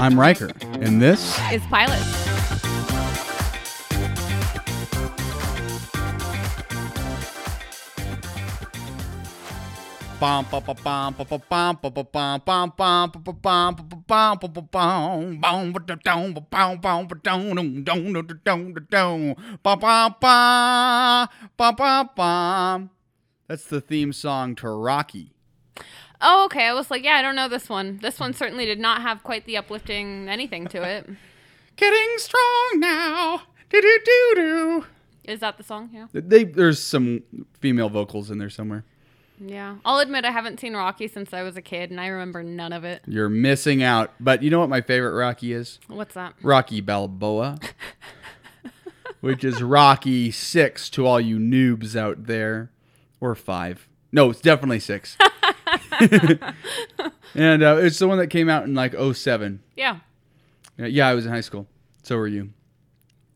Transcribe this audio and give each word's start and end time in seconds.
I'm 0.00 0.18
Riker, 0.18 0.50
and 0.80 1.02
this 1.02 1.38
is 1.52 1.60
Pilot. 1.66 2.00
That's 23.48 23.64
the 23.64 23.82
theme 23.82 24.14
song 24.14 24.54
to 24.56 24.70
Rocky. 24.70 25.34
Oh, 26.20 26.44
okay. 26.46 26.66
I 26.66 26.74
was 26.74 26.90
like, 26.90 27.04
yeah, 27.04 27.14
I 27.14 27.22
don't 27.22 27.36
know 27.36 27.48
this 27.48 27.68
one. 27.68 27.98
This 28.02 28.20
one 28.20 28.32
certainly 28.34 28.66
did 28.66 28.78
not 28.78 29.02
have 29.02 29.22
quite 29.22 29.46
the 29.46 29.56
uplifting 29.56 30.28
anything 30.28 30.66
to 30.68 30.82
it. 30.82 31.08
Getting 31.76 32.18
strong 32.18 32.72
now. 32.76 33.42
Do 33.70 33.80
do 33.80 33.98
do 34.04 34.32
do. 34.34 34.84
Is 35.24 35.40
that 35.40 35.56
the 35.56 35.62
song? 35.62 35.90
Yeah. 35.92 36.06
They 36.12 36.44
there's 36.44 36.82
some 36.82 37.22
female 37.60 37.88
vocals 37.88 38.30
in 38.30 38.38
there 38.38 38.50
somewhere. 38.50 38.84
Yeah. 39.38 39.76
I'll 39.84 40.00
admit 40.00 40.26
I 40.26 40.30
haven't 40.30 40.60
seen 40.60 40.74
Rocky 40.74 41.08
since 41.08 41.32
I 41.32 41.42
was 41.42 41.56
a 41.56 41.62
kid 41.62 41.90
and 41.90 41.98
I 41.98 42.08
remember 42.08 42.42
none 42.42 42.74
of 42.74 42.84
it. 42.84 43.00
You're 43.06 43.30
missing 43.30 43.82
out. 43.82 44.12
But 44.20 44.42
you 44.42 44.50
know 44.50 44.60
what 44.60 44.68
my 44.68 44.82
favorite 44.82 45.14
Rocky 45.14 45.54
is? 45.54 45.78
What's 45.86 46.14
that? 46.14 46.34
Rocky 46.42 46.82
Balboa. 46.82 47.58
which 49.20 49.44
is 49.44 49.62
Rocky 49.62 50.30
6 50.30 50.90
to 50.90 51.06
all 51.06 51.20
you 51.20 51.38
noobs 51.38 51.94
out 51.96 52.26
there 52.26 52.70
or 53.20 53.34
5. 53.34 53.88
No, 54.12 54.30
it's 54.30 54.40
definitely 54.40 54.80
6. 54.80 55.16
and 57.34 57.62
uh, 57.62 57.76
it's 57.76 57.98
the 57.98 58.08
one 58.08 58.18
that 58.18 58.28
came 58.28 58.48
out 58.48 58.64
in 58.64 58.74
like 58.74 58.94
07. 58.94 59.62
Yeah. 59.76 59.98
Yeah, 60.76 61.08
I 61.08 61.14
was 61.14 61.26
in 61.26 61.32
high 61.32 61.40
school. 61.42 61.66
So 62.02 62.16
were 62.16 62.26
you. 62.26 62.50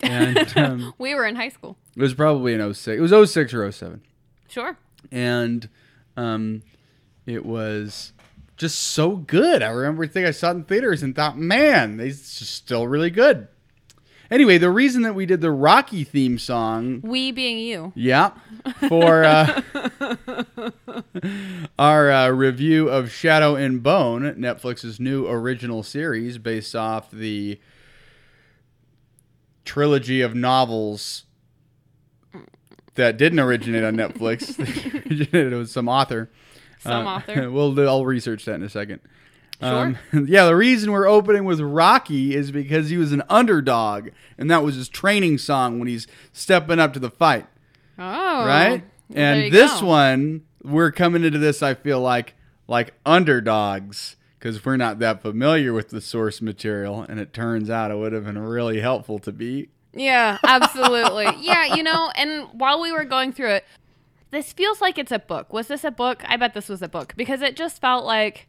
And 0.01 0.53
um, 0.57 0.95
We 0.99 1.15
were 1.15 1.27
in 1.27 1.37
high 1.37 1.49
school. 1.51 1.77
it 1.97 2.03
was 2.03 2.15
probably 2.15 2.55
in 2.55 2.75
06. 2.75 2.87
It 2.99 3.01
was 3.01 3.31
06 3.33 3.55
or 3.55 3.71
07. 3.71 4.03
Sure. 4.49 4.77
and 5.11 5.69
um, 6.17 6.63
it 7.27 7.45
was 7.45 8.13
just 8.57 8.79
so 8.79 9.17
good. 9.17 9.63
I 9.63 9.69
remember 9.71 10.07
thinking 10.07 10.29
I 10.29 10.31
saw 10.31 10.49
it 10.51 10.55
in 10.55 10.65
theaters 10.65 11.03
and 11.03 11.15
thought, 11.17 11.37
man, 11.37 11.99
just 11.99 12.41
still 12.55 12.87
really 12.87 13.11
good. 13.11 13.49
Anyway, 14.31 14.57
the 14.59 14.71
reason 14.71 15.03
that 15.03 15.15
we 15.15 15.27
did 15.27 15.41
the 15.41 15.51
Rocky 15.51 16.03
theme 16.05 16.39
song, 16.39 17.01
We 17.03 17.31
being 17.31 17.59
you. 17.59 17.93
yeah, 17.95 18.31
for 18.89 19.23
uh, 19.25 19.61
our 21.79 22.11
uh, 22.11 22.29
review 22.31 22.89
of 22.89 23.11
Shadow 23.13 23.55
and 23.55 23.83
Bone, 23.83 24.23
Netflix's 24.37 24.99
new 24.99 25.27
original 25.27 25.83
series 25.83 26.39
based 26.39 26.75
off 26.75 27.11
the 27.11 27.61
trilogy 29.65 30.21
of 30.21 30.35
novels 30.35 31.25
that 32.95 33.17
didn't 33.17 33.41
originate 33.41 33.85
on 33.85 33.97
Netflix. 33.97 34.55
it 35.35 35.53
was 35.55 35.71
some 35.73 35.89
author. 35.89 36.31
Some 36.81 37.07
Uh, 37.07 37.11
author. 37.17 37.51
We'll 37.53 37.89
I'll 37.89 38.07
research 38.07 38.45
that 38.45 38.55
in 38.55 38.63
a 38.63 38.69
second. 38.71 39.01
Sure. 39.61 39.69
Um, 39.71 39.99
yeah, 40.29 40.47
the 40.47 40.57
reason 40.57 40.91
we're 40.93 41.07
opening 41.07 41.45
with 41.45 41.61
Rocky 41.61 42.35
is 42.35 42.51
because 42.51 42.91
he 42.91 42.97
was 42.97 43.13
an 43.13 43.23
underdog, 43.31 44.09
and 44.37 44.51
that 44.51 44.63
was 44.63 44.75
his 44.75 44.89
training 44.89 45.39
song 45.39 45.79
when 45.79 45.89
he's 45.89 46.07
stepping 46.33 46.79
up 46.79 46.93
to 46.95 46.99
the 46.99 47.11
fight, 47.11 47.47
Oh. 47.99 48.47
right? 48.47 48.83
And 49.15 49.53
this 49.53 49.81
go. 49.81 49.87
one, 49.87 50.43
we're 50.63 50.91
coming 50.91 51.25
into 51.25 51.39
this. 51.39 51.63
I 51.63 51.75
feel 51.75 52.01
like 52.01 52.35
like 52.67 52.95
underdogs 53.05 54.17
because 54.39 54.65
we're 54.65 54.77
not 54.77 54.99
that 54.99 55.23
familiar 55.23 55.73
with 55.73 55.91
the 55.91 56.01
source 56.01 56.41
material, 56.43 57.03
and 57.03 57.21
it 57.21 57.33
turns 57.33 57.71
out 57.71 57.91
it 57.91 57.97
would 57.97 58.13
have 58.13 58.25
been 58.25 58.39
really 58.39 58.81
helpful 58.81 59.19
to 59.21 59.33
be. 59.33 59.69
Yeah, 59.93 60.39
absolutely. 60.45 61.29
yeah, 61.41 61.75
you 61.77 61.83
know, 61.83 62.11
and 62.17 62.49
while 62.53 62.81
we 62.81 62.91
were 62.93 63.05
going 63.05 63.33
through 63.33 63.51
it, 63.51 63.65
this 64.31 64.53
feels 64.53 64.81
like 64.81 64.99
it's 64.99 65.13
a 65.13 65.19
book. 65.21 65.53
Was 65.53 65.69
this 65.69 65.85
a 65.85 65.91
book? 65.93 66.23
I 66.27 66.37
bet 66.37 66.55
this 66.55 66.69
was 66.69 66.83
a 66.83 66.89
book 66.89 67.15
because 67.17 67.41
it 67.43 67.55
just 67.57 67.81
felt 67.81 68.05
like 68.05 68.49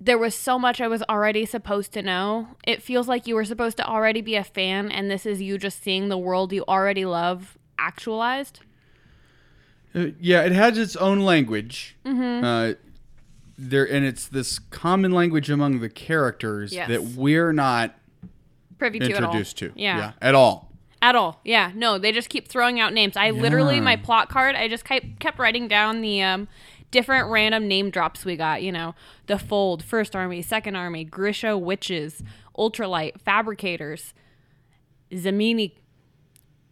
there 0.00 0.18
was 0.18 0.34
so 0.34 0.58
much 0.58 0.80
I 0.80 0.88
was 0.88 1.02
already 1.08 1.44
supposed 1.44 1.92
to 1.92 2.02
know. 2.02 2.48
It 2.66 2.82
feels 2.82 3.08
like 3.08 3.26
you 3.26 3.34
were 3.34 3.44
supposed 3.44 3.76
to 3.78 3.86
already 3.86 4.20
be 4.20 4.36
a 4.36 4.44
fan, 4.44 4.90
and 4.90 5.10
this 5.10 5.26
is 5.26 5.40
you 5.42 5.58
just 5.58 5.82
seeing 5.82 6.08
the 6.08 6.18
world 6.18 6.52
you 6.52 6.64
already 6.68 7.04
love 7.04 7.58
actualized. 7.78 8.60
Uh, 9.94 10.06
yeah, 10.20 10.42
it 10.42 10.52
has 10.52 10.78
its 10.78 10.94
own 10.96 11.20
language. 11.20 11.96
Mm-hmm. 12.04 12.44
Uh, 12.44 12.72
there, 13.56 13.84
and 13.90 14.04
it's 14.04 14.28
this 14.28 14.58
common 14.58 15.10
language 15.12 15.50
among 15.50 15.80
the 15.80 15.88
characters 15.88 16.72
Yes. 16.72 16.88
that 16.88 17.02
we're 17.02 17.52
not 17.52 17.96
Privy 18.78 19.00
to 19.00 19.06
introduced 19.06 19.58
to. 19.58 19.72
Yeah. 19.74 20.12
at 20.22 20.34
all. 20.36 20.70
At 21.02 21.16
all. 21.16 21.40
Yeah. 21.44 21.72
No, 21.74 21.98
they 21.98 22.12
just 22.12 22.28
keep 22.28 22.48
throwing 22.48 22.78
out 22.78 22.92
names. 22.92 23.16
I 23.16 23.30
literally, 23.30 23.80
my 23.80 23.96
plot 23.96 24.28
card, 24.28 24.54
I 24.54 24.68
just 24.68 24.84
kept, 24.84 25.18
kept 25.18 25.38
writing 25.38 25.66
down 25.68 26.00
the 26.00 26.22
um, 26.22 26.48
different 26.90 27.30
random 27.30 27.68
name 27.68 27.90
drops 27.90 28.24
we 28.24 28.36
got. 28.36 28.62
You 28.62 28.72
know, 28.72 28.94
the 29.26 29.38
Fold, 29.38 29.82
First 29.82 30.14
Army, 30.16 30.42
Second 30.42 30.76
Army, 30.76 31.04
Grisha 31.04 31.56
Witches, 31.56 32.22
Ultralight, 32.56 33.20
Fabrikators, 33.22 34.12
Zemeni, 35.12 35.72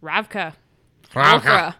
Ravka, 0.01 0.53
Alfra, 1.15 1.75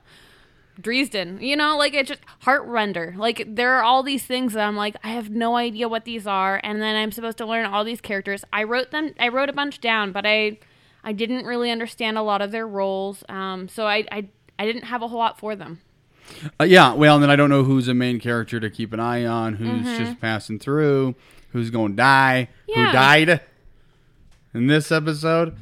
Dresden. 0.79 1.39
You 1.41 1.55
know, 1.55 1.77
like 1.77 1.93
it 1.93 2.07
just 2.07 2.21
Heartrender. 2.43 3.15
Like 3.15 3.43
there 3.47 3.73
are 3.73 3.83
all 3.83 4.03
these 4.03 4.23
things 4.25 4.53
that 4.53 4.67
I'm 4.67 4.75
like, 4.75 4.95
I 5.03 5.09
have 5.09 5.29
no 5.29 5.55
idea 5.55 5.87
what 5.87 6.05
these 6.05 6.27
are, 6.27 6.59
and 6.63 6.81
then 6.81 6.95
I'm 6.95 7.11
supposed 7.11 7.37
to 7.39 7.45
learn 7.45 7.65
all 7.65 7.83
these 7.83 8.01
characters. 8.01 8.43
I 8.53 8.63
wrote 8.63 8.91
them. 8.91 9.13
I 9.19 9.27
wrote 9.29 9.49
a 9.49 9.53
bunch 9.53 9.81
down, 9.81 10.11
but 10.11 10.25
I, 10.25 10.59
I 11.03 11.13
didn't 11.13 11.45
really 11.45 11.71
understand 11.71 12.17
a 12.17 12.21
lot 12.21 12.41
of 12.41 12.51
their 12.51 12.67
roles. 12.67 13.23
Um, 13.29 13.67
so 13.67 13.87
I, 13.87 14.05
I, 14.11 14.27
I 14.59 14.65
didn't 14.65 14.83
have 14.83 15.01
a 15.01 15.07
whole 15.07 15.19
lot 15.19 15.39
for 15.39 15.55
them. 15.55 15.81
Uh, 16.59 16.63
yeah, 16.65 16.93
well, 16.93 17.15
and 17.15 17.23
then 17.23 17.29
I 17.29 17.35
don't 17.35 17.49
know 17.49 17.63
who's 17.63 17.88
a 17.88 17.93
main 17.93 18.19
character 18.19 18.59
to 18.59 18.69
keep 18.69 18.93
an 18.93 18.99
eye 18.99 19.25
on, 19.25 19.55
who's 19.55 19.97
just 19.97 20.19
passing 20.21 20.59
through, 20.59 21.15
who's 21.51 21.69
going 21.69 21.93
to 21.93 21.97
die, 21.97 22.49
who 22.67 22.73
Mm-hmm. 22.73 22.91
Died 22.91 23.41
in 24.53 24.67
this 24.67 24.91
episode. 24.91 25.55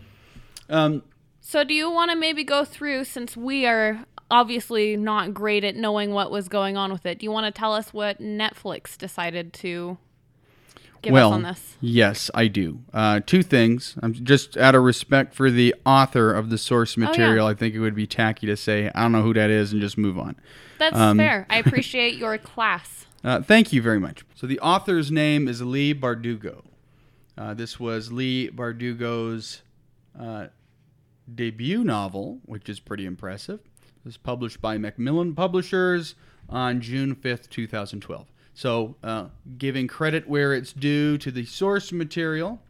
Um, 0.69 1.03
So 1.41 1.63
do 1.63 1.73
you 1.73 1.89
want 1.89 2.11
to 2.11 2.17
maybe 2.17 2.43
go 2.43 2.65
through 2.65 3.03
since 3.05 3.37
we 3.37 3.65
are 3.65 4.05
obviously 4.31 4.97
not 4.97 5.33
great 5.33 5.63
at 5.63 5.75
knowing 5.75 6.11
what 6.11 6.31
was 6.31 6.47
going 6.49 6.75
on 6.77 6.91
with 6.91 7.05
it? 7.05 7.19
Do 7.19 7.25
you 7.25 7.31
want 7.31 7.45
to 7.53 7.57
tell 7.57 7.73
us 7.73 7.93
what 7.93 8.19
Netflix 8.19 8.97
decided 8.97 9.53
to 9.53 9.97
give 11.05 11.13
well, 11.13 11.29
us 11.29 11.33
on 11.35 11.43
this? 11.43 11.75
yes, 11.79 12.29
I 12.33 12.47
do. 12.47 12.79
Uh, 12.93 13.21
two 13.25 13.41
things. 13.43 13.95
I'm 14.01 14.13
just 14.13 14.57
out 14.57 14.75
of 14.75 14.83
respect 14.83 15.33
for 15.33 15.49
the 15.49 15.73
author 15.85 16.33
of 16.33 16.49
the 16.49 16.57
source 16.57 16.97
Oh, 16.97 17.01
yeah. 17.01 17.07
material. 17.07 17.47
I 17.47 17.53
think 17.53 17.73
it 17.73 17.79
would 17.79 17.95
be 17.95 18.05
tacky 18.07 18.45
to 18.47 18.57
say 18.57 18.91
I 18.93 19.01
don't 19.03 19.11
know 19.13 19.21
who 19.21 19.33
that 19.33 19.49
is 19.49 19.71
and 19.71 19.81
just 19.81 19.97
move 19.97 20.19
on. 20.19 20.35
That's 20.77 20.95
um, 20.97 21.17
fair. 21.17 21.45
I 21.49 21.57
appreciate 21.66 22.17
your 22.17 22.38
class. 22.38 23.05
Uh, 23.23 23.41
thank 23.41 23.71
you 23.73 23.81
very 23.81 23.99
much. 23.99 24.23
So 24.35 24.45
the 24.45 24.59
author's 24.59 25.11
name 25.11 25.47
is 25.47 25.61
Leigh 25.61 25.93
Bardugo. 25.95 26.63
Uh, 27.37 27.53
this 27.53 27.79
was 27.79 28.11
Leigh 28.11 28.49
Bardugo's 28.49 29.61
uh, 30.19 30.47
debut 31.33 31.83
novel, 31.83 32.39
which 32.45 32.69
is 32.69 32.79
pretty 32.79 33.05
impressive. 33.05 33.59
It 33.59 34.05
was 34.05 34.17
published 34.17 34.61
by 34.61 34.77
Macmillan 34.77 35.33
Publishers 35.33 36.16
on 36.47 36.81
June 36.81 37.16
5th, 37.16 37.49
2012. 37.49 38.27
So, 38.57 38.95
uh, 39.03 39.27
giving 39.57 39.85
credit 39.88 40.29
where 40.29 40.53
it's 40.53 40.71
due 40.71 41.17
to 41.17 41.29
the 41.29 41.45
source 41.45 41.91
material. 41.91 42.61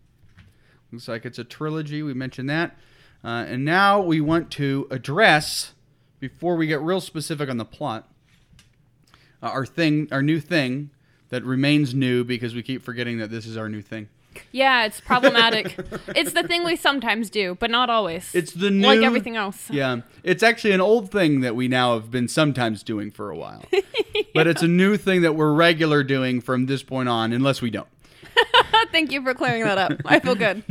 Looks 0.91 1.07
like 1.07 1.25
it's 1.25 1.37
a 1.37 1.43
trilogy. 1.43 2.01
We 2.01 2.15
mentioned 2.15 2.49
that. 2.49 2.75
Uh, 3.23 3.45
and 3.47 3.63
now 3.63 4.01
we 4.01 4.19
want 4.19 4.49
to 4.51 4.87
address, 4.89 5.73
before 6.19 6.55
we 6.55 6.65
get 6.65 6.81
real 6.81 7.01
specific 7.01 7.49
on 7.49 7.57
the 7.57 7.65
plot, 7.65 8.09
uh, 9.43 9.47
our 9.47 9.65
thing, 9.65 10.07
our 10.11 10.23
new 10.23 10.39
thing 10.39 10.89
that 11.29 11.43
remains 11.43 11.93
new 11.93 12.23
because 12.23 12.55
we 12.55 12.63
keep 12.63 12.81
forgetting 12.81 13.19
that 13.19 13.29
this 13.29 13.45
is 13.45 13.55
our 13.55 13.69
new 13.69 13.81
thing. 13.81 14.09
Yeah, 14.51 14.85
it's 14.85 15.01
problematic. 15.01 15.75
it's 16.15 16.33
the 16.33 16.43
thing 16.43 16.63
we 16.63 16.75
sometimes 16.75 17.29
do, 17.29 17.55
but 17.59 17.69
not 17.69 17.89
always. 17.89 18.33
It's 18.33 18.53
the 18.53 18.71
new, 18.71 18.87
like 18.87 19.01
everything 19.01 19.35
else. 19.35 19.69
Yeah, 19.69 20.01
it's 20.23 20.43
actually 20.43 20.71
an 20.71 20.81
old 20.81 21.11
thing 21.11 21.41
that 21.41 21.55
we 21.55 21.67
now 21.67 21.93
have 21.93 22.11
been 22.11 22.27
sometimes 22.27 22.83
doing 22.83 23.11
for 23.11 23.29
a 23.29 23.37
while, 23.37 23.63
but 24.33 24.47
it's 24.47 24.61
a 24.61 24.67
new 24.67 24.97
thing 24.97 25.21
that 25.21 25.35
we're 25.35 25.53
regular 25.53 26.03
doing 26.03 26.41
from 26.41 26.65
this 26.65 26.83
point 26.83 27.09
on, 27.09 27.33
unless 27.33 27.61
we 27.61 27.69
don't. 27.69 27.87
Thank 28.91 29.11
you 29.11 29.21
for 29.23 29.33
clearing 29.33 29.63
that 29.63 29.77
up. 29.77 29.93
I 30.05 30.19
feel 30.19 30.35
good. 30.35 30.63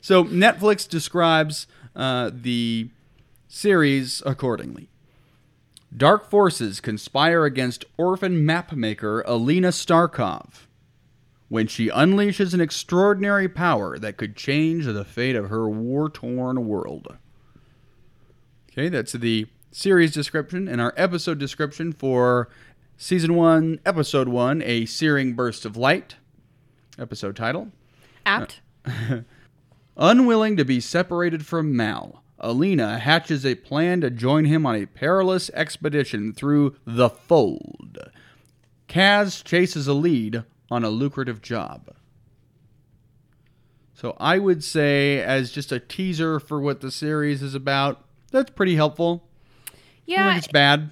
So 0.00 0.24
Netflix 0.24 0.88
describes 0.88 1.66
uh, 1.94 2.30
the 2.32 2.90
series 3.48 4.22
accordingly. 4.24 4.88
Dark 5.96 6.30
forces 6.30 6.80
conspire 6.80 7.44
against 7.44 7.84
orphan 7.96 8.46
mapmaker 8.46 9.22
Alina 9.26 9.68
Starkov 9.68 10.66
when 11.50 11.66
she 11.66 11.88
unleashes 11.88 12.54
an 12.54 12.60
extraordinary 12.60 13.48
power 13.48 13.98
that 13.98 14.16
could 14.16 14.36
change 14.36 14.86
the 14.86 15.04
fate 15.04 15.34
of 15.34 15.50
her 15.50 15.68
war 15.68 16.08
torn 16.08 16.66
world. 16.66 17.16
Okay, 18.70 18.88
that's 18.88 19.12
the 19.12 19.46
series 19.72 20.12
description 20.12 20.68
and 20.68 20.80
our 20.80 20.94
episode 20.96 21.40
description 21.40 21.92
for 21.92 22.48
season 22.96 23.34
one, 23.34 23.80
episode 23.84 24.28
one 24.28 24.62
A 24.62 24.86
Searing 24.86 25.34
Burst 25.34 25.64
of 25.64 25.76
Light. 25.76 26.14
episode 26.96 27.34
title. 27.34 27.72
Apt. 28.24 28.60
Unwilling 29.96 30.56
to 30.56 30.64
be 30.64 30.78
separated 30.78 31.44
from 31.44 31.74
Mal, 31.74 32.22
Alina 32.38 33.00
hatches 33.00 33.44
a 33.44 33.56
plan 33.56 34.00
to 34.02 34.10
join 34.10 34.44
him 34.44 34.64
on 34.64 34.76
a 34.76 34.86
perilous 34.86 35.50
expedition 35.50 36.32
through 36.32 36.76
the 36.86 37.10
Fold. 37.10 37.98
Kaz 38.88 39.42
chases 39.42 39.88
a 39.88 39.94
lead 39.94 40.44
on 40.70 40.84
a 40.84 40.90
lucrative 40.90 41.42
job. 41.42 41.90
So 43.94 44.16
I 44.18 44.38
would 44.38 44.64
say, 44.64 45.20
as 45.20 45.50
just 45.52 45.72
a 45.72 45.80
teaser 45.80 46.40
for 46.40 46.60
what 46.60 46.80
the 46.80 46.90
series 46.90 47.42
is 47.42 47.54
about, 47.54 48.02
that's 48.30 48.50
pretty 48.50 48.76
helpful. 48.76 49.28
Yeah, 50.06 50.36
it's 50.36 50.48
bad. 50.48 50.90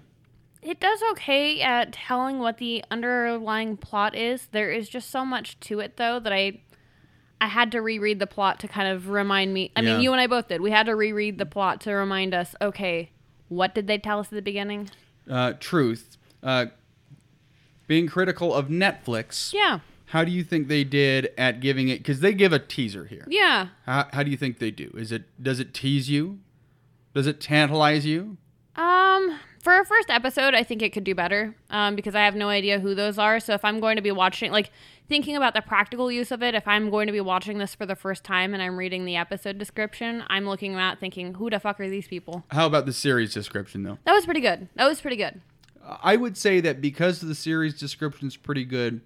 it 0.61 0.81
does 0.81 1.01
okay 1.13 1.61
at 1.63 1.93
telling 1.93 2.39
what 2.41 2.59
the 2.59 2.85
underlying 2.91 3.77
plot 3.77 4.15
is. 4.15 4.49
There 4.53 4.71
is 4.71 4.89
just 4.89 5.11
so 5.11 5.25
much 5.25 5.59
to 5.61 5.81
it 5.81 5.97
though 5.97 6.21
that 6.21 6.33
I 6.33 6.61
I 7.41 7.47
had 7.47 7.73
to 7.73 7.81
reread 7.81 8.19
the 8.19 8.27
plot 8.27 8.59
to 8.61 8.69
kind 8.69 8.89
of 8.89 9.09
remind 9.09 9.55
me. 9.55 9.71
I 9.77 9.81
Yeah. 9.81 9.93
mean, 9.93 10.01
you 10.03 10.13
and 10.13 10.21
I 10.21 10.27
both 10.27 10.49
did. 10.49 10.61
We 10.61 10.71
had 10.73 10.87
to 10.87 10.95
reread 10.97 11.39
the 11.39 11.47
plot 11.47 11.81
to 11.83 11.93
remind 11.93 12.35
us, 12.35 12.55
okay, 12.61 13.11
what 13.49 13.75
did 13.77 13.87
they 13.87 13.97
tell 13.99 14.19
us 14.19 14.27
at 14.27 14.33
the 14.33 14.43
beginning? 14.43 14.91
Uh, 15.31 15.53
truth. 15.61 16.17
Uh, 16.43 16.67
being 17.89 18.07
critical 18.07 18.55
of 18.55 18.69
Netflix. 18.69 19.53
Yeah. 19.53 19.81
How 20.07 20.25
do 20.25 20.31
you 20.31 20.45
think 20.45 20.69
they 20.69 20.85
did 20.85 21.33
at 21.37 21.61
giving 21.61 21.89
it? 21.89 21.99
Because 21.99 22.21
they 22.21 22.33
give 22.33 22.53
a 22.53 22.59
teaser 22.59 23.07
here. 23.07 23.27
Yeah. 23.29 23.69
How, 23.85 24.07
how 24.13 24.23
do 24.23 24.31
you 24.31 24.37
think 24.37 24.59
they 24.59 24.71
do? 24.71 24.91
Is 24.97 25.11
it 25.11 25.25
does 25.43 25.59
it 25.59 25.75
tease 25.75 26.09
you? 26.09 26.39
Does 27.15 27.27
it 27.27 27.41
tantalize 27.41 28.07
you? 28.07 28.37
Um, 28.77 29.39
for 29.61 29.79
a 29.79 29.85
first 29.85 30.09
episode, 30.09 30.55
I 30.55 30.63
think 30.63 30.83
it 30.83 30.93
could 30.93 31.05
do 31.05 31.15
better. 31.15 31.55
Um, 31.69 31.97
because 31.97 32.15
I 32.15 32.25
have 32.25 32.37
no 32.37 32.49
idea 32.49 32.79
who 32.81 32.95
those 32.95 33.19
are. 33.19 33.41
So 33.41 33.55
if 33.55 33.65
I'm 33.65 33.81
going 33.81 33.97
to 33.97 34.03
be 34.03 34.13
watching, 34.13 34.53
like 34.53 34.71
thinking 35.09 35.37
about 35.37 35.53
the 35.53 35.61
practical 35.61 36.13
use 36.13 36.31
of 36.31 36.43
it, 36.43 36.55
if 36.55 36.67
I'm 36.67 36.91
going 36.91 37.07
to 37.07 37.13
be 37.13 37.21
watching 37.21 37.59
this 37.59 37.75
for 37.75 37.85
the 37.85 37.97
first 37.97 38.25
time 38.25 38.55
and 38.55 38.63
I'm 38.63 38.79
reading 38.79 39.05
the 39.05 39.17
episode 39.17 39.59
description, 39.59 40.23
I'm 40.29 40.47
looking 40.47 40.75
at 40.77 41.01
thinking, 41.01 41.35
who 41.35 41.51
the 41.51 41.59
fuck 41.59 41.81
are 41.81 41.91
these 41.91 42.07
people? 42.07 42.45
How 42.51 42.67
about 42.67 42.87
the 42.87 42.93
series 42.93 43.35
description 43.35 43.83
though? 43.83 43.99
That 44.05 44.13
was 44.13 44.25
pretty 44.25 44.41
good. 44.41 44.69
That 44.77 44.89
was 44.89 45.01
pretty 45.01 45.17
good. 45.17 45.41
I 46.03 46.17
would 46.17 46.37
say 46.37 46.61
that 46.61 46.81
because 46.81 47.21
the 47.21 47.35
series 47.35 47.79
description 47.79 48.29
is 48.29 48.37
pretty 48.37 48.65
good, 48.65 49.01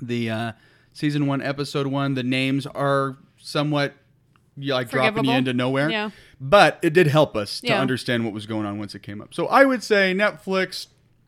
the 0.00 0.30
uh, 0.30 0.52
season 0.92 1.26
one, 1.26 1.42
episode 1.42 1.86
one, 1.86 2.14
the 2.14 2.22
names 2.22 2.66
are 2.66 3.16
somewhat 3.38 3.94
like 4.56 4.90
dropping 4.90 5.24
you 5.24 5.32
into 5.32 5.52
nowhere. 5.52 5.90
Yeah. 5.90 6.10
But 6.40 6.78
it 6.82 6.92
did 6.92 7.06
help 7.08 7.36
us 7.36 7.60
to 7.60 7.68
Yeah. 7.68 7.80
understand 7.80 8.24
what 8.24 8.32
was 8.32 8.46
going 8.46 8.66
on 8.66 8.78
once 8.78 8.94
it 8.94 9.02
came 9.02 9.20
up. 9.20 9.34
So 9.34 9.46
I 9.48 9.64
would 9.64 9.82
say 9.82 10.14
Netflix, 10.14 10.86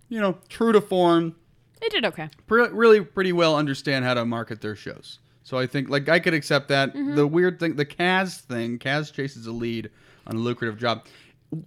you 0.09 0.21
know, 0.21 0.39
true 0.49 0.73
to 0.73 0.81
form, 0.81 1.35
They 1.81 1.89
did 1.89 2.05
okay. 2.07 2.29
pre- 2.47 2.69
really 2.69 3.01
pretty 3.03 3.33
well 3.33 3.57
understand 3.57 4.05
how 4.05 4.15
to 4.15 4.25
market 4.25 4.61
their 4.61 4.75
shows. 4.77 5.19
So 5.45 5.59
I 5.59 5.67
think 5.67 5.89
like 5.89 6.09
I 6.09 6.19
could 6.21 6.35
accept 6.35 6.69
that. 6.69 6.91
Mm-hmm. 6.91 7.15
The 7.17 7.27
weird 7.27 7.59
thing, 7.61 7.77
the 7.77 7.87
Kaz 7.87 8.41
thing, 8.41 8.79
Kaz 8.79 9.13
chases 9.13 9.47
a 9.47 9.53
lead 9.53 9.91
on 10.27 10.37
a 10.37 10.39
lucrative 10.39 10.79
job. 10.79 11.07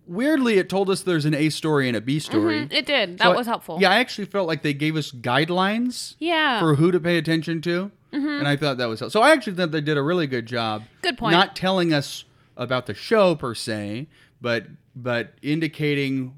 Weirdly, 0.06 0.60
it 0.60 0.70
told 0.70 0.90
us 0.92 1.02
there's 1.02 1.26
an 1.26 1.34
A 1.34 1.50
story 1.50 1.88
and 1.88 1.98
a 1.98 2.02
B 2.02 2.20
story. 2.20 2.60
Mhm, 2.68 2.72
It 2.74 2.86
did. 2.86 3.18
That 3.18 3.24
So 3.26 3.36
was 3.36 3.48
helpful. 3.48 3.80
Yeah, 3.82 3.90
I 3.90 3.96
actually 3.96 4.26
felt 4.26 4.48
like 4.48 4.62
they 4.62 4.74
gave 4.74 4.96
us 4.96 5.12
guidelines 5.12 6.16
Yeah. 6.20 6.60
for 6.60 6.76
who 6.76 6.92
to 6.92 7.00
pay 7.00 7.18
attention 7.18 7.62
to, 7.62 7.90
and 8.12 8.48
I 8.48 8.56
thought 8.56 8.78
that 8.78 8.86
was 8.88 9.00
helpful. 9.00 9.22
so. 9.22 9.26
I 9.26 9.32
actually 9.32 9.54
thought 9.54 9.72
they 9.72 9.82
did 9.82 9.98
a 9.98 10.04
really 10.04 10.28
good 10.28 10.46
job. 10.46 10.84
Good 11.02 11.18
point. 11.18 11.32
Not 11.32 11.56
telling 11.56 11.94
us 11.94 12.26
about 12.56 12.86
the 12.86 12.94
show 12.94 13.34
per 13.36 13.56
se, 13.56 14.08
but 14.40 14.68
but 14.96 15.34
indicating 15.42 16.34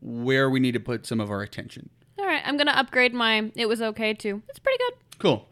where 0.00 0.48
we 0.50 0.58
need 0.58 0.72
to 0.72 0.80
put 0.80 1.06
some 1.06 1.20
of 1.20 1.30
our 1.30 1.42
attention. 1.42 1.90
All 2.18 2.24
right. 2.26 2.42
I'm 2.44 2.56
gonna 2.56 2.70
upgrade 2.72 3.12
my. 3.14 3.52
It 3.54 3.66
was 3.68 3.80
okay 3.82 4.14
too. 4.14 4.42
It's 4.48 4.58
pretty 4.58 4.78
good. 4.78 4.94
Cool. 5.18 5.46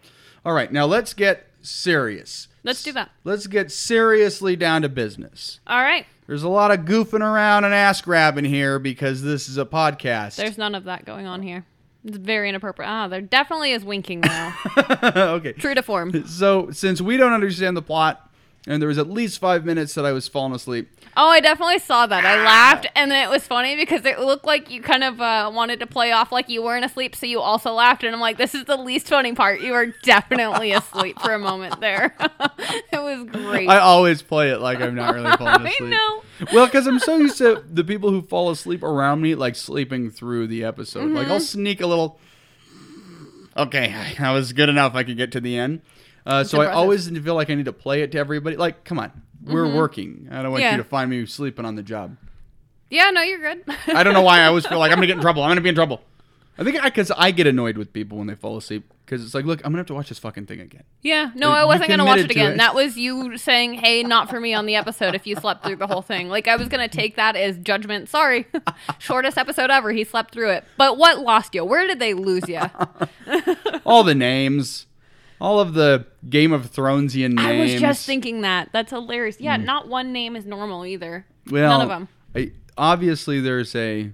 All 0.44 0.54
right, 0.54 0.72
now 0.72 0.86
let's 0.86 1.12
get 1.14 1.46
serious. 1.60 2.48
Let's 2.68 2.82
do 2.82 2.92
that. 2.92 3.10
Let's 3.24 3.46
get 3.46 3.72
seriously 3.72 4.54
down 4.54 4.82
to 4.82 4.90
business. 4.90 5.58
All 5.66 5.80
right. 5.80 6.04
There's 6.26 6.42
a 6.42 6.50
lot 6.50 6.70
of 6.70 6.80
goofing 6.80 7.22
around 7.22 7.64
and 7.64 7.72
ass 7.72 8.02
grabbing 8.02 8.44
here 8.44 8.78
because 8.78 9.22
this 9.22 9.48
is 9.48 9.56
a 9.56 9.64
podcast. 9.64 10.36
There's 10.36 10.58
none 10.58 10.74
of 10.74 10.84
that 10.84 11.06
going 11.06 11.26
on 11.26 11.42
here. 11.42 11.64
It's 12.04 12.18
very 12.18 12.50
inappropriate. 12.50 12.90
Ah, 12.90 13.08
there 13.08 13.22
definitely 13.22 13.72
is 13.72 13.86
winking 13.86 14.20
now. 14.20 14.54
okay. 15.02 15.52
True 15.52 15.74
to 15.74 15.82
form. 15.82 16.26
So, 16.26 16.70
since 16.70 17.00
we 17.00 17.16
don't 17.16 17.32
understand 17.32 17.74
the 17.74 17.80
plot, 17.80 18.27
and 18.68 18.80
there 18.80 18.88
was 18.88 18.98
at 18.98 19.10
least 19.10 19.40
five 19.40 19.64
minutes 19.64 19.94
that 19.94 20.04
I 20.04 20.12
was 20.12 20.28
falling 20.28 20.54
asleep, 20.54 20.88
Oh, 21.16 21.30
I 21.30 21.40
definitely 21.40 21.80
saw 21.80 22.06
that. 22.06 22.24
I 22.24 22.44
laughed, 22.44 22.86
and 22.94 23.10
then 23.10 23.26
it 23.26 23.28
was 23.28 23.44
funny 23.44 23.74
because 23.74 24.04
it 24.04 24.20
looked 24.20 24.44
like 24.44 24.70
you 24.70 24.80
kind 24.80 25.02
of 25.02 25.20
uh, 25.20 25.50
wanted 25.52 25.80
to 25.80 25.86
play 25.86 26.12
off 26.12 26.30
like 26.30 26.48
you 26.48 26.62
weren't 26.62 26.84
asleep, 26.84 27.16
so 27.16 27.26
you 27.26 27.40
also 27.40 27.72
laughed. 27.72 28.04
And 28.04 28.14
I'm 28.14 28.20
like, 28.20 28.36
this 28.36 28.54
is 28.54 28.66
the 28.66 28.76
least 28.76 29.08
funny 29.08 29.34
part. 29.34 29.60
You 29.60 29.72
were 29.72 29.86
definitely 30.04 30.70
asleep 30.70 31.18
for 31.18 31.32
a 31.32 31.38
moment 31.40 31.80
there. 31.80 32.14
it 32.20 33.02
was 33.02 33.24
great. 33.32 33.68
I 33.68 33.78
always 33.80 34.22
play 34.22 34.50
it 34.50 34.58
like 34.60 34.80
I'm 34.80 34.94
not 34.94 35.12
really 35.12 35.36
falling 35.36 35.66
asleep. 35.66 35.82
I 35.82 35.86
know. 35.86 36.22
Well, 36.52 36.66
because 36.66 36.86
I'm 36.86 37.00
so 37.00 37.16
used 37.16 37.38
to 37.38 37.64
the 37.68 37.82
people 37.82 38.10
who 38.10 38.22
fall 38.22 38.50
asleep 38.50 38.84
around 38.84 39.20
me, 39.20 39.34
like 39.34 39.56
sleeping 39.56 40.10
through 40.10 40.46
the 40.46 40.62
episode. 40.62 41.10
Like 41.10 41.24
Mm-hmm. 41.24 41.32
I'll 41.32 41.40
sneak 41.40 41.80
a 41.80 41.86
little. 41.88 42.20
Okay, 43.56 43.92
that 44.18 44.30
was 44.30 44.52
good 44.52 44.68
enough. 44.68 44.94
I 44.94 45.02
could 45.02 45.16
get 45.16 45.32
to 45.32 45.40
the 45.40 45.58
end. 45.58 45.80
Uh, 46.28 46.44
so 46.44 46.60
I 46.60 46.66
always 46.72 47.08
feel 47.08 47.34
like 47.34 47.48
I 47.50 47.54
need 47.54 47.64
to 47.64 47.72
play 47.72 48.02
it 48.02 48.12
to 48.12 48.18
everybody. 48.18 48.56
Like, 48.56 48.84
come 48.84 48.98
on, 49.00 49.10
we're 49.42 49.74
working. 49.74 50.28
I 50.30 50.42
don't 50.42 50.52
want 50.52 50.62
Mm-hmm. 50.62 50.70
Yeah. 50.70 50.70
you 50.72 50.82
to 50.82 50.88
find 50.88 51.10
me 51.10 51.24
sleeping 51.26 51.64
on 51.64 51.74
the 51.74 51.82
job. 51.82 52.16
Yeah, 52.90 53.10
no, 53.10 53.22
you're 53.22 53.38
good. 53.40 53.64
I 53.88 54.02
don't 54.02 54.12
know 54.14 54.22
why 54.22 54.40
I 54.40 54.46
always 54.46 54.66
feel 54.66 54.78
like 54.78 54.90
I'm 54.92 54.96
gonna 54.98 55.06
get 55.08 55.16
in 55.16 55.22
trouble. 55.22 55.42
I'm 55.42 55.50
gonna 55.50 55.60
be 55.62 55.68
in 55.70 55.74
trouble. 55.74 56.02
I 56.60 56.64
think 56.64 56.82
because 56.82 57.12
I, 57.16 57.30
get 57.30 57.46
annoyed 57.46 57.76
with 57.78 57.92
people 57.92 58.18
when 58.18 58.26
they 58.26 58.34
fall 58.34 58.56
asleep 58.56 58.92
because 59.06 59.24
it's 59.24 59.32
like, 59.32 59.44
look, 59.44 59.60
I'm 59.60 59.70
gonna 59.70 59.78
have 59.78 59.86
to 59.86 59.94
watch 59.94 60.08
this 60.08 60.18
fucking 60.18 60.46
thing 60.46 60.58
again. 60.60 60.82
Yeah, 61.02 61.30
no, 61.36 61.50
You 61.50 61.54
I 61.54 61.64
wasn't 61.64 61.88
gonna 61.88 62.04
watch 62.04 62.18
it 62.18 62.30
again. 62.32 62.54
it. 62.54 62.56
That 62.58 62.74
was 62.74 62.96
you 62.98 63.38
saying, 63.38 63.74
"Hey, 63.74 64.02
not 64.02 64.28
for 64.28 64.40
me" 64.40 64.54
on 64.54 64.66
the 64.66 64.74
episode. 64.74 65.14
If 65.14 65.24
you 65.24 65.36
slept 65.36 65.64
through 65.64 65.76
the 65.76 65.86
whole 65.86 66.02
thing, 66.02 66.28
like 66.28 66.48
I 66.48 66.56
was 66.56 66.66
gonna 66.68 66.88
take 66.88 67.14
that 67.16 67.36
as 67.36 67.56
judgment. 67.58 68.08
Sorry, 68.08 68.44
shortest 68.98 69.38
episode 69.38 69.70
ever. 69.70 69.92
He 69.92 70.02
slept 70.02 70.32
through 70.34 70.50
it. 70.50 70.64
But 70.76 70.98
what 70.98 71.20
lost 71.20 71.54
you? 71.54 71.64
Where 71.64 71.86
did 71.86 72.00
they 72.00 72.12
lose 72.14 72.48
you? 72.48 72.60
All 73.86 74.02
the 74.02 74.16
names, 74.16 74.86
all 75.40 75.60
of 75.60 75.74
the 75.74 76.06
Game 76.28 76.52
of 76.52 76.70
Thronesian 76.72 77.34
names. 77.34 77.40
I 77.40 77.52
was 77.60 77.80
just 77.80 78.06
thinking 78.06 78.40
that. 78.42 78.70
That's 78.72 78.90
hilarious. 78.90 79.40
Yeah, 79.40 79.56
not 79.56 79.88
one 79.88 80.12
name 80.12 80.36
is 80.36 80.44
normal 80.46 80.84
either. 80.84 81.26
Well, 81.50 81.70
None 81.70 81.80
of 81.82 81.88
them. 81.88 82.08
I, 82.34 82.52
obviously, 82.76 83.40
there's 83.40 83.74
a. 83.74 84.12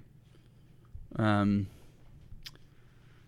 Um, 1.16 1.68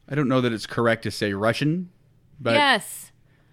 I 0.09 0.15
don't 0.15 0.29
know 0.29 0.41
that 0.41 0.53
it's 0.53 0.67
correct 0.67 1.03
to 1.05 1.11
say 1.11 1.33
Russian, 1.33 1.91
but 2.41 2.55
yes, 2.55 3.12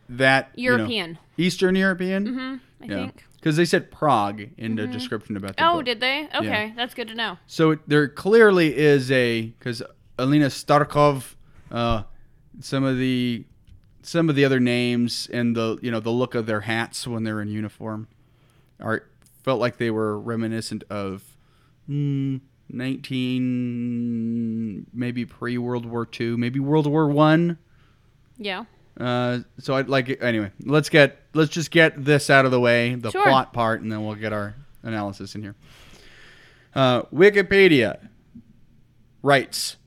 that 0.10 0.52
you 0.56 0.70
know, 0.72 0.78
European. 0.78 1.18
Eastern 1.38 1.76
European. 1.76 2.28
Mm-hmm, 2.28 2.56
I 2.84 2.88
think. 2.88 3.16
Mm-hmm. 3.16 3.28
because 3.36 3.58
they 3.58 3.66
said 3.66 3.92
Prague 3.92 4.50
in 4.58 4.76
the 4.76 4.88
description 4.88 5.36
about 5.38 5.58
the 5.58 5.68
Oh, 5.68 5.78
book. 5.78 5.86
did 5.86 6.00
they? 6.00 6.28
Okay, 6.36 6.74
that's 6.76 6.94
good 6.94 7.08
to 7.10 7.16
know. 7.16 7.38
So 7.48 7.72
it- 7.72 7.80
there 7.88 8.08
clearly 8.08 8.76
is 8.78 9.12
a 9.12 9.48
because 9.58 9.82
Alina 10.20 10.48
Starkov, 10.48 11.36
uh, 11.72 12.04
some 12.60 12.84
of 12.84 12.98
the 12.98 13.46
some 14.04 14.30
of 14.30 14.36
the 14.36 14.46
other 14.46 14.60
names 14.60 15.28
and 15.34 15.56
the 15.56 15.78
you 15.82 15.92
know 15.92 16.00
the 16.00 16.12
look 16.12 16.36
of 16.36 16.46
their 16.46 16.62
hats 16.62 17.08
when 17.08 17.24
they're 17.24 17.42
in 17.42 17.50
uniform 17.50 18.08
are 18.80 19.04
felt 19.44 19.60
like 19.60 19.78
they 19.78 19.92
were 19.92 20.20
reminiscent 20.20 20.84
of 20.90 21.24
mm, 21.90 22.40
19 22.70 24.88
maybe 24.94 25.26
pre 25.26 25.58
World 25.58 25.86
War 25.86 26.08
II, 26.20 26.38
maybe 26.38 26.60
World 26.60 26.88
War 26.88 27.08
One. 27.10 27.58
Yeah. 28.38 28.66
Uh, 29.00 29.40
so 29.60 29.76
I'd 29.76 29.90
like 29.90 30.22
anyway. 30.22 30.52
Let's 30.64 30.90
get 30.90 31.20
let's 31.34 31.52
just 31.52 31.72
get 31.72 32.04
this 32.04 32.30
out 32.30 32.46
of 32.46 32.52
the 32.52 32.60
way, 32.60 32.96
the 32.96 33.12
Sure. 33.12 33.24
plot 33.24 33.54
part, 33.54 33.82
and 33.82 33.92
then 33.92 34.06
we'll 34.06 34.16
get 34.16 34.34
our 34.34 34.56
analysis 34.84 35.36
in 35.36 35.42
here. 35.42 35.56
Uh, 36.76 37.04
Wikipedia 37.04 38.08
writes: 39.22 39.78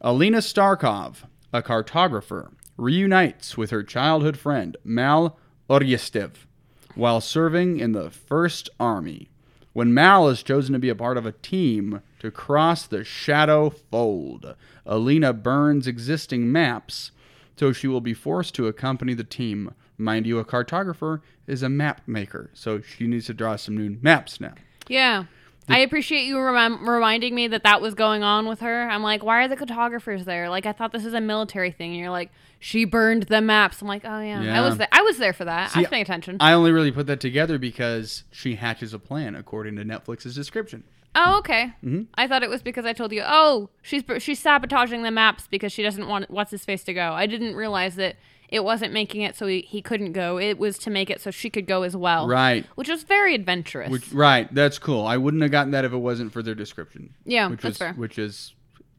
Alina 0.00 0.38
Starkov, 0.38 1.24
a 1.52 1.62
cartographer, 1.62 2.50
reunites 2.80 3.56
with 3.56 3.70
her 3.70 3.82
childhood 3.82 4.38
friend 4.38 4.76
Mal 4.82 5.38
Oretsev 5.68 6.46
while 6.94 7.20
serving 7.20 7.78
in 7.78 7.92
the 7.92 8.10
First 8.10 8.68
Army. 8.80 9.28
When 9.72 9.94
Mal 9.94 10.28
is 10.28 10.42
chosen 10.42 10.72
to 10.72 10.78
be 10.80 10.88
a 10.88 10.96
part 10.96 11.16
of 11.16 11.26
a 11.26 11.32
team 11.32 12.02
to 12.18 12.30
cross 12.30 12.86
the 12.86 13.04
Shadow 13.04 13.70
Fold, 13.70 14.56
Alina 14.84 15.32
burns 15.32 15.86
existing 15.86 16.50
maps, 16.50 17.12
so 17.56 17.72
she 17.72 17.86
will 17.86 18.00
be 18.00 18.14
forced 18.14 18.54
to 18.56 18.66
accompany 18.66 19.14
the 19.14 19.22
team. 19.22 19.74
Mind 19.96 20.26
you, 20.26 20.38
a 20.38 20.44
cartographer 20.44 21.20
is 21.46 21.62
a 21.62 21.68
map 21.68 22.00
maker, 22.06 22.50
so 22.54 22.80
she 22.80 23.06
needs 23.06 23.26
to 23.26 23.34
draw 23.34 23.54
some 23.56 23.76
new 23.76 23.98
maps 24.00 24.40
now. 24.40 24.54
Yeah. 24.88 25.24
I 25.70 25.78
appreciate 25.78 26.24
you 26.24 26.38
reminding 26.38 27.34
me 27.34 27.48
that 27.48 27.62
that 27.64 27.80
was 27.80 27.94
going 27.94 28.22
on 28.22 28.46
with 28.48 28.60
her. 28.60 28.88
I'm 28.88 29.02
like, 29.02 29.22
why 29.22 29.42
are 29.44 29.48
the 29.48 29.56
cartographers 29.56 30.24
there? 30.24 30.48
Like, 30.50 30.66
I 30.66 30.72
thought 30.72 30.92
this 30.92 31.04
was 31.04 31.14
a 31.14 31.20
military 31.20 31.70
thing. 31.70 31.92
And 31.92 32.00
you're 32.00 32.10
like, 32.10 32.30
she 32.58 32.84
burned 32.84 33.24
the 33.24 33.40
maps. 33.40 33.80
I'm 33.80 33.88
like, 33.88 34.04
oh 34.04 34.20
yeah, 34.20 34.58
I 34.58 34.60
was 34.60 34.76
there. 34.76 34.88
I 34.92 35.02
was 35.02 35.18
there 35.18 35.32
for 35.32 35.44
that. 35.46 35.70
I 35.70 35.72
See, 35.74 35.80
was 35.80 35.88
paying 35.88 36.02
attention. 36.02 36.36
I 36.40 36.52
only 36.52 36.72
really 36.72 36.92
put 36.92 37.06
that 37.06 37.20
together 37.20 37.58
because 37.58 38.24
she 38.30 38.56
hatches 38.56 38.92
a 38.92 38.98
plan 38.98 39.34
according 39.34 39.76
to 39.76 39.84
Netflix's 39.84 40.34
description. 40.34 40.84
oh, 41.14 41.38
okay. 41.38 41.72
Mm-hmm. 41.84 42.02
I 42.14 42.28
thought 42.28 42.42
it 42.42 42.50
was 42.50 42.62
because 42.62 42.84
I 42.84 42.92
told 42.92 43.12
you, 43.12 43.22
oh, 43.26 43.70
she's 43.82 44.04
she's 44.18 44.38
sabotaging 44.38 45.02
the 45.02 45.10
maps 45.10 45.48
because 45.50 45.72
she 45.72 45.82
doesn't 45.82 46.06
want 46.06 46.30
what's 46.30 46.50
his 46.50 46.64
face 46.64 46.84
to 46.84 46.92
go. 46.92 47.12
I 47.12 47.26
didn't 47.26 47.56
realize 47.56 47.96
that 47.96 48.16
It 48.50 48.64
wasn't 48.64 48.92
making 48.92 49.22
it 49.22 49.36
so 49.36 49.46
he, 49.46 49.60
he 49.60 49.80
couldn't 49.80 50.12
go. 50.12 50.38
It 50.38 50.58
was 50.58 50.76
to 50.78 50.90
make 50.90 51.08
it 51.08 51.20
so 51.20 51.30
she 51.30 51.50
could 51.50 51.66
go 51.66 51.82
as 51.82 51.96
well. 51.96 52.26
Right. 52.26 52.66
Which 52.74 52.88
was 52.88 53.04
very 53.04 53.34
adventurous. 53.34 53.90
Which 53.90 54.10
right, 54.12 54.52
that's 54.54 54.78
cool. 54.78 55.06
I 55.06 55.16
wouldn't 55.16 55.42
have 55.42 55.52
gotten 55.52 55.70
that 55.70 55.84
if 55.84 55.92
it 55.92 55.98
wasn't 55.98 56.32
for 56.32 56.42
their 56.42 56.54
description. 56.56 57.14
Yeah, 57.24 57.48
which 57.48 57.60
that's 57.62 57.74
is 57.74 57.78
fair. 57.78 57.92
which 57.94 58.18
is 58.18 58.54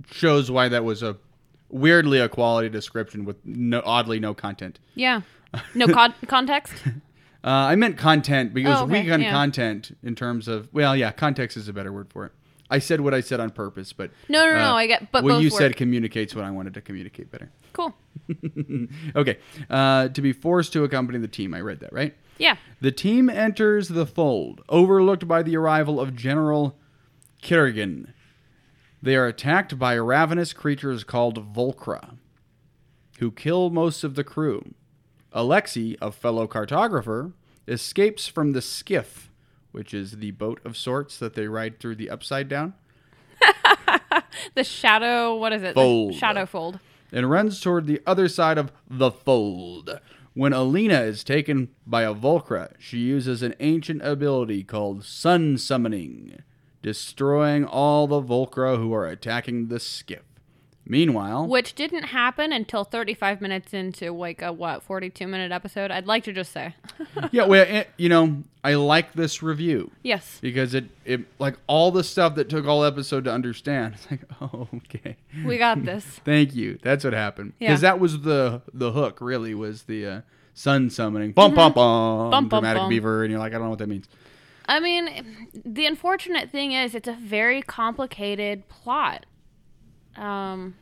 shows 0.09 0.49
why 0.49 0.69
that 0.69 0.83
was 0.85 1.03
a 1.03 1.17
weirdly 1.69 2.19
a 2.19 2.29
quality 2.29 2.69
description 2.69 3.25
with 3.25 3.37
no 3.45 3.81
oddly 3.85 4.19
no 4.19 4.33
content. 4.33 4.79
yeah. 4.95 5.21
No 5.75 5.87
con- 5.87 6.13
context? 6.27 6.73
Uh, 7.43 7.49
I 7.49 7.75
meant 7.75 7.97
content 7.97 8.53
because 8.53 8.79
Oh, 8.79 8.83
okay, 8.85 9.01
weak 9.03 9.11
on 9.11 9.19
yeah. 9.21 9.31
content 9.31 9.97
in 10.01 10.15
terms 10.15 10.47
of 10.47 10.69
well, 10.71 10.95
yeah, 10.95 11.11
context 11.11 11.57
is 11.57 11.67
a 11.67 11.73
better 11.73 11.91
word 11.91 12.07
for 12.09 12.25
it. 12.27 12.31
I 12.71 12.79
said 12.79 13.01
what 13.01 13.13
I 13.13 13.19
said 13.21 13.39
on 13.39 13.49
purpose, 13.51 13.93
but 13.93 14.11
No, 14.29 14.45
no, 14.45 14.53
uh, 14.53 14.59
no. 14.59 14.75
I 14.77 14.87
get, 14.87 15.11
but 15.11 15.23
what 15.23 15.41
you 15.41 15.49
work. 15.51 15.59
said 15.59 15.75
communicates 15.75 16.33
what 16.33 16.45
I 16.45 16.51
wanted 16.51 16.73
to 16.75 16.81
communicate 16.81 17.29
better. 17.29 17.51
Cool. 17.73 17.93
okay, 19.15 19.37
uh, 19.69 20.07
to 20.07 20.21
be 20.21 20.31
forced 20.33 20.73
to 20.73 20.83
accompany 20.83 21.19
the 21.19 21.27
team. 21.27 21.53
I 21.53 21.61
read 21.61 21.81
that 21.81 21.93
right. 21.93 22.15
Yeah. 22.37 22.55
The 22.79 22.91
team 22.91 23.29
enters 23.29 23.89
the 23.89 24.05
fold, 24.05 24.61
overlooked 24.69 25.27
by 25.27 25.43
the 25.43 25.57
arrival 25.57 25.99
of 25.99 26.15
General 26.15 26.77
Kirigan. 27.43 28.13
They 29.01 29.15
are 29.15 29.27
attacked 29.27 29.77
by 29.77 29.95
ravenous 29.97 30.53
creatures 30.53 31.03
called 31.03 31.53
Volcra, 31.53 32.17
who 33.19 33.31
kill 33.31 33.69
most 33.69 34.03
of 34.03 34.15
the 34.15 34.23
crew. 34.23 34.73
Alexei, 35.33 35.97
a 36.01 36.11
fellow 36.11 36.47
cartographer, 36.47 37.33
escapes 37.67 38.27
from 38.27 38.51
the 38.51 38.61
skiff, 38.61 39.30
which 39.71 39.93
is 39.93 40.17
the 40.17 40.31
boat 40.31 40.59
of 40.65 40.75
sorts 40.77 41.17
that 41.17 41.33
they 41.33 41.47
ride 41.47 41.79
through 41.79 41.95
the 41.95 42.09
upside 42.09 42.47
down, 42.49 42.73
The 44.55 44.63
shadow, 44.63 45.35
what 45.35 45.53
is 45.53 45.63
it? 45.63 45.73
Fold. 45.73 46.13
The 46.13 46.17
shadow 46.17 46.45
fold. 46.45 46.79
and 47.11 47.29
runs 47.29 47.59
toward 47.61 47.85
the 47.87 48.01
other 48.05 48.27
side 48.27 48.57
of 48.57 48.71
the 48.89 49.11
fold. 49.11 49.99
When 50.33 50.53
Alina 50.53 51.01
is 51.01 51.23
taken 51.23 51.69
by 51.85 52.03
a 52.03 52.13
Volcra, 52.13 52.73
she 52.79 52.99
uses 52.99 53.41
an 53.43 53.53
ancient 53.59 54.01
ability 54.03 54.63
called 54.63 55.03
Sun 55.03 55.57
Summoning, 55.57 56.41
destroying 56.81 57.65
all 57.65 58.07
the 58.07 58.21
Volcra 58.21 58.77
who 58.77 58.93
are 58.93 59.07
attacking 59.07 59.67
the 59.67 59.79
skiff. 59.79 60.23
Meanwhile, 60.85 61.47
Which 61.47 61.75
didn't 61.75 62.03
happen 62.03 62.51
until 62.51 62.83
35 62.83 63.39
minutes 63.39 63.73
into 63.73 64.11
like 64.11 64.41
a 64.41 64.51
what 64.51 64.83
42 64.83 65.27
minute 65.27 65.51
episode. 65.51 65.91
I'd 65.91 66.07
like 66.07 66.23
to 66.25 66.33
just 66.33 66.51
say, 66.51 66.75
yeah, 67.31 67.45
well, 67.45 67.65
it, 67.67 67.89
you 67.97 68.09
know, 68.09 68.43
I 68.63 68.73
like 68.73 69.13
this 69.13 69.41
review 69.43 69.91
yes, 70.03 70.39
because 70.41 70.73
it, 70.73 70.85
it, 71.05 71.21
like 71.39 71.57
all 71.67 71.91
the 71.91 72.03
stuff 72.03 72.35
that 72.35 72.49
took 72.49 72.65
all 72.65 72.83
episode 72.83 73.23
to 73.25 73.31
understand. 73.31 73.93
It's 74.01 74.09
like, 74.11 74.21
oh, 74.41 74.67
okay, 74.75 75.17
we 75.45 75.57
got 75.57 75.85
this. 75.85 76.03
thank 76.25 76.55
you. 76.55 76.79
That's 76.81 77.03
what 77.03 77.13
happened 77.13 77.53
Yeah. 77.59 77.69
because 77.69 77.81
that 77.81 77.99
was 77.99 78.21
the 78.21 78.61
the 78.73 78.91
hook. 78.91 79.19
Really, 79.21 79.53
was 79.53 79.83
the 79.83 80.05
uh, 80.05 80.21
sun 80.53 80.89
summoning. 80.89 81.31
Bum 81.31 81.53
bum 81.53 81.73
bum. 81.73 81.83
Mm-hmm. 81.83 82.31
Bum, 82.31 82.47
bum, 82.47 82.59
dramatic 82.59 82.81
bum. 82.81 82.89
beaver, 82.89 83.23
and 83.23 83.31
you're 83.31 83.39
like, 83.39 83.51
I 83.53 83.55
don't 83.55 83.65
know 83.65 83.69
what 83.69 83.79
that 83.79 83.87
means. 83.87 84.07
I 84.67 84.79
mean, 84.79 85.49
the 85.65 85.85
unfortunate 85.85 86.49
thing 86.49 86.71
is 86.71 86.95
it's 86.95 87.07
a 87.07 87.13
very 87.13 87.61
complicated 87.61 88.67
plot. 88.69 89.25
Um, 90.17 90.75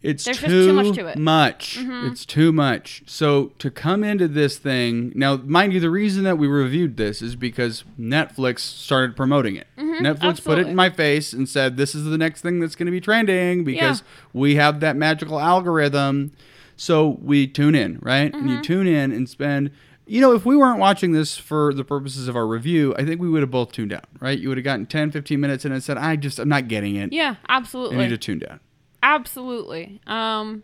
It's 0.00 0.24
There's 0.24 0.38
too, 0.38 0.46
just 0.46 0.52
too 0.68 0.72
much 0.72 0.94
to 0.96 1.06
it. 1.08 1.16
Mm-hmm. 1.16 1.24
much. 1.24 1.78
It's 2.12 2.24
too 2.24 2.52
much. 2.52 3.02
So 3.06 3.52
to 3.58 3.68
come 3.70 4.04
into 4.04 4.28
this 4.28 4.56
thing 4.56 5.10
now, 5.16 5.36
mind 5.38 5.72
you, 5.72 5.80
the 5.80 5.90
reason 5.90 6.22
that 6.24 6.38
we 6.38 6.46
reviewed 6.46 6.96
this 6.96 7.20
is 7.20 7.34
because 7.34 7.82
Netflix 7.98 8.60
started 8.60 9.16
promoting 9.16 9.56
it. 9.56 9.66
Netflix 9.76 10.42
put 10.44 10.58
it 10.58 10.62
Mm-hmm. 10.62 10.70
in 10.70 10.76
my 10.76 10.90
face 10.90 11.32
and 11.32 11.48
said, 11.48 11.76
"This 11.76 11.94
is 11.96 12.04
the 12.04 12.16
next 12.18 12.42
thing 12.42 12.60
that's 12.60 12.76
going 12.76 12.86
to 12.86 12.92
be 12.92 13.00
trending 13.00 13.64
because 13.64 14.04
we 14.32 14.54
have 14.54 14.78
that 14.80 14.96
magical 14.96 15.40
algorithm." 15.40 16.30
So 16.76 17.18
we 17.20 17.48
tune 17.48 17.74
in, 17.74 17.98
right? 18.00 18.32
And 18.32 18.44
Mm-hmm. 18.44 18.48
you 18.48 18.62
tune 18.62 18.86
in 18.86 19.10
and 19.10 19.28
spend. 19.28 19.72
You 20.08 20.20
know, 20.20 20.32
if 20.32 20.46
we 20.46 20.56
weren't 20.56 20.78
watching 20.78 21.12
this 21.12 21.36
for 21.36 21.74
the 21.74 21.84
purposes 21.84 22.28
of 22.28 22.36
our 22.36 22.46
review, 22.46 22.94
I 22.98 23.04
think 23.04 23.20
we 23.20 23.28
would 23.28 23.42
have 23.42 23.50
both 23.50 23.72
tuned 23.72 23.92
out, 23.92 24.06
right? 24.20 24.38
You 24.38 24.48
would 24.48 24.56
have 24.56 24.64
gotten 24.64 24.86
10, 24.86 25.10
15 25.10 25.38
minutes 25.38 25.64
and 25.64 25.74
it 25.74 25.82
said, 25.82 25.98
I 25.98 26.16
just, 26.16 26.38
I'm 26.38 26.48
not 26.48 26.66
getting 26.66 26.96
it. 26.96 27.12
yeah, 27.12 27.36
I 27.46 27.56
absolutely. 27.56 27.98
need 27.98 28.08
to 28.08 28.18
tune 28.18 28.38
down. 28.38 28.60
Absolutely. 29.02 30.00
Um, 30.06 30.62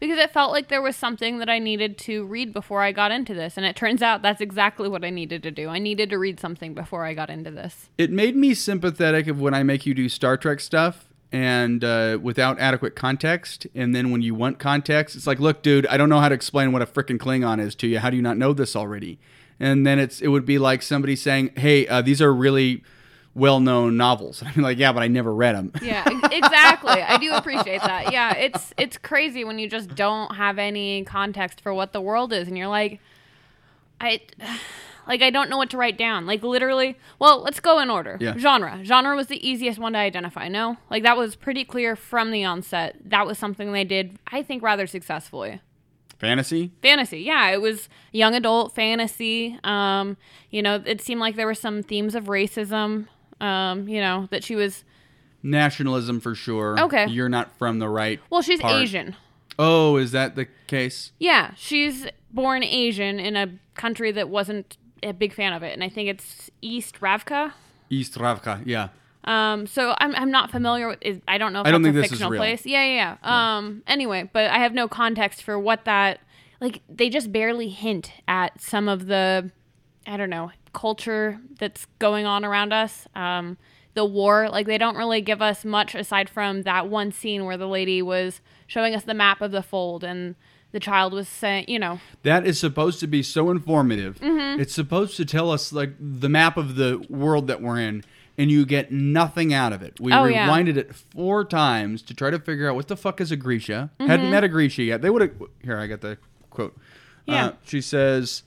because 0.00 0.18
it 0.18 0.32
felt 0.32 0.52
like 0.52 0.68
there 0.68 0.82
was 0.82 0.96
something 0.96 1.38
that 1.38 1.48
I 1.48 1.58
needed 1.58 1.98
to 1.98 2.24
read 2.24 2.52
before 2.52 2.82
I 2.82 2.92
got 2.92 3.10
into 3.10 3.34
this. 3.34 3.56
And 3.56 3.64
it 3.64 3.74
turns 3.74 4.02
out 4.02 4.22
that's 4.22 4.40
exactly 4.40 4.88
what 4.88 5.04
I 5.04 5.10
needed 5.10 5.42
to 5.44 5.50
do. 5.50 5.68
I 5.68 5.78
needed 5.78 6.10
to 6.10 6.18
read 6.18 6.38
something 6.38 6.74
before 6.74 7.04
I 7.04 7.14
got 7.14 7.30
into 7.30 7.50
this. 7.50 7.88
it 7.98 8.10
made 8.10 8.36
me 8.36 8.54
sympathetic 8.54 9.26
of 9.26 9.40
when 9.40 9.54
I 9.54 9.62
make 9.62 9.86
you 9.86 9.94
do 9.94 10.08
Star 10.08 10.36
Trek 10.36 10.60
stuff 10.60 11.06
and 11.34 11.82
uh, 11.82 12.16
without 12.22 12.60
adequate 12.60 12.94
context. 12.94 13.66
And 13.74 13.92
then 13.92 14.12
when 14.12 14.22
you 14.22 14.36
want 14.36 14.60
context, 14.60 15.16
it's 15.16 15.26
like, 15.26 15.40
look, 15.40 15.64
dude, 15.64 15.84
I 15.88 15.96
don't 15.96 16.08
know 16.08 16.20
how 16.20 16.28
to 16.28 16.34
explain 16.34 16.70
what 16.70 16.80
a 16.80 16.86
freaking 16.86 17.18
Klingon 17.18 17.60
is 17.60 17.74
to 17.76 17.88
you. 17.88 17.98
How 17.98 18.08
do 18.08 18.14
you 18.14 18.22
not 18.22 18.36
know 18.38 18.52
this 18.52 18.76
already? 18.76 19.18
And 19.58 19.84
then 19.84 19.98
it's 19.98 20.20
it 20.20 20.28
would 20.28 20.46
be 20.46 20.58
like 20.58 20.80
somebody 20.80 21.16
saying, 21.16 21.50
hey, 21.56 21.88
uh, 21.88 22.02
these 22.02 22.22
are 22.22 22.32
really 22.32 22.84
well-known 23.34 23.96
novels. 23.96 24.42
And 24.46 24.52
I'm 24.56 24.62
like, 24.62 24.78
yeah, 24.78 24.92
but 24.92 25.02
I 25.02 25.08
never 25.08 25.34
read 25.34 25.56
them. 25.56 25.72
Yeah, 25.82 26.04
exactly. 26.30 27.02
I 27.02 27.16
do 27.18 27.32
appreciate 27.32 27.80
that. 27.80 28.12
Yeah, 28.12 28.36
it's 28.36 28.72
it's 28.78 28.96
crazy 28.96 29.42
when 29.42 29.58
you 29.58 29.68
just 29.68 29.92
don't 29.96 30.36
have 30.36 30.60
any 30.60 31.02
context 31.02 31.60
for 31.60 31.74
what 31.74 31.92
the 31.92 32.00
world 32.00 32.32
is 32.32 32.46
and 32.46 32.56
you're 32.56 32.68
like 32.68 33.00
I 34.00 34.20
like 35.06 35.22
I 35.22 35.30
don't 35.30 35.50
know 35.50 35.56
what 35.56 35.70
to 35.70 35.76
write 35.76 35.98
down. 35.98 36.26
Like 36.26 36.42
literally, 36.42 36.98
well, 37.18 37.42
let's 37.42 37.60
go 37.60 37.78
in 37.78 37.90
order. 37.90 38.18
Yeah. 38.20 38.36
Genre. 38.36 38.80
Genre 38.84 39.16
was 39.16 39.28
the 39.28 39.46
easiest 39.46 39.78
one 39.78 39.92
to 39.92 39.98
identify, 39.98 40.48
no? 40.48 40.76
Like 40.90 41.02
that 41.02 41.16
was 41.16 41.36
pretty 41.36 41.64
clear 41.64 41.96
from 41.96 42.30
the 42.30 42.44
onset. 42.44 42.96
That 43.04 43.26
was 43.26 43.38
something 43.38 43.72
they 43.72 43.84
did 43.84 44.18
I 44.26 44.42
think 44.42 44.62
rather 44.62 44.86
successfully. 44.86 45.60
Fantasy? 46.18 46.72
Fantasy. 46.80 47.20
Yeah, 47.20 47.50
it 47.50 47.60
was 47.60 47.88
young 48.12 48.34
adult 48.34 48.74
fantasy. 48.74 49.58
Um, 49.64 50.16
you 50.50 50.62
know, 50.62 50.82
it 50.86 51.00
seemed 51.00 51.20
like 51.20 51.36
there 51.36 51.46
were 51.46 51.54
some 51.54 51.82
themes 51.82 52.14
of 52.14 52.24
racism. 52.24 53.08
Um, 53.40 53.88
you 53.88 54.00
know, 54.00 54.28
that 54.30 54.44
she 54.44 54.54
was 54.54 54.84
Nationalism 55.44 56.20
for 56.20 56.34
sure. 56.34 56.80
Okay. 56.80 57.06
You're 57.06 57.28
not 57.28 57.56
from 57.58 57.78
the 57.78 57.88
right. 57.88 58.18
well, 58.30 58.40
she's 58.40 58.60
part. 58.60 58.80
Asian. 58.80 59.14
Oh, 59.58 59.96
is 59.96 60.12
that 60.12 60.36
the 60.36 60.46
case? 60.66 61.12
Yeah, 61.18 61.52
she's 61.54 62.06
born 62.32 62.64
Asian 62.64 63.20
in 63.20 63.36
a 63.36 63.52
country 63.74 64.10
that 64.12 64.30
wasn't 64.30 64.78
a 65.04 65.12
big 65.12 65.32
fan 65.32 65.52
of 65.52 65.62
it, 65.62 65.72
and 65.72 65.84
I 65.84 65.88
think 65.88 66.08
it's 66.08 66.50
East 66.60 67.00
Ravka. 67.00 67.52
East 67.90 68.14
Ravka, 68.14 68.62
yeah. 68.64 68.88
Um, 69.24 69.66
so 69.66 69.94
I'm, 69.98 70.14
I'm 70.14 70.30
not 70.30 70.50
familiar 70.50 70.88
with. 70.88 70.98
Is, 71.00 71.20
I 71.26 71.38
don't 71.38 71.52
know 71.52 71.60
if 71.60 71.66
I 71.66 71.70
don't 71.70 71.82
that's 71.82 71.94
think 71.94 71.96
a 71.96 72.00
this 72.02 72.06
is 72.06 72.10
fictional 72.12 72.30
real. 72.30 72.40
place. 72.40 72.66
Yeah, 72.66 72.84
yeah, 72.84 73.16
yeah. 73.22 73.56
Um, 73.56 73.82
anyway, 73.86 74.28
but 74.32 74.50
I 74.50 74.58
have 74.58 74.74
no 74.74 74.88
context 74.88 75.42
for 75.42 75.58
what 75.58 75.84
that. 75.84 76.20
Like 76.60 76.82
they 76.88 77.08
just 77.08 77.32
barely 77.32 77.68
hint 77.68 78.12
at 78.28 78.60
some 78.60 78.88
of 78.88 79.06
the, 79.06 79.50
I 80.06 80.16
don't 80.16 80.30
know, 80.30 80.50
culture 80.72 81.38
that's 81.58 81.86
going 81.98 82.26
on 82.26 82.44
around 82.44 82.72
us. 82.72 83.06
Um, 83.14 83.58
the 83.94 84.04
war, 84.04 84.48
like 84.50 84.66
they 84.66 84.78
don't 84.78 84.96
really 84.96 85.20
give 85.20 85.40
us 85.40 85.64
much 85.64 85.94
aside 85.94 86.28
from 86.28 86.62
that 86.62 86.88
one 86.88 87.12
scene 87.12 87.44
where 87.44 87.56
the 87.56 87.68
lady 87.68 88.02
was 88.02 88.40
showing 88.66 88.94
us 88.94 89.04
the 89.04 89.14
map 89.14 89.40
of 89.40 89.52
the 89.52 89.62
fold 89.62 90.04
and 90.04 90.34
the 90.74 90.80
child 90.80 91.12
was 91.12 91.28
saying, 91.28 91.66
you 91.68 91.78
know, 91.78 92.00
That 92.24 92.44
is 92.44 92.58
supposed 92.58 92.98
to 92.98 93.06
be 93.06 93.22
so 93.22 93.48
informative. 93.52 94.18
Mm-hmm. 94.18 94.60
It's 94.60 94.74
supposed 94.74 95.16
to 95.18 95.24
tell 95.24 95.52
us 95.52 95.72
like 95.72 95.92
the 96.00 96.28
map 96.28 96.56
of 96.56 96.74
the 96.74 96.98
world 97.08 97.46
that 97.46 97.62
we're 97.62 97.78
in, 97.80 98.02
and 98.36 98.50
you 98.50 98.66
get 98.66 98.90
nothing 98.90 99.54
out 99.54 99.72
of 99.72 99.82
it. 99.82 100.00
We 100.00 100.12
Oh, 100.12 100.24
yeah. 100.24 100.48
rewinded 100.48 100.76
it 100.76 100.92
four 100.92 101.44
times 101.44 102.02
to 102.02 102.12
try 102.14 102.30
to 102.30 102.40
figure 102.40 102.68
out 102.68 102.74
what 102.74 102.88
the 102.88 102.96
fuck 102.96 103.20
is 103.20 103.30
a 103.30 103.36
Grisha. 103.36 103.90
Mm-hmm. 104.00 104.10
Hadn't 104.10 104.30
met 104.32 104.42
a 104.42 104.48
Grisha 104.48 104.82
yet. 104.82 105.00
They 105.00 105.10
would 105.10 105.22
have. 105.22 105.32
Here, 105.62 105.78
I 105.78 105.86
got 105.86 106.00
the 106.00 106.18
quote. 106.50 106.76
Yeah. 107.26 107.46
Uh, 107.46 107.52
she 107.64 107.80
says 107.80 108.42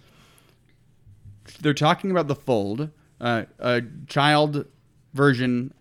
they're 1.61 1.73
talking 1.73 2.11
about 2.11 2.27
the 2.27 2.35
fold, 2.35 2.89
uh, 3.21 3.43
a 3.57 3.83
child 4.07 4.65
version, 5.13 5.73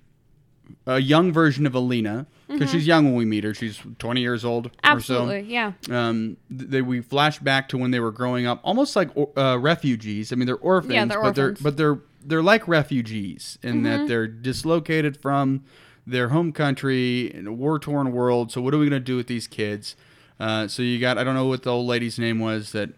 a 0.86 1.00
young 1.00 1.32
version 1.32 1.66
of 1.66 1.74
Alina, 1.74 2.28
because 2.48 2.70
she's 2.70 2.86
young 2.86 3.04
when 3.06 3.14
we 3.14 3.24
meet 3.24 3.44
her. 3.44 3.52
She's 3.54 3.80
20 3.98 4.20
years 4.20 4.44
old 4.44 4.66
Mm-hmm. 4.68 4.78
absolutely, 4.84 5.38
or 5.38 5.42
so 5.42 5.46
yeah. 5.48 5.72
um, 6.08 6.36
they 6.50 6.82
we 6.82 7.00
flash 7.00 7.38
back 7.38 7.68
to 7.70 7.78
when 7.78 7.90
they 7.90 8.00
were 8.00 8.12
growing 8.12 8.46
up, 8.46 8.60
almost 8.62 8.94
like 8.96 9.10
uh, 9.36 9.58
refugees. 9.58 10.32
I 10.32 10.36
mean, 10.36 10.46
they're 10.46 10.56
orphans, 10.56 10.94
Yeah, 10.94 11.04
they're 11.06 11.20
but 11.22 11.34
they're 11.34 11.44
orphans. 11.46 11.62
but 11.62 11.76
they're 11.76 11.98
they're 12.24 12.42
like 12.42 12.66
refugees 12.66 13.58
in 13.62 13.76
Mm-hmm. 13.76 13.82
that 13.84 14.08
they're 14.08 14.26
dislocated 14.26 15.16
from 15.16 15.64
their 16.06 16.28
home 16.28 16.52
country 16.52 17.32
in 17.34 17.46
a 17.46 17.52
war 17.52 17.78
torn 17.78 18.12
world. 18.12 18.52
So 18.52 18.60
what 18.60 18.72
are 18.74 18.78
we 18.78 18.86
gonna 18.86 19.00
do 19.00 19.16
with 19.16 19.26
these 19.26 19.46
kids? 19.46 19.96
Uh, 20.38 20.68
so 20.68 20.82
you 20.82 20.98
got 21.00 21.18
I 21.18 21.24
don't 21.24 21.34
know 21.34 21.46
what 21.46 21.62
the 21.62 21.70
old 21.72 21.86
lady's 21.86 22.18
name 22.18 22.38
was 22.38 22.72
that 22.72 22.90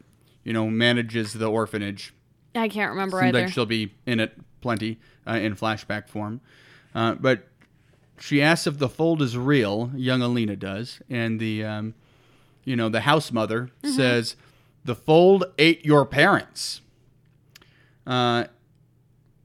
you 0.44 0.52
know 0.52 0.68
manages 0.68 1.32
the 1.32 1.46
orphanage. 1.50 2.12
I 2.54 2.68
can't 2.68 2.90
remember 2.90 3.18
Seems 3.20 3.28
either. 3.28 3.44
like 3.44 3.52
she'll 3.52 3.66
be 3.66 3.94
in 4.06 4.20
it 4.20 4.32
plenty 4.60 4.98
uh, 5.26 5.32
in 5.34 5.54
flashback 5.54 6.08
form. 6.08 6.40
Uh, 6.94 7.14
but 7.14 7.46
she 8.18 8.42
asks 8.42 8.66
if 8.66 8.78
the 8.78 8.88
fold 8.88 9.22
is 9.22 9.36
real. 9.36 9.90
Young 9.94 10.22
Alina 10.22 10.56
does, 10.56 11.00
and 11.08 11.38
the 11.40 11.64
um, 11.64 11.94
you 12.64 12.76
know 12.76 12.88
the 12.88 13.00
house 13.00 13.30
mother 13.32 13.70
Mm-hmm. 13.82 13.94
says 13.96 14.36
the 14.84 14.94
fold 14.94 15.44
ate 15.58 15.84
your 15.84 16.04
parents. 16.06 16.80
Uh, 18.06 18.44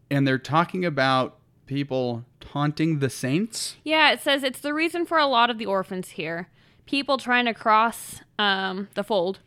and 0.09 0.27
they're 0.27 0.37
talking 0.37 0.85
about 0.85 1.37
people 1.65 2.23
taunting 2.39 2.99
the 2.99 3.09
saints. 3.09 3.75
Yeah, 3.83 4.11
it 4.11 4.21
says 4.21 4.43
it's 4.43 4.59
the 4.59 4.73
reason 4.73 5.05
for 5.05 5.17
a 5.17 5.25
lot 5.25 5.49
of 5.49 5.57
the 5.57 5.65
orphans 5.65 6.09
here. 6.11 6.49
People 6.85 7.17
trying 7.17 7.45
to 7.45 7.53
cross 7.53 8.21
um, 8.37 8.89
the 8.93 9.03
fold 9.03 9.39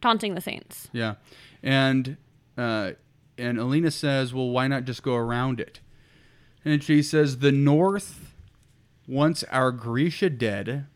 taunting 0.00 0.34
the 0.34 0.40
saints. 0.40 0.88
Yeah, 0.92 1.14
and 1.62 2.16
uh, 2.56 2.92
and 3.38 3.58
Alina 3.58 3.90
says, 3.90 4.32
"Well, 4.32 4.48
why 4.50 4.66
not 4.68 4.84
just 4.84 5.02
go 5.02 5.14
around 5.14 5.60
it?" 5.60 5.80
And 6.64 6.82
she 6.82 7.02
says, 7.02 7.38
"The 7.38 7.52
North 7.52 8.34
wants 9.06 9.44
our 9.44 9.70
Grisha 9.72 10.30
dead. 10.30 10.86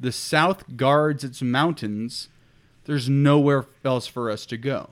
The 0.00 0.12
South 0.12 0.76
guards 0.76 1.22
its 1.24 1.42
mountains. 1.42 2.28
There's 2.84 3.08
nowhere 3.08 3.66
else 3.84 4.06
for 4.08 4.30
us 4.30 4.44
to 4.46 4.56
go, 4.56 4.90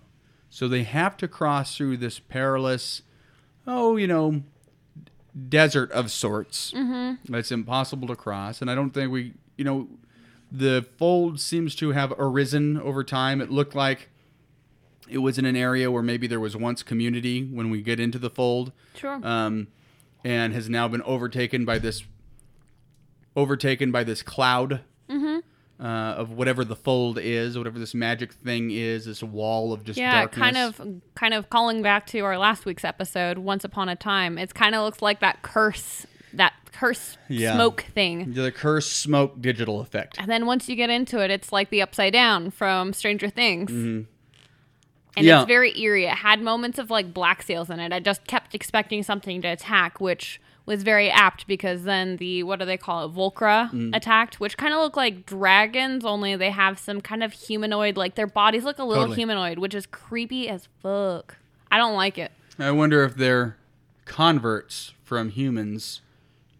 so 0.49 0.69
they 0.69 0.85
have 0.85 1.17
to 1.19 1.27
cross 1.29 1.77
through 1.77 1.97
this 1.97 2.19
perilous, 2.19 3.03
oh, 3.67 3.97
you 3.97 4.07
know." 4.07 4.43
Desert 5.49 5.93
of 5.93 6.11
sorts 6.11 6.73
Mm-hmm. 6.73 7.33
that's 7.33 7.53
impossible 7.53 8.09
to 8.09 8.17
cross, 8.17 8.61
and 8.61 8.69
I 8.69 8.75
don't 8.75 8.91
think 8.91 9.12
we, 9.12 9.35
you 9.57 9.65
know, 9.65 9.87
the 10.50 10.85
fold 10.99 11.39
seems 11.39 11.77
to 11.77 11.91
have 11.93 12.12
arisen 12.19 12.77
over 12.81 13.05
time. 13.05 13.41
It 13.41 13.49
looked 13.49 13.77
like 13.77 14.09
it 15.09 15.19
was 15.19 15.39
in 15.39 15.45
an 15.45 15.55
area 15.55 15.89
where 15.89 16.03
maybe 16.03 16.27
there 16.27 16.41
was 16.41 16.57
once 16.57 16.83
community 16.83 17.45
when 17.45 17.71
we 17.71 17.81
get 17.81 18.00
into 18.00 18.19
the 18.19 18.29
fold, 18.29 18.73
Sure. 18.97 19.21
um, 19.25 19.69
and 20.25 20.53
has 20.53 20.69
now 20.69 20.89
been 20.89 21.03
overtaken 21.03 21.65
by 21.65 21.79
this 21.79 22.03
overtaken 23.37 23.91
by 23.93 24.05
this 24.05 24.23
cloud 24.23 24.81
Mm-hmm. 25.09 25.85
uh, 25.85 25.89
of 26.15 26.31
whatever 26.31 26.65
the 26.65 26.77
fold 26.77 27.19
is, 27.19 27.59
whatever 27.59 27.81
this 27.81 27.95
magic 27.95 28.33
thing 28.33 28.71
is, 28.71 29.07
this 29.07 29.23
wall 29.25 29.73
of 29.73 29.83
just 29.83 29.99
yeah, 29.99 30.21
darkness. 30.21 30.39
kind 30.41 30.57
of 30.57 30.81
kind 31.17 31.35
of 31.35 31.51
calling 31.51 31.83
back 31.83 32.07
to 32.09 32.21
our 32.21 32.39
last 32.39 32.65
week's 32.65 32.85
episode, 32.85 33.39
Once 33.39 33.65
Upon 33.65 33.89
a 33.89 33.97
Time. 33.97 34.39
It's 34.39 34.53
kind 34.53 34.75
of 34.77 34.85
looks 34.85 35.03
like 35.03 35.19
that 35.21 35.43
curse 35.43 36.07
that 36.33 36.53
curse 36.71 37.19
Yeah. 37.29 37.55
smoke 37.57 37.81
thing. 37.93 38.35
the 38.35 38.53
curse 38.53 38.87
smoke 38.89 39.41
digital 39.43 39.81
effect. 39.81 40.17
And 40.21 40.31
then 40.31 40.47
once 40.47 40.69
you 40.69 40.77
get 40.77 40.91
into 40.91 41.19
it, 41.19 41.29
it's 41.33 41.51
like 41.51 41.71
the 41.71 41.83
upside 41.83 42.13
down 42.13 42.53
from 42.53 42.93
Stranger 42.93 43.29
Things. 43.29 43.73
And 43.73 44.07
Yeah. 45.19 45.41
it's 45.41 45.49
very 45.49 45.77
eerie. 45.81 46.05
It 46.07 46.15
had 46.19 46.41
moments 46.41 46.79
of 46.79 46.89
like 46.89 47.13
black 47.13 47.43
sails 47.43 47.69
in 47.69 47.81
it. 47.81 47.93
I 47.93 47.99
just 47.99 48.27
kept 48.29 48.55
expecting 48.55 49.03
something 49.03 49.43
to 49.43 49.49
attack, 49.49 50.01
which 50.01 50.41
was 50.71 50.83
very 50.85 51.11
apt 51.11 51.47
because 51.47 51.83
then 51.85 52.17
the 52.17 52.43
what 52.45 52.59
do 52.61 52.65
they 52.65 52.77
call 52.77 53.05
it? 53.05 53.12
Volcra 53.15 53.71
Mm. 53.73 53.95
attacked, 53.95 54.41
which 54.41 54.57
kind 54.57 54.73
of 54.73 54.81
look 54.81 54.97
like 54.97 55.27
dragons, 55.27 56.05
only 56.05 56.37
they 56.37 56.50
have 56.50 56.79
some 56.79 57.00
kind 57.00 57.23
of 57.23 57.33
humanoid, 57.33 57.97
like 57.97 58.15
their 58.15 58.27
bodies 58.27 58.65
look 58.65 58.79
a 58.79 58.85
little 58.85 59.05
Totally. 59.05 59.17
humanoid, 59.17 59.59
which 59.59 59.75
is 59.75 59.85
creepy 59.87 60.49
as 60.49 60.69
fuck. 60.83 61.37
I 61.71 61.77
don't 61.79 61.95
like 61.95 62.17
it. 62.19 62.31
I 62.59 62.71
wonder 62.71 63.03
if 63.05 63.17
they're 63.17 63.57
converts 64.05 64.93
from 65.05 65.31
humans, 65.31 66.00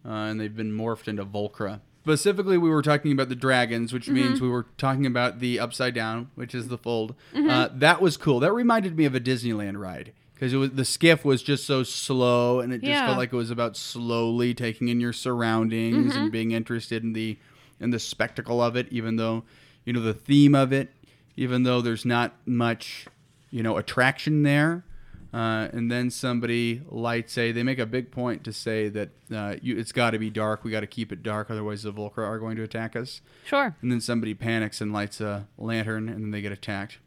uh, 0.05 0.09
and 0.09 0.39
they've 0.39 0.55
been 0.55 0.71
morphed 0.71 1.07
into 1.07 1.23
Volcra. 1.25 1.79
Specifically, 2.03 2.57
we 2.57 2.69
were 2.69 2.81
talking 2.81 3.11
about 3.11 3.29
the 3.29 3.35
dragons, 3.35 3.93
which 3.93 4.09
means 4.09 4.41
we 4.41 4.49
were 4.49 4.65
talking 4.77 5.05
about 5.05 5.39
the 5.39 5.59
upside 5.59 5.93
down, 5.93 6.31
which 6.33 6.55
is 6.55 6.67
the 6.69 6.77
fold. 6.77 7.13
Uh, 7.35 7.69
that 7.73 8.01
was 8.01 8.17
cool. 8.17 8.39
That 8.39 8.51
reminded 8.53 8.97
me 8.97 9.05
of 9.05 9.13
a 9.13 9.19
Disneyland 9.19 9.77
ride 9.77 10.11
because 10.41 10.53
it 10.53 10.57
was 10.57 10.71
the 10.71 10.83
skiff 10.85 11.23
was 11.23 11.43
just 11.43 11.67
so 11.67 11.83
slow, 11.83 12.61
and 12.61 12.73
it 12.73 12.79
just 12.79 12.89
Yeah. 12.89 13.05
felt 13.05 13.19
like 13.19 13.31
it 13.31 13.35
was 13.35 13.51
about 13.51 13.77
slowly 13.77 14.55
taking 14.55 14.87
in 14.87 14.99
your 14.99 15.13
surroundings 15.13 16.15
and 16.15 16.31
being 16.31 16.49
interested 16.49 17.03
in 17.03 17.13
the 17.13 17.37
in 17.79 17.91
the 17.91 17.99
spectacle 17.99 18.59
of 18.59 18.75
it. 18.75 18.87
Even 18.89 19.17
though 19.17 19.43
you 19.85 19.93
know 19.93 20.01
the 20.01 20.15
theme 20.15 20.55
of 20.55 20.73
it, 20.73 20.91
even 21.37 21.61
though 21.61 21.79
there's 21.79 22.05
not 22.05 22.33
much 22.47 23.05
you 23.51 23.61
know 23.61 23.77
attraction 23.77 24.41
there. 24.41 24.83
Uh, 25.31 25.69
and 25.71 25.89
then 25.91 26.09
somebody 26.09 26.81
lights 26.89 27.37
a. 27.37 27.51
They 27.53 27.61
make 27.63 27.79
a 27.79 27.85
big 27.85 28.11
point 28.11 28.43
to 28.43 28.51
say 28.51 28.89
that 28.89 29.09
uh, 29.33 29.55
you, 29.61 29.77
it's 29.77 29.91
got 29.93 30.11
to 30.11 30.19
be 30.19 30.29
dark. 30.31 30.63
We 30.65 30.71
got 30.71 30.81
to 30.81 30.87
keep 30.87 31.11
it 31.13 31.21
dark, 31.23 31.49
otherwise 31.51 31.83
the 31.83 31.93
Volcra 31.93 32.27
are 32.27 32.37
going 32.39 32.57
to 32.57 32.63
attack 32.63 32.95
us. 32.97 33.21
Sure. 33.45 33.73
And 33.81 33.89
then 33.91 34.01
somebody 34.01 34.33
panics 34.33 34.81
and 34.81 34.91
lights 34.91 35.21
a 35.21 35.47
lantern, 35.57 36.09
and 36.09 36.21
then 36.23 36.31
they 36.31 36.41
get 36.41 36.51
attacked. 36.51 36.97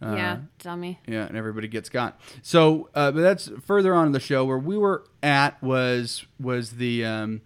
Uh, 0.00 0.14
yeah, 0.14 0.38
dummy. 0.60 1.00
yeah, 1.08 1.26
and 1.26 1.36
everybody 1.36 1.66
gets 1.66 1.88
got. 1.88 2.20
So, 2.42 2.88
uh, 2.94 3.10
but 3.10 3.20
that's 3.20 3.50
further 3.64 3.94
on 3.94 4.06
in 4.06 4.12
the 4.12 4.20
show. 4.20 4.44
Where 4.44 4.58
we 4.58 4.78
were 4.78 5.04
at 5.22 5.60
was 5.62 6.24
was 6.38 6.72
the 6.72 7.04
um, 7.04 7.40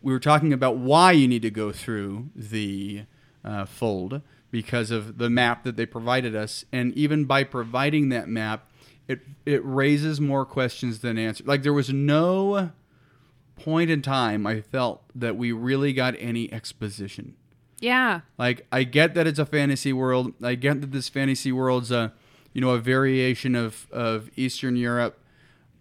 we 0.00 0.12
were 0.12 0.20
talking 0.20 0.52
about 0.52 0.76
why 0.76 1.12
you 1.12 1.26
need 1.26 1.42
to 1.42 1.50
go 1.50 1.72
through 1.72 2.30
the 2.36 3.04
uh, 3.44 3.64
fold 3.64 4.22
because 4.52 4.90
of 4.90 5.18
the 5.18 5.28
map 5.28 5.64
that 5.64 5.76
they 5.76 5.86
provided 5.86 6.36
us, 6.36 6.64
and 6.72 6.94
even 6.94 7.24
by 7.24 7.42
providing 7.42 8.10
that 8.10 8.28
map, 8.28 8.70
it 9.08 9.20
it 9.44 9.60
raises 9.64 10.20
more 10.20 10.44
questions 10.44 11.00
than 11.00 11.18
answers. 11.18 11.46
Like 11.46 11.64
there 11.64 11.72
was 11.72 11.90
no 11.90 12.70
point 13.56 13.90
in 13.90 14.02
time 14.02 14.46
I 14.46 14.60
felt 14.60 15.02
that 15.14 15.36
we 15.36 15.52
really 15.52 15.92
got 15.92 16.14
any 16.18 16.52
exposition. 16.52 17.34
Yeah. 17.82 18.20
Like 18.38 18.66
I 18.72 18.84
get 18.84 19.14
that 19.14 19.26
it's 19.26 19.38
a 19.38 19.44
fantasy 19.46 19.92
world. 19.92 20.32
I 20.42 20.54
get 20.54 20.80
that 20.80 20.92
this 20.92 21.08
fantasy 21.08 21.52
world's 21.52 21.90
a 21.90 22.12
you 22.54 22.60
know 22.60 22.70
a 22.70 22.78
variation 22.78 23.54
of 23.54 23.86
of 23.92 24.30
Eastern 24.36 24.76
Europe. 24.76 25.18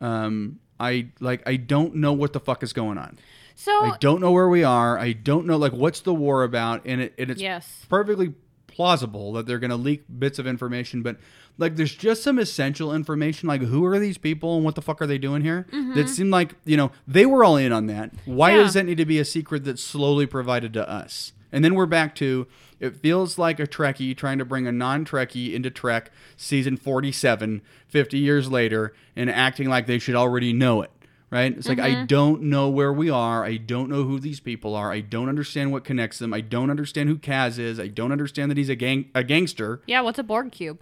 Um, 0.01 0.59
I 0.79 1.09
like 1.19 1.43
I 1.47 1.55
don't 1.57 1.95
know 1.95 2.11
what 2.13 2.33
the 2.33 2.39
fuck 2.39 2.63
is 2.63 2.73
going 2.73 2.97
on. 2.97 3.19
So 3.55 3.71
I 3.71 3.95
don't 3.99 4.19
know 4.21 4.31
where 4.31 4.49
we 4.49 4.63
are. 4.63 4.97
I 4.97 5.13
don't 5.13 5.45
know 5.45 5.57
like 5.57 5.73
what's 5.73 5.99
the 6.01 6.13
war 6.13 6.43
about, 6.43 6.81
and 6.85 7.01
it 7.01 7.13
and 7.19 7.29
it's 7.29 7.41
yes. 7.41 7.85
perfectly 7.89 8.33
plausible 8.67 9.33
that 9.33 9.45
they're 9.45 9.59
going 9.59 9.69
to 9.69 9.75
leak 9.75 10.03
bits 10.17 10.39
of 10.39 10.47
information, 10.47 11.03
but 11.03 11.17
like 11.57 11.75
there's 11.75 11.93
just 11.93 12.23
some 12.23 12.39
essential 12.39 12.95
information 12.95 13.47
like 13.47 13.61
who 13.61 13.85
are 13.85 13.99
these 13.99 14.17
people 14.17 14.55
and 14.55 14.65
what 14.65 14.73
the 14.75 14.81
fuck 14.81 15.01
are 15.01 15.05
they 15.05 15.17
doing 15.17 15.41
here 15.43 15.67
that 15.93 16.07
seemed 16.07 16.31
like 16.31 16.55
you 16.65 16.77
know 16.77 16.91
they 17.05 17.25
were 17.25 17.43
all 17.43 17.57
in 17.57 17.71
on 17.73 17.85
that 17.87 18.09
why 18.25 18.51
Mm-hmm. 18.51 18.57
Yeah. 18.57 18.63
does 18.63 18.73
that 18.75 18.85
need 18.85 18.97
to 18.97 19.05
be 19.05 19.19
a 19.19 19.25
secret 19.25 19.65
that's 19.65 19.83
slowly 19.83 20.25
provided 20.25 20.73
to 20.73 20.89
us 20.89 21.33
and 21.51 21.63
then 21.63 21.75
we're 21.75 21.85
back 21.85 22.15
to 22.15 22.47
it 22.79 22.95
feels 22.95 23.37
like 23.37 23.59
a 23.59 23.67
trekkie 23.67 24.15
trying 24.17 24.37
to 24.39 24.45
bring 24.45 24.65
a 24.67 24.71
non-trekkie 24.71 25.53
into 25.53 25.69
trek 25.69 26.11
season 26.37 26.77
47 26.77 27.61
50 27.87 28.17
years 28.17 28.49
later 28.49 28.93
and 29.15 29.29
acting 29.29 29.67
like 29.69 29.85
they 29.87 29.99
should 29.99 30.15
already 30.15 30.53
know 30.53 30.81
it 30.81 30.91
right 31.29 31.55
it's 31.57 31.67
like 31.67 31.77
Mm-hmm. 31.77 32.01
i 32.01 32.05
don't 32.05 32.41
know 32.41 32.69
where 32.69 32.91
we 32.93 33.09
are 33.09 33.43
i 33.43 33.57
don't 33.57 33.89
know 33.89 34.03
who 34.03 34.19
these 34.19 34.39
people 34.39 34.75
are 34.75 34.91
i 34.91 34.99
don't 35.01 35.29
understand 35.29 35.71
what 35.71 35.83
connects 35.83 36.19
them 36.19 36.33
i 36.33 36.41
don't 36.41 36.69
understand 36.69 37.07
who 37.09 37.17
kaz 37.17 37.57
is 37.59 37.79
i 37.79 37.87
don't 37.87 38.11
understand 38.11 38.49
that 38.51 38.57
he's 38.57 38.69
a 38.69 38.75
gang 38.75 39.09
a 39.15 39.23
gangster 39.23 39.81
Yeah, 39.87 40.01
what's 40.01 40.19
a 40.19 40.23
Borg 40.23 40.51
cube? 40.51 40.79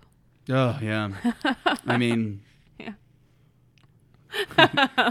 Oh 0.52 0.80
yeah. 0.82 1.12
I 1.86 1.98
mean. 1.98 2.42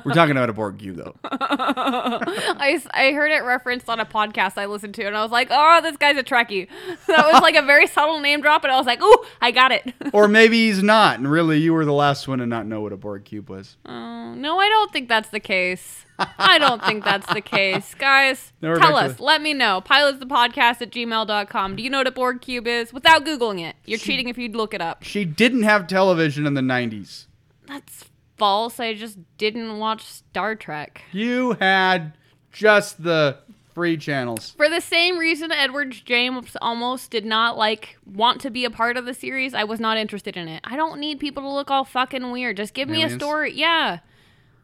We're 0.04 0.14
talking 0.14 0.30
about 0.32 0.48
a 0.48 0.52
Borg 0.52 0.78
cube 0.78 0.96
though. 0.96 1.14
I, 1.24 2.80
I 2.92 3.12
heard 3.12 3.30
it 3.32 3.42
referenced 3.44 3.88
on 3.88 4.00
a 4.00 4.06
podcast 4.06 4.58
I 4.58 4.66
listened 4.66 4.94
to, 4.96 5.04
and 5.06 5.16
I 5.16 5.22
was 5.22 5.32
like, 5.32 5.48
oh, 5.50 5.80
this 5.82 5.96
guy's 5.96 6.16
a 6.16 6.22
Trekkie. 6.22 6.68
That 7.08 7.32
was 7.32 7.40
like 7.42 7.54
a 7.56 7.62
very 7.62 7.86
subtle 7.86 8.20
name 8.20 8.40
drop, 8.42 8.64
and 8.64 8.72
I 8.72 8.76
was 8.76 8.86
like, 8.86 9.02
ooh, 9.02 9.24
I 9.40 9.50
got 9.50 9.72
it. 9.72 9.94
Or 10.12 10.26
maybe 10.28 10.66
he's 10.68 10.82
not, 10.82 11.18
and 11.18 11.30
really 11.30 11.58
you 11.58 11.72
were 11.74 11.84
the 11.84 11.92
last 11.92 12.28
one 12.28 12.38
to 12.38 12.46
not 12.46 12.66
know 12.66 12.80
what 12.80 12.92
a 12.92 12.96
Borg 12.96 13.24
cube 13.24 13.50
was. 13.50 13.76
Oh, 13.86 14.34
no, 14.34 14.58
I 14.58 14.68
don't 14.68 14.92
think 14.92 15.08
that's 15.08 15.28
the 15.30 15.40
case. 15.40 16.04
I 16.18 16.58
don't 16.58 16.82
think 16.84 17.04
that's 17.04 17.32
the 17.32 17.40
case. 17.40 17.94
Guys, 17.94 18.52
we're 18.60 18.76
tell 18.76 18.96
us. 18.96 19.14
the- 19.16 19.22
Let 19.22 19.40
me 19.42 19.54
know. 19.54 19.80
Pilotsthepodcast 19.84 20.80
at 20.82 20.90
gmail.com. 20.90 21.76
Do 21.76 21.82
you 21.82 21.90
know 21.90 21.98
what 21.98 22.06
a 22.06 22.10
Borg 22.12 22.40
cube 22.40 22.66
is? 22.66 22.92
Without 22.92 23.24
Googling 23.24 23.60
it. 23.60 23.76
You're 23.84 23.98
cheating 23.98 24.28
if 24.28 24.36
you'd 24.38 24.56
look 24.56 24.74
it 24.74 24.80
up. 24.80 25.02
She 25.02 25.24
didn't 25.24 25.62
have 25.62 25.86
television 25.86 26.46
in 26.46 26.54
the 26.54 26.60
90s. 26.62 27.26
That's 27.66 28.04
false. 28.38 28.80
I 28.80 28.94
just 28.94 29.18
didn't 29.36 29.78
watch 29.78 30.04
Star 30.04 30.54
Trek. 30.54 31.02
You 31.12 31.52
had 31.60 32.14
just 32.52 33.02
the 33.02 33.38
free 33.74 33.96
channels. 33.96 34.54
For 34.56 34.68
the 34.68 34.80
same 34.80 35.18
reason 35.18 35.52
Edward 35.52 35.92
James 35.92 36.56
almost 36.62 37.10
did 37.10 37.24
not 37.24 37.56
like 37.56 37.96
want 38.06 38.40
to 38.40 38.50
be 38.50 38.64
a 38.64 38.70
part 38.70 38.96
of 38.96 39.04
the 39.06 39.14
series, 39.14 39.54
I 39.54 39.64
was 39.64 39.78
not 39.80 39.96
interested 39.96 40.36
in 40.36 40.48
it. 40.48 40.60
I 40.64 40.76
don't 40.76 40.98
need 40.98 41.20
people 41.20 41.42
to 41.44 41.48
look 41.48 41.70
all 41.70 41.84
fucking 41.84 42.30
weird. 42.32 42.56
Just 42.56 42.74
give 42.74 42.88
me 42.88 43.02
a 43.04 43.10
story. 43.10 43.52
Yeah. 43.54 43.98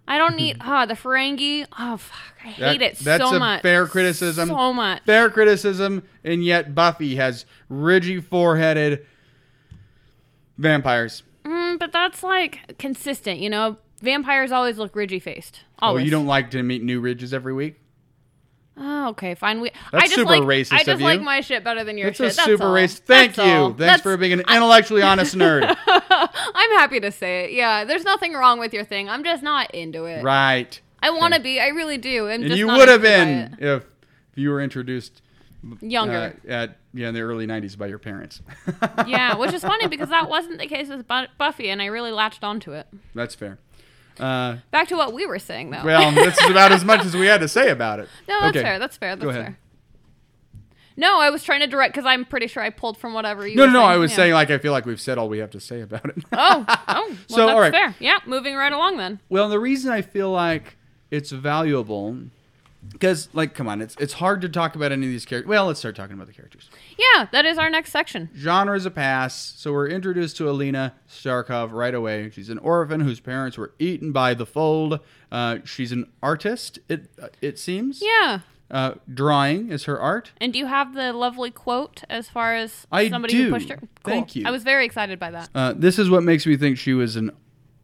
I 0.06 0.18
don't 0.18 0.36
need 0.36 0.56
ah 0.60 0.84
the 0.84 0.94
Ferengi. 0.94 1.66
Oh 1.78 1.96
fuck, 1.96 2.34
I 2.44 2.48
hate 2.48 2.80
That- 2.80 2.82
it 2.82 2.98
that's 2.98 3.22
so 3.22 3.36
a 3.36 3.38
much. 3.38 3.62
fair 3.62 3.86
criticism. 3.86 4.48
So 4.48 4.72
much. 4.72 5.02
Fair 5.04 5.30
criticism, 5.30 6.02
and 6.24 6.44
yet 6.44 6.74
Buffy 6.74 7.14
has 7.16 7.46
ridgy 7.68 8.20
four-headed 8.20 9.06
vampires. 10.58 11.22
Mm, 11.74 11.78
but 11.78 11.92
that's 11.92 12.22
like 12.22 12.76
consistent, 12.78 13.40
you 13.40 13.50
know. 13.50 13.76
Vampires 14.02 14.52
always 14.52 14.76
look 14.76 14.94
ridgy 14.94 15.18
faced. 15.18 15.60
Oh, 15.80 15.96
you 15.96 16.10
don't 16.10 16.26
like 16.26 16.50
to 16.50 16.62
meet 16.62 16.82
new 16.82 17.00
ridges 17.00 17.32
every 17.32 17.54
week? 17.54 17.80
Oh, 18.76 19.10
okay, 19.10 19.34
fine. 19.34 19.60
We. 19.60 19.70
That's 19.92 20.04
I 20.04 20.06
just 20.08 20.14
super 20.16 20.30
like, 20.38 20.42
racist 20.42 20.72
I 20.72 20.78
just 20.78 20.88
of 20.88 21.00
you. 21.00 21.06
like 21.06 21.22
my 21.22 21.40
shit 21.40 21.62
better 21.64 21.84
than 21.84 21.96
your 21.96 22.08
That's 22.08 22.16
shit. 22.18 22.32
a 22.32 22.36
That's 22.36 22.44
super 22.44 22.64
all. 22.64 22.74
racist. 22.74 22.98
Thank 23.00 23.34
That's 23.36 23.48
you. 23.48 23.54
all. 23.54 23.68
Thanks 23.68 23.78
That's- 23.78 24.00
for 24.02 24.16
being 24.16 24.32
an 24.32 24.40
intellectually 24.40 25.00
honest 25.10 25.36
nerd. 25.36 25.62
I'm 25.86 26.70
happy 26.72 27.00
to 27.00 27.10
say 27.12 27.44
it. 27.44 27.52
Yeah, 27.52 27.84
there's 27.84 28.04
nothing 28.04 28.32
wrong 28.34 28.58
with 28.58 28.74
your 28.74 28.84
thing. 28.84 29.08
I'm 29.08 29.22
just 29.24 29.42
not 29.42 29.72
into 29.74 30.04
it. 30.06 30.22
right. 30.24 30.78
I 31.02 31.10
want 31.10 31.34
to 31.34 31.40
be. 31.40 31.60
I 31.60 31.68
really 31.68 31.98
do. 31.98 32.26
I'm 32.26 32.40
And 32.40 32.44
just 32.46 32.58
you 32.58 32.66
not 32.66 32.78
would 32.78 32.88
have 32.88 33.02
been 33.02 33.56
if 33.60 33.84
you 34.34 34.50
were 34.50 34.60
introduced. 34.60 35.22
Younger. 35.80 36.36
uh, 36.48 36.50
at 36.52 36.78
yeah 36.92 37.08
in 37.08 37.14
the 37.14 37.20
early 37.20 37.46
'90s 37.46 37.76
by 37.76 37.86
your 37.86 37.98
parents. 37.98 38.40
yeah, 39.06 39.36
which 39.36 39.52
is 39.52 39.62
funny 39.62 39.86
because 39.88 40.08
that 40.10 40.28
wasn't 40.28 40.58
the 40.58 40.66
case 40.66 40.88
with 40.88 41.06
Buffy, 41.38 41.68
and 41.70 41.80
I 41.82 41.86
really 41.86 42.12
latched 42.12 42.44
onto 42.44 42.72
it. 42.72 42.86
That's 43.14 43.34
fair. 43.34 43.58
Uh, 44.18 44.58
Back 44.70 44.88
to 44.88 44.96
what 44.96 45.12
we 45.12 45.26
were 45.26 45.40
saying, 45.40 45.70
though. 45.70 45.82
well, 45.84 46.12
this 46.14 46.38
is 46.40 46.50
about 46.50 46.70
as 46.72 46.84
much 46.84 47.04
as 47.04 47.16
we 47.16 47.26
had 47.26 47.40
to 47.40 47.48
say 47.48 47.70
about 47.70 47.98
it. 48.00 48.08
no, 48.28 48.40
that's 48.42 48.56
okay. 48.56 48.62
fair. 48.62 48.78
That's 48.78 48.96
fair. 48.96 49.16
That's 49.16 49.24
Go 49.24 49.30
ahead. 49.30 49.44
fair. 49.44 49.58
No, 50.96 51.18
I 51.20 51.30
was 51.30 51.42
trying 51.42 51.58
to 51.60 51.66
direct 51.66 51.92
because 51.92 52.06
I'm 52.06 52.24
pretty 52.24 52.46
sure 52.46 52.62
I 52.62 52.70
pulled 52.70 52.96
from 52.96 53.14
whatever 53.14 53.44
you. 53.46 53.56
No, 53.56 53.66
no, 53.66 53.72
no. 53.72 53.82
I 53.82 53.96
was 53.96 54.12
Yeah. 54.12 54.16
saying 54.18 54.32
like 54.34 54.50
I 54.50 54.58
feel 54.58 54.70
like 54.70 54.86
we've 54.86 55.00
said 55.00 55.18
all 55.18 55.28
we 55.28 55.38
have 55.38 55.50
to 55.50 55.60
say 55.60 55.80
about 55.80 56.04
it. 56.04 56.16
Oh, 56.32 56.64
oh, 56.68 56.84
well, 56.88 57.16
So, 57.26 57.36
that's 57.38 57.50
all 57.52 57.60
right. 57.60 57.72
fair. 57.72 57.96
Yeah, 57.98 58.18
moving 58.26 58.54
right 58.54 58.72
along 58.72 58.98
then. 58.98 59.18
Well, 59.28 59.48
the 59.48 59.58
reason 59.58 59.90
I 59.90 60.02
feel 60.02 60.30
like 60.30 60.76
it's 61.10 61.32
valuable, 61.32 62.16
because 62.92 63.28
like, 63.32 63.54
come 63.54 63.68
on, 63.68 63.80
it's 63.80 63.96
it's 63.98 64.14
hard 64.14 64.40
to 64.42 64.48
talk 64.48 64.74
about 64.74 64.92
any 64.92 65.06
of 65.06 65.12
these 65.12 65.24
characters. 65.24 65.48
Well, 65.48 65.66
let's 65.66 65.78
start 65.78 65.96
talking 65.96 66.14
about 66.14 66.26
the 66.26 66.32
characters. 66.32 66.70
Yeah, 66.98 67.26
that 67.32 67.44
is 67.44 67.58
our 67.58 67.70
next 67.70 67.90
section. 67.90 68.30
Genre 68.36 68.76
is 68.76 68.86
a 68.86 68.90
pass, 68.90 69.54
so 69.56 69.72
we're 69.72 69.88
introduced 69.88 70.36
to 70.38 70.48
Alina 70.48 70.94
Starkov 71.08 71.72
right 71.72 71.94
away. 71.94 72.30
She's 72.30 72.50
an 72.50 72.58
orphan 72.58 73.00
whose 73.00 73.20
parents 73.20 73.58
were 73.58 73.72
eaten 73.78 74.12
by 74.12 74.34
the 74.34 74.46
fold. 74.46 75.00
Uh, 75.30 75.58
she's 75.64 75.92
an 75.92 76.10
artist. 76.22 76.78
It 76.88 77.10
uh, 77.20 77.28
it 77.40 77.58
seems. 77.58 78.02
Yeah. 78.02 78.40
Uh, 78.70 78.94
drawing 79.12 79.70
is 79.70 79.84
her 79.84 80.00
art. 80.00 80.32
And 80.38 80.52
do 80.52 80.58
you 80.58 80.66
have 80.66 80.94
the 80.94 81.12
lovely 81.12 81.50
quote 81.50 82.02
as 82.08 82.28
far 82.28 82.56
as 82.56 82.86
I 82.90 83.08
somebody 83.08 83.34
do. 83.34 83.44
who 83.44 83.50
pushed 83.50 83.68
her? 83.68 83.76
Cool. 83.76 83.86
Thank 84.04 84.34
you. 84.34 84.44
I 84.46 84.50
was 84.50 84.64
very 84.64 84.84
excited 84.84 85.20
by 85.20 85.30
that. 85.30 85.48
Uh, 85.54 85.74
this 85.76 85.98
is 85.98 86.10
what 86.10 86.22
makes 86.22 86.46
me 86.46 86.56
think 86.56 86.78
she 86.78 86.94
was 86.94 87.14
an 87.14 87.30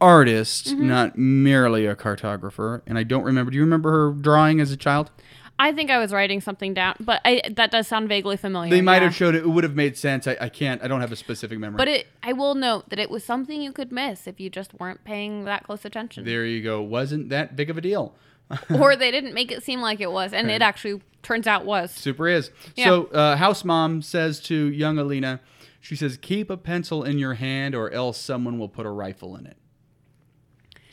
artist, 0.01 0.67
Mm-hmm. 0.67 0.87
not 0.87 1.17
merely 1.17 1.85
a 1.85 1.95
cartographer. 1.95 2.81
And 2.85 2.97
I 2.97 3.03
don't 3.03 3.23
remember. 3.23 3.51
Do 3.51 3.57
you 3.57 3.63
remember 3.63 3.91
her 3.91 4.11
drawing 4.11 4.59
as 4.59 4.71
a 4.71 4.77
child? 4.77 5.11
I 5.59 5.71
think 5.73 5.91
I 5.91 5.99
was 5.99 6.11
writing 6.11 6.41
something 6.41 6.73
down, 6.73 6.95
but 6.99 7.21
I, 7.23 7.43
that 7.51 7.69
does 7.69 7.87
sound 7.87 8.09
vaguely 8.09 8.35
familiar. 8.35 8.71
They 8.71 8.81
might 8.81 8.95
yeah. 8.95 9.03
have 9.03 9.15
showed 9.15 9.35
it. 9.35 9.43
It 9.43 9.47
would 9.47 9.63
have 9.63 9.75
made 9.75 9.95
sense. 9.95 10.25
I, 10.25 10.35
I 10.41 10.49
can't. 10.49 10.81
I 10.83 10.87
don't 10.87 11.01
have 11.01 11.11
a 11.11 11.15
specific 11.15 11.59
memory. 11.59 11.77
But 11.77 11.87
it, 11.87 12.07
I 12.23 12.33
will 12.33 12.55
note 12.55 12.89
that 12.89 12.97
it 12.97 13.11
was 13.11 13.23
something 13.23 13.61
you 13.61 13.71
could 13.71 13.91
miss 13.91 14.25
if 14.25 14.39
you 14.39 14.49
just 14.49 14.73
weren't 14.79 15.03
paying 15.03 15.45
that 15.45 15.63
close 15.63 15.85
attention, 15.85 16.25
there 16.25 16.45
you 16.45 16.63
go. 16.63 16.81
Wasn't 16.81 17.29
that 17.29 17.55
big 17.55 17.69
of 17.69 17.77
a 17.77 17.81
deal? 17.81 18.15
or 18.79 18.95
they 18.95 19.11
didn't 19.11 19.35
make 19.35 19.51
it 19.51 19.63
seem 19.63 19.81
like 19.81 20.01
it 20.01 20.11
was, 20.11 20.33
and 20.33 20.49
it 20.49 20.63
actually 20.63 20.99
turns 21.21 21.45
out 21.45 21.63
was. 21.63 21.91
Super 21.91 22.27
is. 22.27 22.49
Yeah. 22.75 22.85
So, 22.85 23.05
uh, 23.05 23.35
house 23.35 23.63
mom 23.63 24.01
says 24.01 24.39
to 24.41 24.55
young 24.55 24.97
Alina, 24.97 25.41
she 25.79 25.95
says, 25.95 26.17
"Keep 26.17 26.49
a 26.49 26.57
pencil 26.57 27.03
in 27.03 27.19
your 27.19 27.35
hand, 27.35 27.75
or 27.75 27.91
else 27.91 28.17
someone 28.17 28.57
will 28.57 28.67
put 28.67 28.85
a 28.87 28.89
rifle 28.89 29.35
in 29.35 29.45
it." 29.45 29.57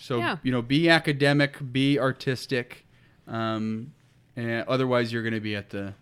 So, 0.09 0.17
Yeah. 0.21 0.39
you 0.43 0.51
know, 0.51 0.63
be 0.63 0.89
academic, 0.89 1.59
be 1.71 1.99
artistic, 1.99 2.87
um, 3.27 3.93
and 4.37 4.65
otherwise 4.67 5.13
you're 5.13 5.23
going 5.23 5.35
to 5.35 5.41
be 5.41 5.55
at 5.55 5.69
the 5.69 5.93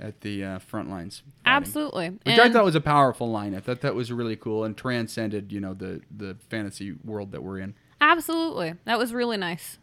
at 0.00 0.20
the 0.20 0.44
uh, 0.44 0.58
front 0.60 0.88
lines. 0.88 1.22
fighting. 1.42 1.56
Absolutely, 1.56 2.08
Which 2.24 2.38
I 2.38 2.48
thought 2.50 2.64
was 2.64 2.76
a 2.76 2.80
powerful 2.80 3.28
line. 3.32 3.56
I 3.56 3.58
thought 3.58 3.80
that 3.80 3.96
was 3.96 4.12
really 4.12 4.36
cool 4.36 4.62
and 4.62 4.76
transcended, 4.76 5.50
you 5.50 5.58
know, 5.58 5.74
the 5.74 6.02
the 6.16 6.36
fantasy 6.48 6.92
world 7.04 7.32
that 7.32 7.42
we're 7.42 7.58
in. 7.58 7.74
absolutely, 8.00 8.74
that 8.84 8.96
was 8.96 9.12
really 9.12 9.36
nice. 9.36 9.78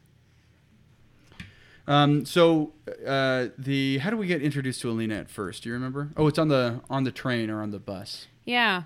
Um, 1.88 2.26
so 2.26 2.72
uh, 3.06 3.48
the 3.58 3.98
how 4.00 4.10
do 4.10 4.16
we 4.16 4.26
get 4.26 4.42
introduced 4.42 4.80
to 4.82 4.90
Alina 4.90 5.16
at 5.16 5.30
first? 5.30 5.64
Do 5.64 5.70
you 5.70 5.74
remember? 5.74 6.12
Oh, 6.16 6.28
it's 6.28 6.40
on 6.40 6.48
the 6.48 6.80
on 6.90 7.04
the 7.04 7.12
train 7.12 7.50
or 7.50 7.62
on 7.62 7.72
the 7.72 7.80
bus. 7.80 8.28
Yeah, 8.46 8.84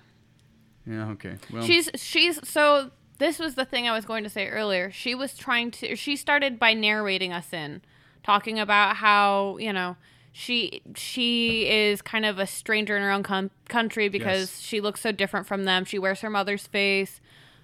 Yeah. 0.88 1.10
Okay. 1.12 1.36
Well, 1.54 1.62
she's 1.64 1.92
she's 1.96 2.40
so. 2.48 2.90
This 3.20 3.38
was 3.40 3.56
the 3.56 3.66
thing 3.66 3.88
I 3.88 3.92
was 3.94 4.06
going 4.06 4.24
to 4.24 4.30
say 4.30 4.48
earlier. 4.48 4.92
She 4.92 5.14
was 5.14 5.36
trying 5.38 5.72
to. 5.72 5.96
She 5.96 6.16
started 6.16 6.58
by 6.60 6.74
narrating 6.74 7.32
us 7.32 7.54
in, 7.54 7.82
talking 8.24 8.58
about 8.60 8.96
how 8.98 9.58
you 9.58 9.72
know 9.74 9.96
she 10.32 10.82
she 10.96 11.68
is 11.70 12.02
kind 12.02 12.26
of 12.26 12.40
a 12.40 12.48
stranger 12.48 12.96
in 12.98 13.04
her 13.04 13.12
own 13.12 13.24
com- 13.24 13.52
country 13.68 14.10
because 14.10 14.40
Yes. 14.52 14.60
she 14.62 14.82
looks 14.82 15.02
so 15.02 15.12
different 15.12 15.48
from 15.48 15.66
them. 15.66 15.86
She 15.86 16.00
wears 16.00 16.22
her 16.22 16.30
mother's 16.30 16.66
face. 16.68 17.22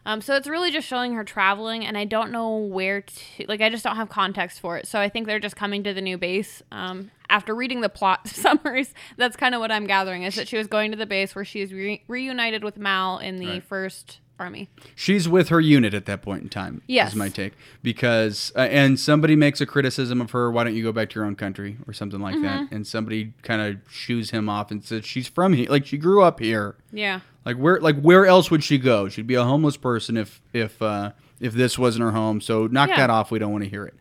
Um, 0.07 0.21
so 0.21 0.35
it's 0.35 0.47
really 0.47 0.69
just 0.71 0.87
showing 0.87 1.15
her 1.15 1.23
traveling, 1.23 1.83
and 1.83 1.97
I 1.97 2.05
don't 2.05 2.31
know 2.31 2.57
where 2.57 3.01
to. 3.01 3.45
Like, 3.47 3.61
I 3.61 3.69
just 3.71 3.83
don't 3.83 3.95
have 3.95 4.07
context 4.07 4.59
for 4.59 4.77
it. 4.77 4.87
So 4.87 4.99
I 4.99 5.09
think 5.09 5.25
they're 5.25 5.39
just 5.39 5.55
coming 5.55 5.83
to 5.83 5.95
the 5.95 6.01
new 6.01 6.15
base. 6.15 6.61
Um, 6.71 7.09
after 7.27 7.55
reading 7.55 7.81
the 7.81 7.89
plot 7.89 8.27
summaries, 8.27 8.93
that's 9.17 9.35
kind 9.35 9.55
of 9.55 9.61
what 9.61 9.71
I'm 9.71 9.87
gathering 9.87 10.21
is 10.21 10.35
that 10.35 10.47
she 10.47 10.57
was 10.57 10.67
going 10.67 10.91
to 10.91 10.97
the 10.97 11.07
base 11.07 11.33
where 11.33 11.43
she 11.43 11.61
is 11.61 11.73
re- 11.73 12.03
reunited 12.07 12.63
with 12.63 12.77
Mal 12.77 13.17
in 13.17 13.37
the 13.37 13.47
Right. 13.47 13.63
first 13.63 14.19
army. 14.39 14.69
she's 14.95 15.27
with 15.29 15.49
her 15.49 15.59
unit 15.61 15.93
at 15.93 16.05
that 16.05 16.21
point 16.21 16.43
in 16.43 16.49
time. 16.49 16.81
Yes. 16.87 17.09
is 17.11 17.15
my 17.15 17.29
take 17.29 17.53
because 17.81 18.51
uh, 18.55 18.59
and 18.61 18.99
somebody 18.99 19.35
makes 19.35 19.61
a 19.61 19.65
criticism 19.65 20.19
of 20.21 20.31
her. 20.31 20.51
Why 20.51 20.63
don't 20.63 20.75
you 20.75 20.83
go 20.83 20.91
back 20.91 21.09
to 21.11 21.15
your 21.15 21.25
own 21.25 21.35
country 21.35 21.77
or 21.87 21.93
something 21.93 22.19
like 22.19 22.41
that? 22.41 22.61
Mm-hmm. 22.65 22.75
And 22.75 22.87
somebody 22.87 23.33
kind 23.43 23.61
of 23.61 23.77
shoos 23.91 24.31
him 24.31 24.49
off 24.49 24.71
and 24.71 24.83
says 24.83 25.05
she's 25.05 25.27
from 25.27 25.53
here, 25.53 25.69
like 25.69 25.85
she 25.85 25.97
grew 25.97 26.21
up 26.23 26.39
here. 26.39 26.75
Yeah. 26.91 27.21
Like 27.45 27.57
where 27.57 27.79
like 27.79 27.99
where 28.01 28.25
else 28.25 28.49
would 28.51 28.63
she 28.63 28.77
go? 28.77 29.07
She'd 29.09 29.27
be 29.27 29.35
a 29.35 29.43
homeless 29.43 29.77
person 29.77 30.17
if 30.17 30.41
if 30.53 30.81
uh, 30.81 31.11
if 31.39 31.53
this 31.53 31.77
wasn't 31.77 32.03
her 32.03 32.11
home. 32.11 32.41
So 32.41 32.67
knock 32.67 32.89
Yeah. 32.89 32.97
that 32.97 33.09
off. 33.09 33.31
We 33.31 33.39
don't 33.39 33.51
want 33.51 33.63
to 33.63 33.69
hear 33.69 33.85
it. 33.85 33.93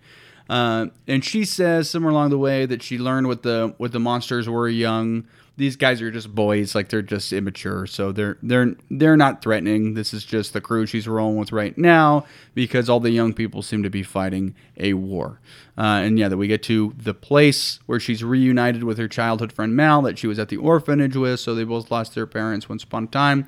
Uh, 0.49 0.87
and 1.09 1.25
she 1.25 1.45
says 1.45 1.89
somewhere 1.89 2.11
along 2.13 2.31
the 2.31 2.39
way 2.39 2.67
that 2.67 2.83
she 2.83 2.99
learned 2.99 3.29
what 3.29 3.43
the 3.43 3.75
what 3.79 3.93
the 3.93 4.01
monsters 4.01 4.49
were 4.49 4.69
young. 4.69 5.25
These 5.57 5.77
guys 5.77 6.03
are 6.03 6.11
just 6.11 6.35
boys, 6.35 6.75
like 6.75 6.89
they're 6.89 7.01
just 7.01 7.33
immature, 7.33 7.87
so 7.87 8.11
they're 8.11 8.39
they're 8.43 8.75
they're 8.91 9.17
not 9.17 9.41
threatening. 9.41 9.95
This 9.95 10.13
is 10.13 10.25
just 10.25 10.53
the 10.53 10.61
crew 10.61 10.85
she's 10.85 11.07
rolling 11.07 11.37
with 11.37 11.53
right 11.53 11.79
now 11.79 12.27
because 12.55 12.89
all 12.89 12.99
the 12.99 13.11
young 13.13 13.33
people 13.33 13.63
seem 13.63 13.83
to 13.85 13.91
be 13.91 14.03
fighting 14.03 14.55
a 14.79 14.95
war. 14.95 15.41
Uh, 15.79 16.03
and 16.03 16.19
yeah, 16.19 16.29
that 16.29 16.37
we 16.37 16.49
get 16.49 16.63
to 16.65 16.93
the 16.97 17.15
place 17.15 17.79
where 17.87 18.01
she's 18.01 18.25
reunited 18.25 18.83
with 18.83 18.99
her 18.99 19.07
childhood 19.09 19.53
friend 19.53 19.77
Mal 19.77 20.03
that 20.03 20.19
she 20.19 20.27
was 20.27 20.39
at 20.41 20.49
the 20.49 20.57
orphanage 20.57 21.15
with. 21.17 21.39
So 21.39 21.55
they 21.55 21.63
both 21.65 21.89
lost 21.91 22.15
their 22.17 22.27
parents 22.27 22.69
once 22.69 22.83
upon 22.83 23.05
a 23.05 23.07
time. 23.09 23.47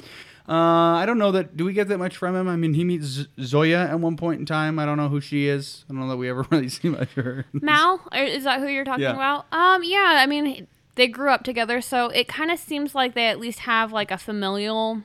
Uh, 0.48 0.94
I 1.02 1.06
don't 1.06 1.18
know 1.18 1.32
that. 1.32 1.56
Do 1.56 1.64
we 1.64 1.72
get 1.72 1.88
that 1.88 1.98
much 1.98 2.16
from 2.16 2.36
him? 2.36 2.46
I 2.48 2.54
mean, 2.54 2.74
he 2.74 2.84
meets 2.84 3.04
Z- 3.06 3.26
Zoya 3.40 3.88
at 3.88 3.98
one 3.98 4.16
point 4.16 4.38
in 4.38 4.46
time. 4.46 4.78
I 4.78 4.86
don't 4.86 4.96
know 4.96 5.08
who 5.08 5.20
she 5.20 5.48
is. 5.48 5.84
I 5.90 5.92
don't 5.92 6.02
know 6.02 6.08
that 6.10 6.16
we 6.18 6.28
ever 6.30 6.46
really 6.50 6.68
see 6.68 6.88
much 6.88 7.16
of 7.16 7.24
her. 7.24 7.46
Mal, 7.52 8.00
is 8.14 8.44
that 8.44 8.60
who 8.60 8.68
you're 8.68 8.84
talking 8.84 9.02
Yeah. 9.02 9.14
about? 9.14 9.46
Um, 9.50 9.82
yeah. 9.82 10.18
I 10.20 10.26
mean, 10.26 10.68
they 10.96 11.06
grew 11.06 11.30
up 11.30 11.44
together, 11.44 11.80
so 11.80 12.08
it 12.08 12.26
kind 12.26 12.50
of 12.50 12.58
seems 12.58 12.94
like 12.94 13.14
they 13.14 13.28
at 13.28 13.38
least 13.38 13.60
have 13.60 13.92
like 13.92 14.10
a 14.10 14.18
familial, 14.18 15.02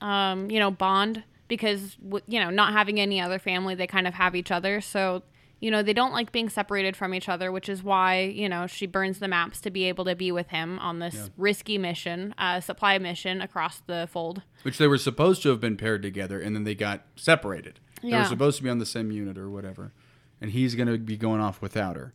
um, 0.00 0.50
you 0.50 0.58
know, 0.58 0.70
bond 0.70 1.24
because 1.48 1.96
you 2.26 2.40
know, 2.40 2.48
not 2.48 2.72
having 2.72 2.98
any 2.98 3.20
other 3.20 3.38
family, 3.38 3.74
they 3.74 3.86
kind 3.86 4.08
of 4.08 4.14
have 4.14 4.34
each 4.34 4.50
other. 4.50 4.80
So 4.80 5.22
you 5.60 5.70
know, 5.70 5.80
they 5.80 5.92
don't 5.92 6.12
like 6.12 6.32
being 6.32 6.48
separated 6.48 6.96
from 6.96 7.14
each 7.14 7.28
other, 7.28 7.52
which 7.52 7.68
is 7.68 7.84
why 7.84 8.22
you 8.22 8.48
know 8.48 8.66
she 8.66 8.86
burns 8.86 9.18
the 9.18 9.28
maps 9.28 9.60
to 9.60 9.70
be 9.70 9.84
able 9.84 10.04
to 10.06 10.16
be 10.16 10.32
with 10.32 10.48
him 10.48 10.78
on 10.78 10.98
this 10.98 11.30
risky 11.36 11.78
mission, 11.78 12.34
uh, 12.38 12.60
supply 12.60 12.98
mission 12.98 13.40
across 13.40 13.80
the 13.86 14.08
fold. 14.10 14.42
Which 14.62 14.78
they 14.78 14.88
were 14.88 14.98
supposed 14.98 15.42
to 15.42 15.50
have 15.50 15.60
been 15.60 15.76
paired 15.76 16.02
together, 16.02 16.40
and 16.40 16.56
then 16.56 16.64
they 16.64 16.74
got 16.74 17.02
separated. 17.14 17.78
They 18.02 18.10
were 18.10 18.24
supposed 18.24 18.56
to 18.56 18.64
be 18.64 18.70
on 18.70 18.78
the 18.78 18.86
same 18.86 19.12
unit 19.12 19.38
or 19.38 19.48
whatever, 19.48 19.92
and 20.40 20.50
he's 20.50 20.74
going 20.74 20.88
to 20.88 20.98
be 20.98 21.16
going 21.16 21.40
off 21.40 21.62
without 21.62 21.94
her. 21.96 22.12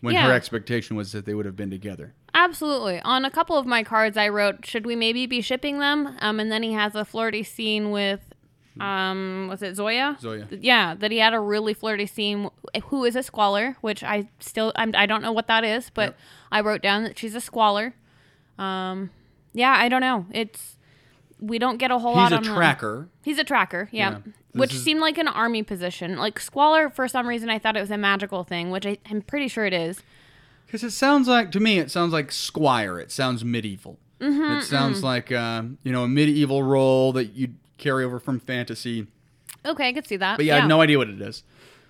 When 0.00 0.14
Yeah. 0.14 0.26
her 0.26 0.32
expectation 0.32 0.96
was 0.96 1.12
that 1.12 1.24
they 1.26 1.34
would 1.34 1.46
have 1.46 1.56
been 1.56 1.70
together. 1.70 2.14
Absolutely. 2.34 3.00
On 3.00 3.24
a 3.24 3.30
couple 3.30 3.56
of 3.56 3.66
my 3.66 3.82
cards, 3.82 4.16
I 4.16 4.28
wrote, 4.28 4.66
"Should 4.66 4.84
we 4.86 4.94
maybe 4.94 5.26
be 5.26 5.40
shipping 5.40 5.78
them?" 5.78 6.16
Um, 6.20 6.38
and 6.38 6.52
then 6.52 6.62
he 6.62 6.72
has 6.74 6.94
a 6.94 7.04
flirty 7.04 7.42
scene 7.42 7.90
with, 7.90 8.20
um, 8.78 9.46
was 9.48 9.62
it 9.62 9.74
Zoya? 9.74 10.16
Zoya. 10.20 10.46
Yeah, 10.50 10.94
that 10.94 11.10
he 11.10 11.18
had 11.18 11.32
a 11.32 11.40
really 11.40 11.72
flirty 11.72 12.04
scene. 12.06 12.50
Who 12.84 13.04
is 13.04 13.16
a 13.16 13.22
Squaller? 13.22 13.76
Which 13.80 14.04
I 14.04 14.28
still, 14.38 14.72
I'm, 14.76 14.92
I 14.94 15.06
don't 15.06 15.22
know 15.22 15.32
what 15.32 15.46
that 15.46 15.64
is, 15.64 15.90
but 15.90 16.08
Yep. 16.10 16.18
I 16.52 16.60
wrote 16.60 16.82
down 16.82 17.02
that 17.04 17.18
she's 17.18 17.34
a 17.34 17.40
Squaller. 17.40 17.94
Um, 18.58 19.10
yeah, 19.54 19.74
I 19.78 19.88
don't 19.88 20.02
know. 20.02 20.26
It's 20.30 20.75
we 21.40 21.58
don't 21.58 21.76
get 21.78 21.90
a 21.90 21.98
whole 21.98 22.12
He's 22.14 22.30
lot 22.30 22.32
a 22.32 22.36
on 22.36 22.42
them. 22.44 22.54
tracker. 22.54 23.08
He's 23.24 23.38
a 23.38 23.44
tracker, 23.44 23.88
yeah. 23.92 24.10
Yeah. 24.10 24.32
Which 24.52 24.72
is- 24.74 24.82
seemed 24.82 25.00
like 25.00 25.18
an 25.18 25.28
army 25.28 25.62
position. 25.62 26.16
Like 26.16 26.40
Squaller, 26.40 26.88
for 26.90 27.06
some 27.08 27.26
reason, 27.26 27.50
I 27.50 27.58
thought 27.58 27.76
it 27.76 27.80
was 27.80 27.90
a 27.90 27.98
magical 27.98 28.42
thing, 28.44 28.70
which 28.70 28.86
I, 28.86 28.98
I'm 29.10 29.20
pretty 29.22 29.48
sure 29.48 29.66
it 29.66 29.74
is. 29.74 30.02
Because 30.66 30.82
it 30.82 30.90
sounds 30.92 31.28
like, 31.28 31.52
to 31.52 31.60
me, 31.60 31.78
it 31.78 31.90
sounds 31.90 32.12
like 32.12 32.32
Squire. 32.32 32.98
It 32.98 33.12
sounds 33.12 33.44
medieval. 33.44 33.98
Mm-hmm, 34.20 34.58
it 34.58 34.62
sounds 34.64 35.02
like, 35.02 35.30
uh, 35.30 35.62
you 35.82 35.92
know, 35.92 36.04
a 36.04 36.08
medieval 36.08 36.62
role 36.62 37.12
that 37.12 37.34
you'd 37.34 37.56
carry 37.78 38.02
over 38.02 38.18
from 38.18 38.40
fantasy. 38.40 39.06
Okay, 39.64 39.88
I 39.88 39.92
could 39.92 40.06
see 40.06 40.16
that. 40.16 40.36
But 40.38 40.46
yeah, 40.46 40.56
I 40.56 40.60
had 40.60 40.68
no 40.68 40.80
idea 40.80 40.96
what 40.96 41.08
it 41.10 41.20
is. 41.20 41.42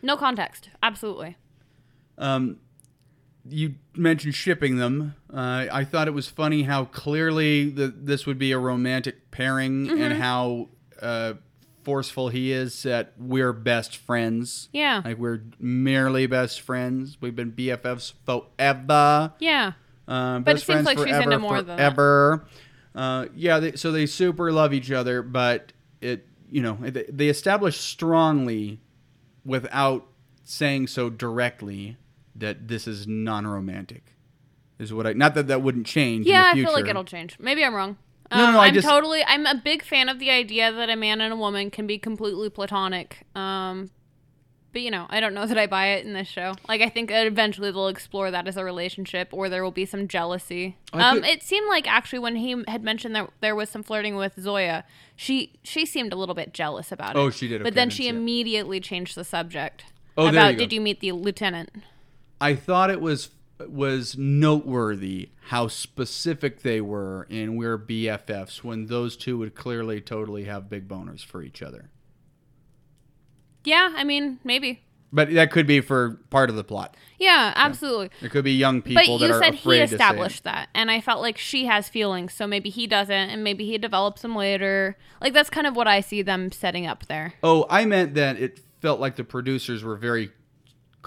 No 0.03 0.17
context. 0.17 0.69
Absolutely. 0.83 1.37
Um, 2.19 2.59
you 3.49 3.75
mentioned 3.95 4.35
shipping 4.35 4.77
them. 4.77 5.15
Uh, 5.33 5.67
I 5.73 5.85
thought 5.85 6.09
it 6.09 6.15
was 6.15 6.29
funny 6.29 6.63
how 6.63 6.85
clearly 6.87 7.69
the, 7.71 7.89
this 7.89 8.27
would 8.27 8.39
be 8.39 8.53
a 8.53 8.59
romantic 8.59 9.31
pairing 9.31 9.87
Mm-hmm. 9.87 10.01
and 10.03 10.15
how 10.15 10.69
uh, 11.01 11.35
forceful 11.85 12.29
he 12.31 12.51
is 12.53 12.83
that 12.85 13.13
we're 13.19 13.53
best 13.53 13.97
friends. 13.97 14.69
Yeah. 14.73 15.03
Like 15.05 15.19
we're 15.19 15.43
merely 15.61 16.27
best 16.27 16.61
friends. 16.61 17.19
We've 17.21 17.37
been 17.37 17.53
BFFs 17.53 18.13
forever. 18.25 19.33
Yeah. 19.39 19.73
Um, 20.09 20.43
But 20.43 20.51
it 20.53 20.55
best 20.55 20.67
seems 20.67 20.85
like 20.87 20.99
she's 20.99 21.07
forever, 21.09 21.23
into 21.25 21.39
more 21.39 21.57
than 21.63 21.77
that. 21.77 21.77
forever. 21.77 22.47
Uh, 22.95 23.27
yeah, 23.35 23.59
they, 23.61 23.73
so 23.73 23.93
they 23.93 24.07
super 24.07 24.51
love 24.53 24.73
each 24.73 24.91
other, 24.91 25.23
but 25.23 25.73
it 26.01 26.27
you 26.51 26.63
know 26.63 26.79
they, 26.81 27.05
they 27.11 27.29
establish 27.29 27.77
strongly, 27.79 28.81
without 29.45 30.07
saying 30.45 30.87
so 30.87 31.11
directly, 31.11 31.97
that 32.39 32.69
this 32.69 32.87
is 32.87 33.07
non-romantic. 33.07 34.13
Is 34.79 34.93
what 34.93 35.07
I 35.07 35.13
not 35.15 35.35
that 35.35 35.47
that 35.49 35.63
wouldn't 35.63 35.87
change. 35.87 36.27
Yeah, 36.27 36.51
I 36.53 36.55
feel 36.55 36.73
like 36.73 36.87
it'll 36.87 37.05
change. 37.05 37.39
Maybe 37.39 37.65
I'm 37.65 37.75
wrong. 37.75 37.97
No, 38.31 38.37
no, 38.39 38.45
Um, 38.49 38.53
no, 38.55 38.61
I 38.61 38.67
I'm 38.67 38.75
just- 38.75 38.87
totally. 38.87 39.23
I'm 39.27 39.47
a 39.47 39.55
big 39.55 39.83
fan 39.83 40.09
of 40.09 40.19
the 40.19 40.31
idea 40.31 40.71
that 40.73 40.91
a 40.91 40.97
man 40.97 41.21
and 41.21 41.33
a 41.33 41.37
woman 41.37 41.71
can 41.71 41.87
be 41.87 41.99
completely 41.99 42.51
platonic. 42.51 43.25
Um, 43.35 43.91
But 44.73 44.83
you 44.83 44.91
know, 44.91 45.07
I 45.09 45.21
don't 45.21 45.33
know 45.33 45.47
that 45.47 45.57
I 45.57 45.67
buy 45.67 45.87
it 45.95 46.05
in 46.05 46.13
this 46.13 46.29
show. 46.29 46.53
Like, 46.69 46.83
I 46.83 46.91
think 46.91 47.09
that 47.09 47.27
eventually 47.27 47.71
they'll 47.71 47.89
explore 47.89 48.31
that 48.31 48.47
as 48.47 48.59
a 48.59 48.65
relationship, 48.65 49.29
or 49.33 49.49
there 49.49 49.65
will 49.65 49.71
be 49.71 49.87
some 49.87 50.07
jealousy. 50.07 50.77
Um, 50.93 51.25
it 51.25 51.43
seemed 51.43 51.67
like 51.71 51.89
actually 51.91 52.19
when 52.19 52.37
he 52.37 52.63
had 52.69 52.83
mentioned 52.85 53.15
that 53.17 53.31
there 53.41 53.55
was 53.57 53.71
some 53.71 53.83
flirting 53.83 54.17
with 54.17 54.35
Zoya, 54.39 54.85
she 55.15 55.53
she 55.63 55.87
seemed 55.87 56.13
a 56.13 56.17
little 56.17 56.35
bit 56.35 56.53
jealous 56.53 56.93
about 56.93 57.17
it. 57.17 57.19
Oh, 57.19 57.31
she 57.31 57.49
did? 57.49 57.63
But 57.63 57.73
then 57.73 57.89
she 57.89 58.07
immediately 58.09 58.79
changed 58.81 59.15
the 59.15 59.25
subject. 59.25 59.85
Oh, 60.19 60.25
there 60.25 60.33
about 60.33 60.47
you 60.49 60.53
go. 60.57 60.59
did 60.59 60.73
you 60.75 60.81
meet 60.83 61.01
the 61.01 61.13
lieutenant? 61.13 61.71
I 62.41 62.55
thought 62.55 62.91
it 62.91 63.01
was 63.01 63.31
was 63.69 64.19
noteworthy 64.19 65.31
how 65.47 65.67
specific 65.67 66.61
they 66.61 66.81
were 66.81 67.27
in 67.31 67.57
we're 67.57 67.79
BFFs 67.79 68.63
when 68.63 68.87
those 68.87 69.17
two 69.17 69.39
would 69.39 69.55
clearly 69.55 70.01
totally 70.01 70.45
have 70.45 70.69
big 70.69 70.87
boners 70.87 71.25
for 71.25 71.43
each 71.43 71.63
other. 71.63 71.89
Yeah, 73.65 73.93
I 73.97 74.05
mean 74.05 74.39
maybe. 74.45 74.83
But 75.13 75.33
that 75.33 75.51
could 75.51 75.67
be 75.67 75.81
for 75.81 76.21
part 76.31 76.51
of 76.51 76.57
the 76.57 76.65
plot. 76.65 76.97
Yeah, 77.19 77.53
absolutely. 77.55 78.11
It 78.21 78.31
could 78.31 78.45
be 78.45 78.53
young 78.53 78.83
people 78.83 79.19
But 79.19 79.25
you 79.25 79.33
said 79.39 79.55
he 79.55 79.79
established 79.79 80.45
that, 80.45 80.69
and 80.75 80.91
I 80.91 81.01
felt 81.01 81.23
like 81.23 81.39
she 81.39 81.67
has 81.67 81.89
feelings, 81.89 82.35
so 82.35 82.47
maybe 82.47 82.69
he 82.71 82.87
doesn't, 82.87 83.31
and 83.31 83.43
maybe 83.43 83.65
he 83.65 83.79
develops 83.79 84.23
them 84.23 84.37
later. 84.37 84.99
Like 85.21 85.33
that's 85.33 85.49
kind 85.49 85.67
of 85.67 85.77
what 85.77 85.87
I 85.89 86.01
see 86.01 86.23
them 86.23 86.53
setting 86.53 86.87
up 86.87 87.07
there. 87.07 87.35
Oh, 87.43 87.67
I 87.71 87.87
meant 87.87 88.15
that 88.15 88.37
it 88.39 88.61
felt 88.81 89.01
like 89.01 89.17
the 89.17 89.25
producers 89.25 89.83
were 89.83 89.97
very 89.97 90.33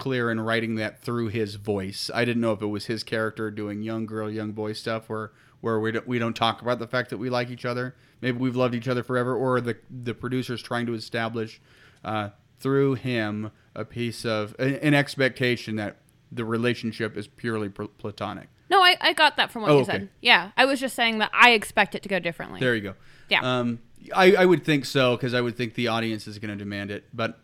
clear 0.00 0.30
in 0.30 0.40
writing 0.40 0.74
that 0.76 1.00
through 1.02 1.28
his 1.28 1.54
voice. 1.54 2.10
I 2.12 2.24
didn't 2.24 2.40
know 2.40 2.52
if 2.52 2.62
it 2.62 2.66
was 2.66 2.86
his 2.86 3.04
character 3.04 3.50
doing 3.50 3.82
young 3.82 4.06
girl, 4.06 4.28
young 4.30 4.52
boy 4.52 4.72
stuff 4.72 5.08
where 5.08 5.30
where 5.60 5.78
we 5.78 5.92
don't, 5.92 6.08
we 6.08 6.18
don't 6.18 6.34
talk 6.34 6.62
about 6.62 6.78
the 6.78 6.86
fact 6.86 7.10
that 7.10 7.18
we 7.18 7.28
like 7.28 7.50
each 7.50 7.66
other. 7.66 7.94
Maybe 8.22 8.38
we've 8.38 8.56
loved 8.56 8.74
each 8.74 8.88
other 8.88 9.02
forever, 9.02 9.34
or 9.36 9.60
the 9.60 9.76
the 9.90 10.14
producers 10.14 10.62
trying 10.62 10.86
to 10.86 10.94
establish 10.94 11.60
uh, 12.02 12.30
through 12.58 12.94
him 12.94 13.50
a 13.74 13.84
piece 13.84 14.24
of 14.24 14.56
an, 14.58 14.74
an 14.76 14.94
expectation 14.94 15.76
that 15.76 15.98
the 16.32 16.44
relationship 16.44 17.16
is 17.16 17.28
purely 17.28 17.68
platonic. 17.68 18.48
No, 18.70 18.80
I, 18.80 18.96
I 19.00 19.12
got 19.12 19.36
that 19.36 19.50
from 19.50 19.62
what 19.62 19.70
Oh, 19.70 19.74
you 19.76 19.82
okay. 19.82 19.92
said. 19.92 20.08
Yeah, 20.22 20.52
I 20.56 20.64
was 20.64 20.80
just 20.80 20.94
saying 20.96 21.18
that 21.18 21.30
I 21.34 21.50
expect 21.50 21.94
it 21.94 22.02
to 22.04 22.08
go 22.08 22.18
differently. 22.20 22.60
There 22.60 22.74
you 22.74 22.80
go. 22.82 22.94
Yeah. 23.28 23.40
Um, 23.42 23.80
I, 24.14 24.34
I 24.34 24.46
would 24.46 24.64
think 24.64 24.86
so 24.86 25.16
because 25.16 25.34
I 25.34 25.40
would 25.40 25.56
think 25.56 25.74
the 25.74 25.88
audience 25.88 26.26
is 26.26 26.38
going 26.38 26.56
to 26.56 26.56
demand 26.56 26.90
it. 26.90 27.04
But 27.12 27.38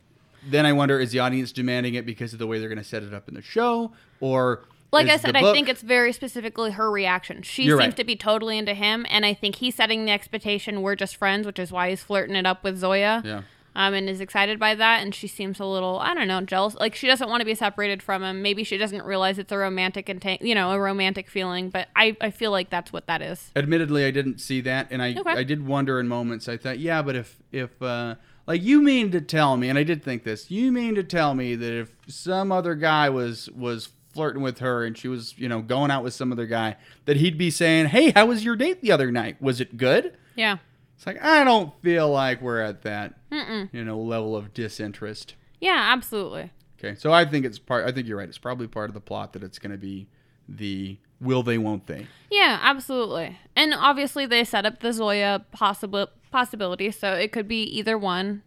then 0.47 0.67
I 0.67 0.73
wonder 0.73 0.99
is 1.01 1.13
the 1.13 1.19
audience 1.21 1.53
demanding 1.53 1.95
it 1.95 2.07
because 2.07 2.33
of 2.33 2.39
the 2.39 2.47
way 2.47 2.59
they're 2.59 2.69
going 2.69 2.79
to 2.79 2.85
set 2.85 3.03
it 3.03 3.13
up 3.13 3.29
in 3.29 3.35
the 3.35 3.43
show? 3.43 3.93
Or. 4.21 4.65
like 4.93 5.09
I 5.09 5.17
said, 5.17 5.37
I 5.37 5.53
think 5.53 5.69
it's 5.69 5.83
very 5.83 6.13
specifically 6.13 6.71
her 6.73 6.91
reaction. 6.91 7.43
She 7.43 7.65
You're 7.65 7.79
seems 7.79 7.93
right. 7.93 7.97
to 7.97 8.05
be 8.05 8.17
totally 8.17 8.57
into 8.57 8.73
him, 8.75 9.05
and 9.11 9.27
I 9.27 9.35
think 9.35 9.57
he's 9.57 9.75
setting 9.75 10.05
the 10.07 10.13
expectation 10.13 10.83
we're 10.83 10.97
just 10.97 11.17
friends, 11.17 11.47
which 11.47 11.59
is 11.59 11.71
why 11.73 11.91
he's 11.91 12.03
flirting 12.03 12.37
it 12.37 12.47
up 12.47 12.65
with 12.65 12.79
Zoya. 12.79 13.23
Yeah. 13.25 13.43
Um, 13.79 13.93
and 13.93 14.09
is 14.09 14.23
excited 14.23 14.59
by 14.59 14.75
that, 14.75 15.03
and 15.03 15.15
she 15.15 15.29
seems 15.29 15.61
a 15.61 15.67
little, 15.67 15.99
I 15.99 16.15
don't 16.15 16.29
know, 16.29 16.41
jealous. 16.41 16.75
Like 16.77 16.95
she 16.95 17.07
doesn't 17.07 17.29
want 17.29 17.43
to 17.43 17.45
be 17.45 17.55
separated 17.55 18.03
from 18.03 18.23
him. 18.23 18.41
Maybe 18.41 18.65
she 18.65 18.79
doesn't 18.79 19.05
realize 19.05 19.39
it's 19.39 19.53
a 19.53 19.59
romantic 19.59 20.09
and 20.09 20.25
you 20.41 20.55
know 20.55 20.71
a 20.71 20.81
romantic 20.81 21.29
feeling. 21.29 21.69
But 21.69 21.89
I, 21.95 22.17
I 22.23 22.31
feel 22.31 22.51
like 22.51 22.71
that's 22.71 22.91
what 22.91 23.07
that 23.07 23.21
is. 23.21 23.51
Admittedly, 23.55 24.07
I 24.07 24.11
didn't 24.13 24.39
see 24.39 24.63
that, 24.63 24.87
and 24.91 25.03
I 25.03 25.15
Okay. 25.19 25.31
I 25.31 25.43
did 25.43 25.67
wonder 25.67 26.01
in 26.01 26.09
moments. 26.09 26.49
I 26.49 26.57
thought, 26.57 26.79
yeah, 26.79 27.03
but 27.03 27.17
if 27.17 27.37
if 27.53 27.83
uh, 27.83 28.15
like 28.47 28.63
you 28.63 28.83
mean 28.83 29.11
to 29.13 29.21
tell 29.21 29.57
me, 29.57 29.69
and 29.69 29.79
I 29.79 29.83
did 29.83 30.03
think 30.03 30.25
this, 30.25 30.51
you 30.51 30.71
mean 30.73 30.95
to 30.95 31.03
tell 31.03 31.35
me 31.35 31.55
that 31.57 31.73
if 31.73 31.91
some 32.09 32.53
other 32.53 32.75
guy 32.75 33.09
was 33.09 33.51
was 33.51 33.91
flirting 34.13 34.43
with 34.43 34.61
her 34.61 34.85
and 34.85 34.97
she 34.97 35.09
was 35.09 35.39
you 35.39 35.49
know 35.49 35.61
going 35.61 35.91
out 35.91 36.03
with 36.03 36.15
some 36.15 36.33
other 36.33 36.47
guy, 36.47 36.77
that 37.05 37.17
he'd 37.17 37.39
be 37.39 37.51
saying, 37.51 37.87
hey, 37.87 38.13
how 38.13 38.27
was 38.27 38.45
your 38.45 38.57
date 38.57 38.81
the 38.81 38.93
other 38.93 39.11
night? 39.11 39.41
Was 39.41 39.61
it 39.61 39.77
good? 39.77 40.17
Yeah. 40.35 40.59
It's 40.97 41.07
like 41.07 41.23
I 41.23 41.45
don't 41.45 41.73
feel 41.83 42.09
like 42.11 42.41
we're 42.41 42.61
at 42.61 42.83
that 42.83 43.15
you 43.31 43.85
know 43.85 43.99
level 43.99 44.37
of 44.37 44.55
disinterest. 44.55 45.35
Yeah, 45.61 45.93
absolutely. 45.93 46.51
Okay, 46.79 46.95
so 46.95 47.13
I 47.13 47.25
think 47.25 47.47
it's 47.47 47.59
part. 47.59 47.87
I 47.87 47.93
think 47.93 48.07
you're 48.07 48.19
right. 48.19 48.29
It's 48.29 48.39
probably 48.39 48.67
part 48.67 48.91
of 48.91 48.95
the 48.95 49.01
plot 49.01 49.33
that 49.33 49.43
it's 49.43 49.59
going 49.59 49.73
to 49.73 49.79
be 49.79 50.09
the 50.49 50.99
will 51.21 51.43
they, 51.43 51.59
won't 51.59 51.87
they. 51.87 52.07
Yeah, 52.31 52.59
absolutely. 52.63 53.39
And 53.55 53.73
obviously 53.75 54.27
they 54.27 54.45
set 54.45 54.67
up 54.67 54.81
the 54.81 54.93
Zoya 54.93 55.45
possible 55.53 56.11
possibility, 56.31 56.91
so 56.91 57.13
it 57.15 57.33
could 57.33 57.49
be 57.49 57.63
either 57.63 57.97
one. 57.97 58.43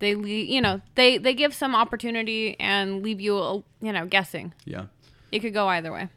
They 0.00 0.14
leave, 0.14 0.48
you 0.48 0.60
know, 0.60 0.80
they 0.94 1.18
they 1.18 1.34
give 1.34 1.52
some 1.52 1.74
opportunity 1.74 2.58
and 2.60 3.02
leave 3.02 3.20
you, 3.20 3.38
uh, 3.38 3.60
you 3.80 3.92
know, 3.92 4.06
guessing. 4.06 4.52
Yeah. 4.64 4.86
It 5.30 5.40
could 5.40 5.52
go 5.52 5.68
either 5.68 5.92
way 5.92 6.08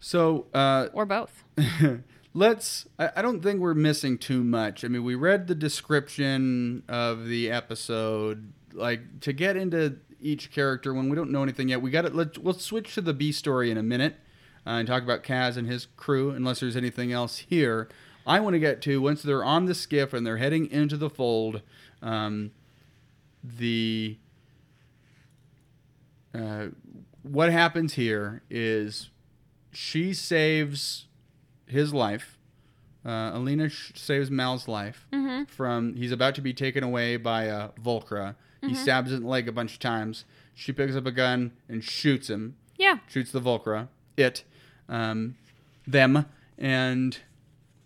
So 0.00 0.46
uh, 0.52 0.88
or 0.92 1.06
both. 1.06 1.44
let's. 2.34 2.86
I, 2.98 3.10
I 3.16 3.22
don't 3.22 3.42
think 3.42 3.60
we're 3.60 3.74
missing 3.74 4.18
too 4.18 4.44
much. 4.44 4.84
I 4.84 4.88
mean, 4.88 5.04
we 5.04 5.14
read 5.14 5.46
the 5.46 5.54
description 5.54 6.82
of 6.88 7.26
the 7.26 7.50
episode. 7.50 8.52
Like 8.72 9.20
to 9.20 9.32
get 9.32 9.56
into 9.56 9.96
each 10.20 10.50
character 10.50 10.92
when 10.92 11.08
we 11.08 11.16
don't 11.16 11.30
know 11.30 11.42
anything 11.42 11.68
yet. 11.68 11.80
We 11.80 11.90
got 11.90 12.04
it. 12.04 12.14
Let's 12.14 12.38
we'll 12.38 12.54
switch 12.54 12.94
to 12.94 13.00
the 13.00 13.14
B 13.14 13.32
story 13.32 13.70
in 13.70 13.78
a 13.78 13.82
minute 13.82 14.16
uh, 14.66 14.70
and 14.70 14.86
talk 14.86 15.02
about 15.02 15.22
Kaz 15.22 15.56
and 15.56 15.66
his 15.66 15.86
crew. 15.96 16.30
Unless 16.30 16.60
there's 16.60 16.76
anything 16.76 17.12
else 17.12 17.38
here, 17.38 17.88
I 18.26 18.40
want 18.40 18.54
to 18.54 18.58
get 18.58 18.82
to 18.82 19.00
once 19.00 19.22
they're 19.22 19.44
on 19.44 19.66
the 19.66 19.74
skiff 19.74 20.12
and 20.12 20.26
they're 20.26 20.38
heading 20.38 20.70
into 20.70 20.96
the 20.96 21.08
fold. 21.08 21.62
Um, 22.02 22.50
the 23.44 24.16
uh, 26.34 26.66
what 27.22 27.50
happens 27.50 27.94
here 27.94 28.42
is 28.50 29.10
she 29.72 30.12
saves 30.12 31.06
his 31.66 31.94
life. 31.94 32.36
Uh, 33.04 33.30
Alina 33.34 33.68
sh- 33.68 33.92
saves 33.94 34.30
Mal's 34.30 34.66
life 34.66 35.06
from 35.48 35.94
he's 35.94 36.10
about 36.10 36.34
to 36.34 36.40
be 36.40 36.52
taken 36.52 36.82
away 36.82 37.16
by 37.16 37.48
uh, 37.48 37.70
Volcra. 37.82 38.34
He 38.62 38.74
stabs 38.74 39.12
it 39.12 39.16
in 39.16 39.22
the 39.22 39.28
leg 39.28 39.46
a 39.46 39.52
bunch 39.52 39.74
of 39.74 39.78
times. 39.78 40.24
She 40.52 40.72
picks 40.72 40.96
up 40.96 41.06
a 41.06 41.12
gun 41.12 41.52
and 41.68 41.84
shoots 41.84 42.28
him. 42.28 42.56
Yeah. 42.76 42.98
Shoots 43.06 43.30
the 43.30 43.40
Volcra. 43.40 43.86
It, 44.16 44.42
um, 44.88 45.36
them, 45.86 46.26
and 46.58 47.16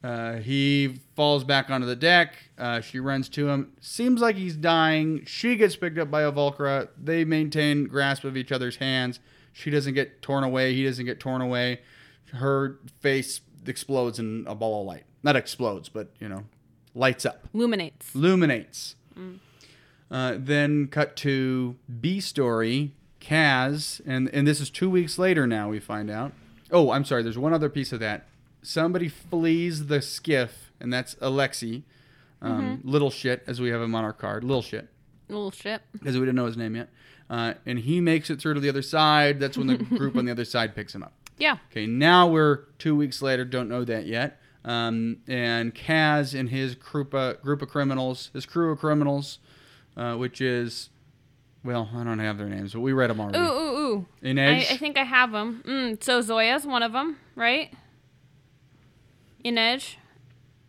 uh, 0.03 0.37
he 0.37 1.01
falls 1.15 1.45
back 1.45 1.69
onto 1.71 1.87
the 1.87 1.97
deck. 1.97 2.35
Uh, 2.57 2.81
she 2.81 2.99
runs 3.01 3.29
to 3.31 3.49
him. 3.49 3.73
Seems 3.81 4.21
like 4.21 4.37
he's 4.37 4.57
dying. 4.57 5.25
She 5.27 5.57
gets 5.57 5.77
picked 5.77 5.99
up 5.99 6.11
by 6.11 6.23
a 6.23 6.33
Volcra. 6.33 6.89
They 7.03 7.25
maintain 7.25 7.85
grasp 7.85 8.25
of 8.25 8.37
each 8.37 8.51
other's 8.51 8.77
hands. 8.77 9.21
She 9.53 9.71
doesn't 9.71 9.95
get 9.95 10.23
torn 10.23 10.45
away. 10.45 10.75
He 10.75 10.85
doesn't 10.85 11.05
get 11.05 11.21
torn 11.21 11.43
away. 11.43 11.81
Her 12.33 12.79
face 13.01 13.41
explodes 13.67 14.19
in 14.19 14.45
a 14.47 14.55
ball 14.55 14.81
of 14.83 14.87
light. 14.87 15.05
Not 15.23 15.37
explodes, 15.37 15.89
but 15.89 16.09
you 16.19 16.29
know, 16.29 16.45
lights 16.95 17.27
up, 17.27 17.47
Luminates. 17.55 18.15
illuminates. 18.15 18.95
Uh, 20.11 20.35
then 20.39 20.87
cut 20.89 21.15
to 21.17 21.77
B 22.01 22.21
story. 22.21 22.93
Kaz, 23.21 24.01
and 24.07 24.31
and 24.33 24.47
this 24.47 24.61
is 24.61 24.71
two 24.71 24.89
weeks 24.89 25.19
later 25.19 25.47
now. 25.47 25.69
We 25.69 25.79
find 25.79 26.11
out. 26.11 26.33
Oh, 26.71 26.91
I'm 26.91 27.05
sorry. 27.05 27.23
There's 27.23 27.37
one 27.37 27.53
other 27.53 27.69
piece 27.69 27.93
of 27.93 28.01
that. 28.01 28.27
Somebody 28.63 29.09
flees 29.09 29.87
the 29.87 30.03
skiff, 30.03 30.71
and 30.81 30.93
that's 30.93 31.15
Alexi. 31.17 31.83
Um, 32.43 32.81
Little 32.85 33.11
shit, 33.11 33.43
as 33.47 33.61
we 33.61 33.69
have 33.71 33.81
him 33.81 33.95
on 33.95 34.05
our 34.05 34.13
card. 34.13 34.45
Little 34.45 34.63
shit, 34.63 34.89
Little 35.29 35.51
shit. 35.51 35.83
because 35.93 36.15
we 36.15 36.21
didn't 36.21 36.37
know 36.37 36.47
his 36.47 36.57
name 36.57 36.75
yet. 36.77 36.89
Uh, 37.29 37.55
and 37.67 37.79
he 37.79 38.01
makes 38.01 38.29
it 38.31 38.41
through 38.41 38.55
to 38.55 38.61
the 38.61 38.69
other 38.69 38.83
side. 38.83 39.39
That's 39.39 39.57
when 39.59 39.67
the 39.67 39.77
group 39.99 40.17
on 40.17 40.25
the 40.25 40.33
other 40.33 40.45
side 40.45 40.75
picks 40.75 40.95
him 40.95 41.03
up. 41.03 41.13
Yeah. 41.39 41.59
Okay, 41.71 41.87
now 41.87 42.27
we're 42.27 42.65
two 42.79 42.97
weeks 42.97 43.23
later. 43.23 43.45
Don't 43.45 43.69
know 43.69 43.85
that 43.85 44.07
yet. 44.07 44.41
Um, 44.65 45.19
and 45.29 45.75
Kaz 45.75 46.39
and 46.39 46.49
his 46.51 46.75
group 46.75 47.15
of, 47.15 47.41
group 47.41 47.63
of 47.63 47.69
criminals, 47.69 48.31
his 48.35 48.45
crew 48.47 48.73
of 48.73 48.79
criminals, 48.79 49.39
uh, 49.97 50.17
which 50.17 50.41
is, 50.41 50.91
well, 51.65 51.89
I 51.95 52.05
don't 52.05 52.19
have 52.19 52.37
their 52.37 52.49
names, 52.49 52.73
but 52.75 52.81
we 52.81 52.93
read 52.93 53.09
them 53.11 53.21
already. 53.21 53.39
Ooh, 53.39 53.43
ooh, 53.43 53.79
ooh. 53.95 54.07
I, 54.23 54.67
I 54.71 54.77
think 54.77 54.99
I 54.99 55.05
have 55.05 55.33
them. 55.33 55.63
Mm, 55.67 56.03
so 56.03 56.21
Zoya's 56.21 56.67
one 56.67 56.83
of 56.83 56.93
them, 56.93 57.17
right? 57.37 57.73
Inej. 59.45 59.97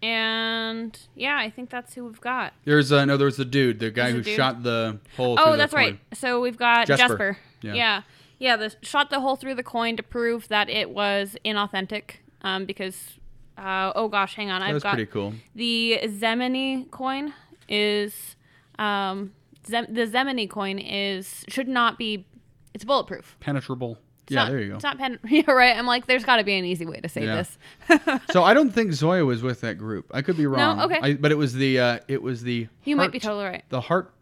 And 0.04 0.98
yeah, 1.16 1.38
I 1.38 1.50
think 1.52 1.70
that's 1.70 1.94
who 1.94 2.06
we've 2.06 2.20
got. 2.22 2.54
there's 2.66 2.92
uh, 2.92 3.06
no, 3.06 3.18
there's 3.18 3.38
the 3.38 3.46
dude, 3.46 3.80
the 3.80 3.92
guy 3.92 4.06
There's 4.12 4.14
a 4.14 4.18
who 4.18 4.24
dude? 4.24 4.36
shot 4.36 4.64
the 4.64 5.00
hole. 5.16 5.36
Oh, 5.40 5.56
that's 5.56 5.74
right. 5.74 6.00
So 6.14 6.42
we've 6.42 6.58
got 6.58 6.88
Jesper. 6.88 7.08
Jesper. 7.08 7.38
Yeah. 7.62 7.74
Yeah. 7.74 8.02
yeah. 8.40 8.56
the 8.58 8.76
shot 8.82 9.12
the 9.12 9.20
hole 9.20 9.36
through 9.36 9.56
the 9.56 9.64
coin 9.64 9.98
to 9.98 10.04
prove 10.04 10.48
that 10.48 10.70
it 10.70 10.90
was 10.90 11.36
inauthentic. 11.46 12.16
Um, 12.42 12.66
because 12.66 13.20
uh, 13.60 13.92
oh 13.96 14.08
gosh, 14.08 14.34
hang 14.36 14.50
on, 14.50 14.62
That 14.62 14.70
I've 14.74 14.82
got 14.82 14.96
pretty 14.96 15.12
cool. 15.12 15.34
the 15.54 16.00
Zemeni 16.06 16.90
coin 16.90 17.34
is 17.70 18.36
um 18.80 19.34
Zem- 19.68 19.94
the 19.94 20.08
Zemeni 20.08 20.50
coin 20.50 20.80
is 20.80 21.46
should 21.48 21.68
not 21.68 22.00
be 22.00 22.26
it's 22.74 22.84
bulletproof. 22.84 23.38
Penetrable. 23.40 24.00
It's 24.24 24.34
yeah, 24.34 24.44
not- 24.44 24.50
there 24.52 24.60
you 24.62 24.70
go. 24.70 24.76
It's 24.76 24.84
not 24.84 24.98
pen. 24.98 25.20
Yeah, 25.28 25.50
right. 25.52 25.76
I'm 25.76 25.86
like, 25.88 26.06
there's 26.08 26.24
got 26.24 26.38
to 26.38 26.44
be 26.44 26.54
an 26.58 26.66
easy 26.66 26.86
way 26.86 27.00
to 27.02 27.10
say 27.10 27.26
Yeah. 27.26 27.44
this. 27.90 28.20
so 28.32 28.44
I 28.44 28.54
don't 28.54 28.72
think 28.72 28.94
Zoya 28.94 29.26
was 29.26 29.42
with 29.42 29.62
that 29.62 29.78
group. 29.78 30.06
I 30.14 30.22
could 30.22 30.38
be 30.38 30.46
wrong. 30.48 30.78
No, 30.78 30.86
okay. 30.86 31.00
I, 31.02 31.14
but 31.16 31.32
it 31.32 31.36
was 31.38 31.54
the 31.54 31.80
uh, 31.80 32.00
it 32.08 32.22
was 32.22 32.44
the 32.44 32.68
you 32.84 32.96
might 32.96 33.12
be 33.12 33.20
totally 33.20 33.46
right. 33.46 33.64
the 33.70 33.82
heart 33.82 34.14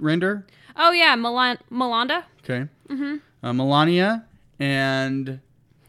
render. 0.00 0.46
Oh 0.76 0.92
yeah, 0.92 1.14
Milan- 1.16 1.58
Melanda. 1.70 2.24
Okay. 2.44 2.68
Mm-hmm. 2.88 3.16
Uh, 3.42 3.52
Melania 3.52 4.24
and 4.58 5.40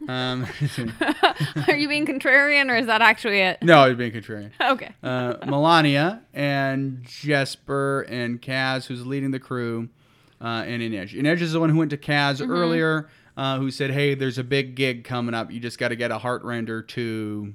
um, 0.07 0.45
Are 1.67 1.75
you 1.75 1.89
being 1.89 2.05
contrarian, 2.05 2.69
or 2.71 2.77
is 2.77 2.85
that 2.85 3.01
actually 3.01 3.39
it? 3.41 3.61
no, 3.61 3.79
I 3.79 3.89
was 3.89 3.97
being 3.97 4.11
contrarian. 4.11 4.51
Okay. 4.61 4.93
Uh, 5.03 5.35
Melania 5.45 6.21
and 6.33 7.03
Jesper 7.03 8.01
and 8.09 8.41
Kaz, 8.41 8.85
who's 8.85 9.05
leading 9.05 9.31
the 9.31 9.39
crew, 9.39 9.89
uh, 10.41 10.63
and 10.65 10.81
Inej. 10.81 11.13
Inej 11.19 11.41
is 11.41 11.51
the 11.51 11.59
one 11.59 11.69
who 11.69 11.77
went 11.77 11.91
to 11.91 11.97
Kaz 11.97 12.39
Mm-hmm. 12.41 12.51
earlier, 12.51 13.09
uh, 13.39 13.57
who 13.57 13.71
said, 13.71 13.91
"Hey, 13.91 14.15
there's 14.15 14.37
a 14.37 14.43
big 14.43 14.75
gig 14.75 15.05
coming 15.05 15.33
up. 15.33 15.49
You 15.49 15.61
just 15.61 15.79
got 15.79 15.87
to 15.87 15.95
get 15.95 16.11
a 16.11 16.17
heart 16.17 16.43
render 16.43 16.81
to 16.81 17.53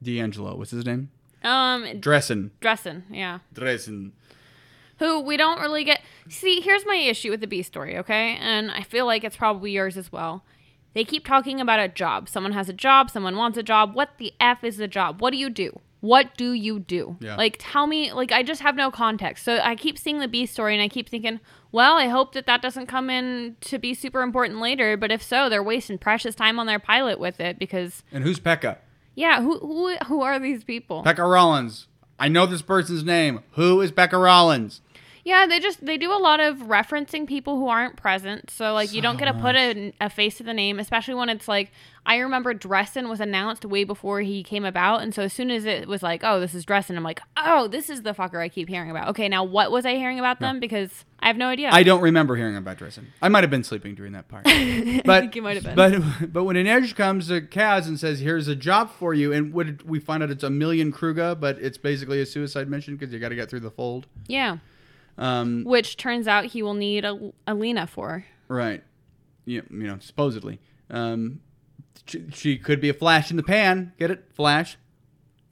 D'Angelo. 0.00 0.54
What's 0.54 0.70
his 0.70 0.86
name? 0.86 1.10
Um, 1.42 1.84
Dressen. 2.00 2.50
Dresden, 2.60 3.04
yeah. 3.10 3.40
Dressen. 3.52 4.12
Who 5.00 5.20
we 5.20 5.36
don't 5.36 5.60
really 5.60 5.82
get. 5.82 6.02
See, 6.28 6.60
here's 6.60 6.86
my 6.86 6.94
issue 6.94 7.30
with 7.30 7.40
the 7.40 7.48
B 7.48 7.62
story, 7.62 7.98
okay? 7.98 8.36
And 8.40 8.70
I 8.70 8.82
feel 8.82 9.06
like 9.06 9.24
it's 9.24 9.36
probably 9.36 9.72
yours 9.72 9.96
as 9.96 10.12
well. 10.12 10.44
They 10.94 11.02
keep 11.04 11.26
talking 11.26 11.60
about 11.60 11.80
a 11.80 11.88
job. 11.88 12.28
Someone 12.28 12.52
has 12.52 12.68
a 12.68 12.72
job, 12.72 13.10
someone 13.10 13.36
wants 13.36 13.58
a 13.58 13.62
job. 13.64 13.96
What 13.96 14.18
the 14.18 14.32
F 14.38 14.62
is 14.62 14.76
the 14.76 14.88
job? 14.88 15.20
What 15.20 15.32
do 15.32 15.36
you 15.36 15.50
do? 15.50 15.80
What 16.00 16.36
do 16.36 16.52
you 16.52 16.78
do? 16.78 17.16
Yeah. 17.20 17.34
Like, 17.36 17.56
tell 17.58 17.86
me, 17.86 18.12
like, 18.12 18.30
I 18.30 18.42
just 18.42 18.60
have 18.62 18.76
no 18.76 18.90
context. 18.90 19.44
So 19.44 19.58
I 19.58 19.74
keep 19.74 19.98
seeing 19.98 20.20
the 20.20 20.28
B 20.28 20.46
story 20.46 20.74
and 20.74 20.82
I 20.82 20.88
keep 20.88 21.08
thinking, 21.08 21.40
well, 21.72 21.94
I 21.96 22.06
hope 22.06 22.34
that 22.34 22.46
that 22.46 22.62
doesn't 22.62 22.86
come 22.86 23.10
in 23.10 23.56
to 23.62 23.78
be 23.78 23.94
super 23.94 24.22
important 24.22 24.60
later. 24.60 24.96
But 24.96 25.10
if 25.10 25.22
so, 25.22 25.48
they're 25.48 25.62
wasting 25.62 25.98
precious 25.98 26.34
time 26.34 26.58
on 26.60 26.66
their 26.66 26.78
pilot 26.78 27.18
with 27.18 27.40
it 27.40 27.58
because, 27.58 28.04
And 28.12 28.22
who's 28.22 28.38
Pekka? 28.38 28.78
yeah, 29.16 29.42
who, 29.42 29.58
who, 29.58 29.96
who 30.06 30.22
are 30.22 30.38
these 30.38 30.62
people? 30.62 31.02
Pekka 31.04 31.28
Rollins. 31.28 31.88
I 32.20 32.28
know 32.28 32.46
this 32.46 32.62
person's 32.62 33.04
name. 33.04 33.40
Who 33.52 33.80
is 33.80 33.90
Pekka 33.92 34.20
Rollins? 34.22 34.80
Yeah, 35.28 35.46
they 35.46 35.60
just 35.60 35.84
they 35.84 35.98
do 35.98 36.10
a 36.10 36.16
lot 36.16 36.40
of 36.40 36.56
referencing 36.60 37.26
people 37.26 37.58
who 37.58 37.68
aren't 37.68 37.96
present. 37.96 38.50
So 38.50 38.72
like 38.72 38.94
you 38.94 39.02
don't 39.02 39.18
get 39.18 39.26
to 39.26 39.34
put 39.34 39.56
a, 39.56 39.92
a 40.00 40.08
face 40.08 40.38
to 40.38 40.42
the 40.42 40.54
name, 40.54 40.78
especially 40.78 41.12
when 41.12 41.28
it's 41.28 41.46
like 41.46 41.70
I 42.06 42.16
remember 42.16 42.54
Dressen 42.54 43.10
was 43.10 43.20
announced 43.20 43.66
way 43.66 43.84
before 43.84 44.22
he 44.22 44.42
came 44.42 44.64
about, 44.64 45.02
and 45.02 45.14
so 45.14 45.24
as 45.24 45.34
soon 45.34 45.50
as 45.50 45.66
it 45.66 45.86
was 45.86 46.02
like, 46.02 46.22
oh, 46.24 46.40
this 46.40 46.54
is 46.54 46.64
Dressen, 46.64 46.96
I'm 46.96 47.02
like, 47.02 47.20
oh, 47.36 47.68
this 47.68 47.90
is 47.90 48.00
the 48.00 48.14
fucker 48.14 48.40
I 48.40 48.48
keep 48.48 48.70
hearing 48.70 48.90
about. 48.90 49.08
Okay, 49.08 49.28
now 49.28 49.44
what 49.44 49.70
was 49.70 49.84
I 49.84 49.96
hearing 49.96 50.18
about 50.18 50.40
them? 50.40 50.60
Because 50.60 51.04
I 51.20 51.26
have 51.26 51.36
no 51.36 51.48
idea. 51.48 51.68
I 51.70 51.82
don't 51.82 52.00
remember 52.00 52.34
hearing 52.34 52.56
about 52.56 52.78
Dressen. 52.78 53.04
I 53.20 53.28
might 53.28 53.44
have 53.44 53.50
been 53.50 53.64
sleeping 53.64 53.94
during 53.94 54.12
that 54.12 54.28
part. 54.28 54.46
But 55.04 55.20
think 55.20 55.36
you 55.36 55.42
might 55.42 55.62
have 55.62 55.76
been. 55.76 55.76
But 55.76 56.32
but 56.32 56.44
when 56.44 56.56
Inej 56.56 56.94
comes 56.96 57.28
to 57.28 57.42
Kaz 57.42 57.86
and 57.86 58.00
says, 58.00 58.20
"Here's 58.20 58.48
a 58.48 58.56
job 58.56 58.90
for 58.90 59.12
you," 59.12 59.30
and 59.34 59.52
what 59.52 59.84
we 59.84 60.00
find 60.00 60.22
out 60.22 60.30
it's 60.30 60.42
a 60.42 60.48
million 60.48 60.90
Kruge, 60.90 61.38
but 61.38 61.58
it's 61.58 61.76
basically 61.76 62.22
a 62.22 62.26
suicide 62.26 62.70
mission 62.70 62.96
because 62.96 63.12
you 63.12 63.18
got 63.18 63.28
to 63.28 63.34
get 63.34 63.50
through 63.50 63.60
the 63.60 63.70
fold. 63.70 64.06
yeah, 64.26 64.56
Um, 65.18 65.64
which 65.64 65.96
turns 65.96 66.28
out 66.28 66.46
he 66.46 66.62
will 66.62 66.74
need 66.74 67.04
a, 67.04 67.32
Alina 67.46 67.86
for. 67.86 68.24
right. 68.48 68.82
You, 69.44 69.64
you 69.70 69.86
know, 69.86 69.98
supposedly. 70.00 70.60
Um, 70.90 71.40
she, 72.06 72.26
she 72.32 72.58
could 72.58 72.80
be 72.80 72.90
a 72.90 72.94
flash 72.94 73.30
in 73.30 73.36
the 73.36 73.42
pan. 73.42 73.92
Get 73.98 74.10
it? 74.10 74.24
Flash 74.34 74.76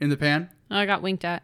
in 0.00 0.10
the 0.10 0.16
pan. 0.16 0.50
Oh, 0.70 0.76
I 0.76 0.86
got 0.86 1.02
winked 1.02 1.24
at. 1.24 1.42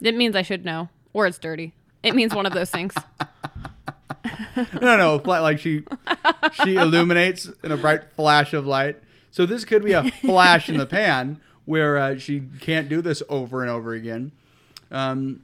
It 0.00 0.14
means 0.14 0.36
I 0.36 0.42
should 0.42 0.64
know, 0.64 0.90
or 1.12 1.26
it's 1.26 1.38
dirty. 1.38 1.72
It 2.02 2.14
means 2.14 2.34
one 2.34 2.46
of 2.46 2.52
those 2.52 2.70
things. 2.70 2.94
no, 4.80 4.96
no, 4.96 5.22
like 5.24 5.58
she 5.58 5.84
she 6.64 6.76
illuminates 6.76 7.50
in 7.64 7.72
a 7.72 7.76
bright 7.76 8.12
flash 8.12 8.52
of 8.52 8.66
light. 8.66 8.96
So 9.30 9.46
this 9.46 9.64
could 9.64 9.84
be 9.84 9.92
a 9.92 10.10
flash 10.10 10.68
in 10.68 10.76
the 10.76 10.86
pan 10.86 11.40
where 11.64 11.98
uh, 11.98 12.18
she 12.18 12.42
can't 12.60 12.88
do 12.88 13.02
this 13.02 13.22
over 13.28 13.62
and 13.62 13.70
over 13.70 13.92
again. 13.92 14.32
Um, 14.90 15.42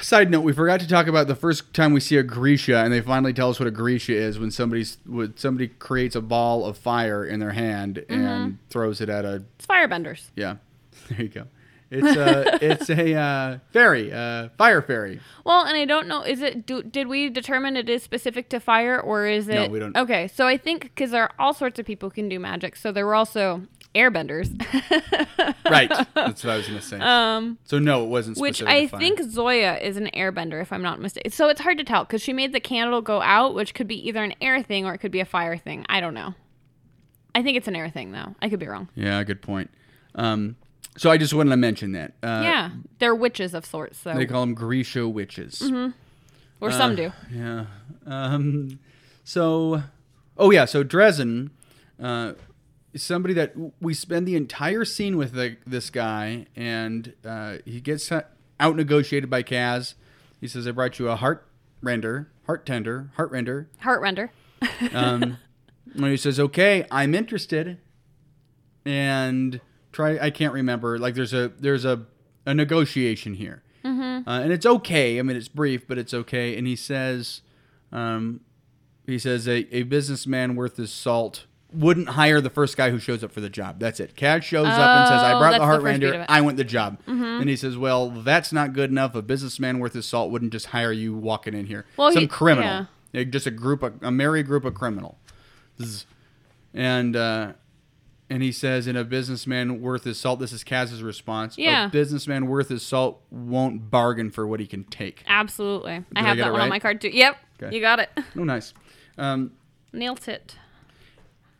side 0.00 0.30
note: 0.30 0.40
We 0.42 0.52
forgot 0.52 0.80
to 0.80 0.88
talk 0.88 1.06
about 1.06 1.26
the 1.26 1.34
first 1.34 1.72
time 1.74 1.92
we 1.92 2.00
see 2.00 2.16
a 2.16 2.22
Grisha, 2.22 2.76
and 2.78 2.92
they 2.92 3.00
finally 3.00 3.32
tell 3.32 3.50
us 3.50 3.58
what 3.58 3.66
a 3.66 3.70
Grisha 3.72 4.12
is 4.14 4.38
when 4.38 4.50
somebody's 4.50 4.98
when 5.06 5.36
somebody 5.36 5.68
creates 5.68 6.14
a 6.16 6.20
ball 6.20 6.64
of 6.64 6.76
fire 6.78 7.24
in 7.24 7.40
their 7.40 7.52
hand 7.52 8.04
and 8.08 8.58
throws 8.70 9.00
it 9.00 9.08
at 9.08 9.24
a 9.24 9.44
It's 9.58 9.66
firebenders. 9.66 10.30
yeah. 10.36 10.56
There 11.08 11.22
you 11.22 11.28
go. 11.28 11.46
It's 11.90 12.16
a 12.16 12.58
it's 12.70 12.88
a 12.90 13.14
uh, 13.14 13.58
fairy, 13.72 14.12
uh, 14.12 14.50
fire 14.56 14.80
fairy. 14.80 15.18
Well, 15.44 15.64
and 15.66 15.76
I 15.76 15.84
don't 15.86 16.06
know. 16.06 16.22
Is 16.22 16.40
it? 16.40 16.64
Do, 16.64 16.82
did 16.84 17.08
we 17.08 17.28
determine 17.30 17.76
it 17.76 17.88
is 17.90 18.02
specific 18.04 18.48
to 18.50 18.60
fire, 18.60 19.00
or 19.00 19.26
is 19.26 19.48
it? 19.48 19.54
No, 19.54 19.66
we 19.68 19.80
don't. 19.80 19.96
Okay, 19.96 20.28
so 20.28 20.46
I 20.46 20.56
think 20.56 20.82
because 20.82 21.10
there 21.10 21.24
are 21.24 21.32
all 21.38 21.52
sorts 21.52 21.80
of 21.80 21.86
people 21.86 22.10
who 22.10 22.14
can 22.14 22.28
do 22.28 22.38
magic, 22.38 22.76
so 22.76 22.92
there 22.92 23.04
were 23.06 23.16
also 23.16 23.62
airbenders, 23.94 24.48
Right. 25.70 25.88
That's 26.14 26.44
what 26.44 26.52
I 26.52 26.56
was 26.56 26.66
gonna 26.66 26.80
say. 26.80 26.98
um, 27.00 27.58
so 27.64 27.78
no, 27.78 28.04
it 28.04 28.08
wasn't. 28.08 28.38
which 28.38 28.62
I 28.62 28.86
to 28.86 28.98
think 28.98 29.20
Zoya 29.22 29.76
is 29.78 29.96
an 29.96 30.10
airbender, 30.14 30.60
if 30.62 30.72
I'm 30.72 30.82
not 30.82 31.00
mistaken. 31.00 31.30
So 31.32 31.48
it's 31.48 31.60
hard 31.60 31.78
to 31.78 31.84
tell 31.84 32.04
because 32.04 32.22
she 32.22 32.32
made 32.32 32.52
the 32.52 32.60
candle 32.60 33.02
go 33.02 33.20
out, 33.20 33.54
which 33.54 33.74
could 33.74 33.86
be 33.88 34.06
either 34.08 34.22
an 34.22 34.34
air 34.40 34.62
thing 34.62 34.86
or 34.86 34.94
it 34.94 34.98
could 34.98 35.10
be 35.12 35.20
a 35.20 35.24
fire 35.24 35.56
thing. 35.56 35.84
I 35.88 36.00
don't 36.00 36.14
know. 36.14 36.34
I 37.34 37.42
think 37.42 37.56
it's 37.56 37.68
an 37.68 37.76
air 37.76 37.88
thing, 37.90 38.10
though. 38.12 38.34
I 38.42 38.48
could 38.48 38.58
be 38.58 38.66
wrong. 38.66 38.88
Yeah, 38.96 39.22
good 39.22 39.40
point. 39.42 39.70
Um, 40.16 40.56
so 40.96 41.10
I 41.10 41.16
just 41.16 41.32
wanted 41.32 41.50
to 41.50 41.56
mention 41.56 41.92
that. 41.92 42.14
Uh, 42.22 42.40
yeah, 42.42 42.70
they're 42.98 43.14
witches 43.14 43.54
of 43.54 43.64
sorts, 43.64 43.98
so 43.98 44.14
They 44.14 44.26
call 44.26 44.40
them 44.40 44.54
Grisha 44.54 45.08
witches. 45.08 45.62
or 46.60 46.70
some 46.72 46.96
do. 46.96 47.12
Yeah. 47.32 47.66
Um, 48.06 48.80
so, 49.22 49.82
oh 50.36 50.50
yeah. 50.50 50.64
So 50.64 50.82
Dresden, 50.82 51.50
uh, 52.02 52.32
somebody 52.96 53.34
that 53.34 53.54
we 53.80 53.94
spend 53.94 54.26
the 54.26 54.36
entire 54.36 54.84
scene 54.84 55.16
with 55.16 55.32
the, 55.32 55.56
this 55.66 55.90
guy, 55.90 56.46
and 56.56 57.14
uh, 57.24 57.58
he 57.64 57.80
gets 57.80 58.10
out 58.10 58.76
negotiated 58.76 59.30
by 59.30 59.42
Kaz. 59.42 59.94
He 60.40 60.48
says, 60.48 60.66
"I 60.66 60.72
brought 60.72 60.98
you 60.98 61.08
a 61.08 61.16
heart 61.16 61.46
render, 61.82 62.30
heart 62.46 62.66
tender, 62.66 63.10
heart 63.16 63.30
render." 63.30 63.68
Heart 63.78 64.00
render. 64.02 64.32
Um, 64.94 65.38
and 65.94 66.06
he 66.06 66.16
says, 66.16 66.38
"Okay, 66.38 66.86
I'm 66.90 67.14
interested." 67.14 67.78
And 68.84 69.60
try. 69.92 70.18
I 70.18 70.30
can't 70.30 70.52
remember. 70.52 70.98
Like 70.98 71.14
there's 71.14 71.32
a 71.32 71.48
there's 71.58 71.84
a 71.84 72.06
a 72.46 72.54
negotiation 72.54 73.34
here, 73.34 73.62
mm-hmm. 73.84 74.28
uh, 74.28 74.40
and 74.40 74.52
it's 74.52 74.66
okay. 74.66 75.18
I 75.18 75.22
mean, 75.22 75.36
it's 75.36 75.48
brief, 75.48 75.86
but 75.86 75.98
it's 75.98 76.14
okay. 76.14 76.56
And 76.56 76.66
he 76.66 76.76
says, 76.76 77.42
um, 77.92 78.40
he 79.06 79.18
says 79.18 79.46
a, 79.46 79.74
a 79.74 79.82
businessman 79.82 80.56
worth 80.56 80.76
his 80.76 80.92
salt 80.92 81.46
wouldn't 81.72 82.08
hire 82.10 82.40
the 82.40 82.50
first 82.50 82.76
guy 82.76 82.90
who 82.90 82.98
shows 82.98 83.22
up 83.22 83.30
for 83.32 83.40
the 83.40 83.48
job. 83.50 83.78
That's 83.78 84.00
it. 84.00 84.16
Cad 84.16 84.42
shows 84.44 84.66
up 84.66 84.72
and 84.78 85.08
says, 85.08 85.22
"I 85.22 85.32
Oh, 85.34 85.38
brought 85.38 85.52
the 85.52 85.58
the 85.60 85.64
heart 85.64 85.82
first 85.82 86.00
beat 86.00 86.06
of 86.06 86.12
render. 86.12 86.18
Mm-hmm. 86.24 86.32
I 86.32 86.40
want 86.40 86.56
the 86.56 86.64
job." 86.64 86.98
And 87.06 87.48
he 87.48 87.56
says, 87.56 87.76
"Well, 87.78 88.10
that's 88.10 88.52
not 88.52 88.72
good 88.72 88.90
enough. 88.90 89.14
A 89.14 89.22
businessman 89.22 89.78
worth 89.78 89.92
his 89.94 90.06
salt 90.06 90.30
wouldn't 90.30 90.52
just 90.52 90.66
hire 90.66 90.92
you 90.92 91.14
walking 91.14 91.54
in 91.54 91.66
here. 91.66 91.86
Well, 91.96 92.12
Some 92.12 92.22
he- 92.22 92.26
criminal, 92.28 92.86
yeah. 93.12 93.24
Just 93.24 93.46
a 93.46 93.50
group, 93.50 93.82
of, 93.82 93.94
a 94.02 94.10
merry 94.10 94.42
group 94.42 94.64
of 94.64 94.74
criminal." 94.74 95.18
And 96.72 97.16
uh, 97.16 97.52
and 98.28 98.42
he 98.42 98.52
says, 98.52 98.86
"In 98.86 98.96
a 98.96 99.04
businessman 99.04 99.80
worth 99.80 100.04
his 100.04 100.18
salt." 100.18 100.38
This 100.40 100.52
is 100.52 100.62
Kaz's 100.62 101.02
response. 101.02 101.58
Yeah. 101.58 101.86
A 101.86 101.90
businessman 101.90 102.46
worth 102.46 102.68
his 102.68 102.82
salt 102.84 103.22
won't 103.30 103.90
bargain 103.90 104.30
for 104.30 104.46
what 104.46 104.60
he 104.60 104.66
can 104.66 104.84
take. 104.84 105.24
Absolutely. 105.26 106.04
I 106.14 106.20
I 106.20 106.22
have 106.22 106.36
get 106.36 106.44
that 106.44 106.52
one 106.52 106.60
on 106.60 106.68
my 106.68 106.78
card 106.78 107.00
too. 107.00 107.08
Yep. 107.08 107.36
Okay. 107.62 107.74
You 107.74 107.80
got 107.80 107.98
it. 107.98 108.10
Oh, 108.36 108.44
nice. 108.44 108.72
Um, 109.18 109.52
Nailed 109.92 110.28
it. 110.28 110.56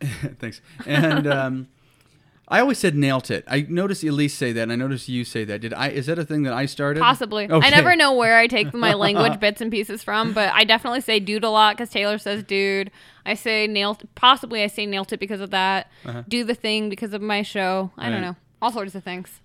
Thanks. 0.39 0.61
And 0.87 1.27
um, 1.27 1.69
I 2.49 2.61
always 2.61 2.79
said 2.79 2.97
nailed 2.97 3.31
it. 3.31 3.45
I 3.47 3.67
noticed 3.69 4.03
Elise 4.03 4.35
say 4.35 4.53
that, 4.53 4.63
and 4.63 4.73
I 4.73 4.77
noticed 4.77 5.09
you 5.09 5.25
say 5.25 5.45
that. 5.45 5.61
Did 5.61 5.73
I? 5.75 5.89
Is 5.91 6.07
that 6.07 6.19
a 6.19 6.25
thing 6.25 6.43
that 6.45 6.53
I 6.53 6.67
started? 6.67 7.01
Possibly. 7.01 7.49
I 7.51 7.71
never 7.71 7.95
know 7.95 8.13
where 8.15 8.37
I 8.39 8.47
take 8.47 8.75
my 8.89 8.95
language 8.95 9.39
bits 9.39 9.61
and 9.61 9.71
pieces 9.71 10.03
from, 10.03 10.33
but 10.33 10.53
I 10.53 10.65
definitely 10.65 11.01
say 11.03 11.21
dude 11.21 11.45
a 11.45 11.51
lot 11.51 11.77
because 11.77 11.91
Taylor 11.91 12.19
says 12.19 12.43
dude. 12.43 12.91
I 13.25 13.35
say 13.35 13.67
nailed. 13.67 14.03
Possibly 14.15 14.63
I 14.63 14.67
say 14.67 14.87
nailed 14.87 15.13
it 15.13 15.21
because 15.21 15.41
of 15.41 15.51
that. 15.51 15.89
Do 16.29 16.43
the 16.45 16.55
thing 16.55 16.89
because 16.89 17.13
of 17.15 17.23
my 17.23 17.43
show. 17.43 17.93
I 17.97 18.11
don't 18.11 18.15
Uh-huh. 18.23 18.31
Know. 18.33 18.37
All 18.63 18.73
sorts 18.73 18.95
of 18.95 19.05
things. 19.05 19.41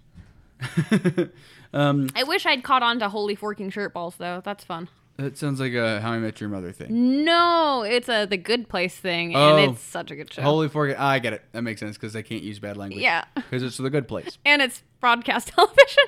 um, 1.73 2.07
I 2.15 2.23
wish 2.23 2.45
I'd 2.45 2.63
caught 2.63 2.83
on 2.83 2.99
to 2.99 3.09
holy 3.09 3.35
forking 3.35 3.69
shirt 3.69 3.93
balls 3.93 4.15
though. 4.17 4.41
That's 4.43 4.63
fun. 4.63 4.89
That 5.17 5.37
sounds 5.37 5.59
like 5.59 5.73
a 5.73 6.01
How 6.01 6.11
I 6.11 6.19
Met 6.19 6.39
Your 6.41 6.49
Mother 6.49 6.71
thing. 6.71 7.23
No, 7.23 7.83
it's 7.83 8.09
a 8.09 8.25
the 8.25 8.37
good 8.37 8.67
place 8.69 8.95
thing, 8.95 9.35
Oh. 9.35 9.55
and 9.57 9.71
it's 9.71 9.81
such 9.81 10.11
a 10.11 10.15
good 10.15 10.31
show. 10.33 10.41
Holy 10.41 10.67
forget. 10.69 10.99
I 10.99 11.19
get 11.19 11.33
it. 11.33 11.43
That 11.53 11.61
makes 11.63 11.79
sense 11.79 11.97
because 11.97 12.13
they 12.13 12.23
can't 12.23 12.43
use 12.43 12.59
bad 12.59 12.77
language. 12.77 13.01
Yeah. 13.01 13.23
Because 13.35 13.63
it's 13.63 13.77
the 13.77 13.89
good 13.89 14.07
place. 14.07 14.37
and 14.45 14.61
it's 14.61 14.83
broadcast 14.99 15.47
television. 15.55 16.03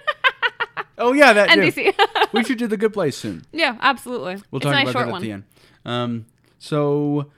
Oh 0.98 1.14
yeah, 1.14 1.32
that. 1.34 1.50
NBC. 1.50 1.94
we 2.34 2.44
should 2.44 2.58
do 2.58 2.68
the 2.68 2.78
good 2.78 2.92
place 2.94 3.16
soon. 3.16 3.46
yeah, 3.52 3.78
absolutely. 3.82 4.42
We'll 4.52 4.60
it's 4.60 4.64
talk 4.66 4.82
about 4.82 4.94
that 4.94 5.08
at 5.08 5.12
one. 5.12 5.22
the 5.22 5.32
end. 5.32 5.44
Um, 5.86 6.26
so 6.60 7.32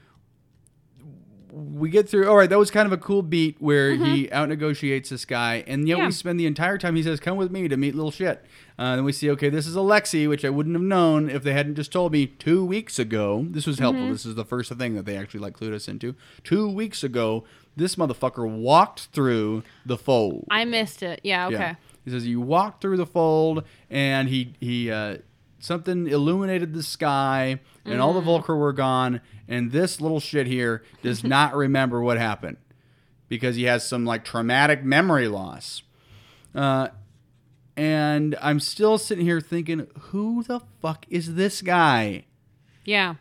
we 1.52 1.90
get 1.90 2.08
through. 2.08 2.28
All 2.28 2.36
right, 2.36 2.48
that 2.48 2.58
was 2.58 2.70
kind 2.70 2.86
of 2.86 2.92
a 2.92 2.96
cool 2.98 3.22
beat 3.22 3.56
where 3.60 3.94
he 3.94 4.30
out 4.30 4.48
negotiates 4.48 5.10
this 5.10 5.24
guy, 5.24 5.64
and 5.66 5.86
yet 5.88 5.94
Mm-hmm. 5.94 6.00
Yeah. 6.02 6.06
we 6.06 6.12
spend 6.12 6.40
the 6.40 6.46
entire 6.46 6.78
time. 6.78 6.96
He 6.96 7.02
says, 7.02 7.20
"Come 7.20 7.36
with 7.36 7.50
me 7.50 7.68
to 7.68 7.76
meet 7.76 7.94
little 7.94 8.10
shit." 8.10 8.44
Uh, 8.78 8.96
then 8.96 9.04
we 9.04 9.12
see, 9.12 9.28
okay, 9.30 9.50
this 9.50 9.66
is 9.66 9.76
Alexi, 9.76 10.26
which 10.26 10.42
I 10.42 10.48
wouldn't 10.48 10.74
have 10.74 10.82
known 10.82 11.28
if 11.28 11.42
they 11.42 11.52
hadn't 11.52 11.74
just 11.74 11.92
told 11.92 12.12
me 12.12 12.26
two 12.26 12.64
weeks 12.64 12.98
ago. 12.98 13.44
This 13.50 13.66
was 13.66 13.78
helpful. 13.78 14.04
Mm-hmm. 14.04 14.12
This 14.12 14.24
is 14.24 14.36
the 14.36 14.44
first 14.44 14.72
thing 14.72 14.94
that 14.94 15.04
they 15.04 15.18
actually 15.18 15.40
like 15.40 15.58
clued 15.58 15.74
us 15.74 15.86
into. 15.86 16.14
Two 16.44 16.66
weeks 16.66 17.04
ago, 17.04 17.44
this 17.76 17.96
motherfucker 17.96 18.48
walked 18.48 19.06
through 19.12 19.62
the 19.84 19.98
fold. 19.98 20.46
I 20.50 20.64
missed 20.64 21.02
it. 21.02 21.20
Yeah. 21.24 21.48
Okay. 21.48 21.56
Yeah. 21.56 21.74
He 22.06 22.10
says 22.10 22.26
you 22.26 22.40
walked 22.40 22.80
through 22.80 22.96
the 22.96 23.04
fold, 23.06 23.64
and 23.90 24.28
he 24.30 24.54
he 24.60 24.90
uh, 24.90 25.18
something 25.60 26.08
illuminated 26.08 26.74
the 26.74 26.82
sky, 26.82 27.60
and 27.84 28.00
all 28.00 28.12
the 28.12 28.20
Mm. 28.20 28.42
Volcra 28.42 28.58
were 28.58 28.72
gone, 28.72 29.20
and 29.48 29.70
this 29.72 30.00
little 30.00 30.20
shit 30.20 30.46
here 30.46 30.82
does 31.02 31.22
not 31.36 31.54
remember 31.54 32.00
what 32.02 32.18
happened 32.18 32.56
because 33.28 33.56
he 33.56 33.64
has 33.64 33.86
some 33.88 34.04
like 34.04 34.24
traumatic 34.24 34.82
memory 34.84 35.28
loss. 35.28 35.82
Uh, 36.54 36.88
and 37.76 38.36
I'm 38.42 38.60
still 38.60 38.98
sitting 38.98 39.24
here 39.24 39.40
thinking, 39.40 39.86
who 40.10 40.42
the 40.42 40.60
fuck 40.82 41.06
is 41.08 41.34
this 41.36 41.62
guy? 41.62 42.24
Yeah. 42.84 43.14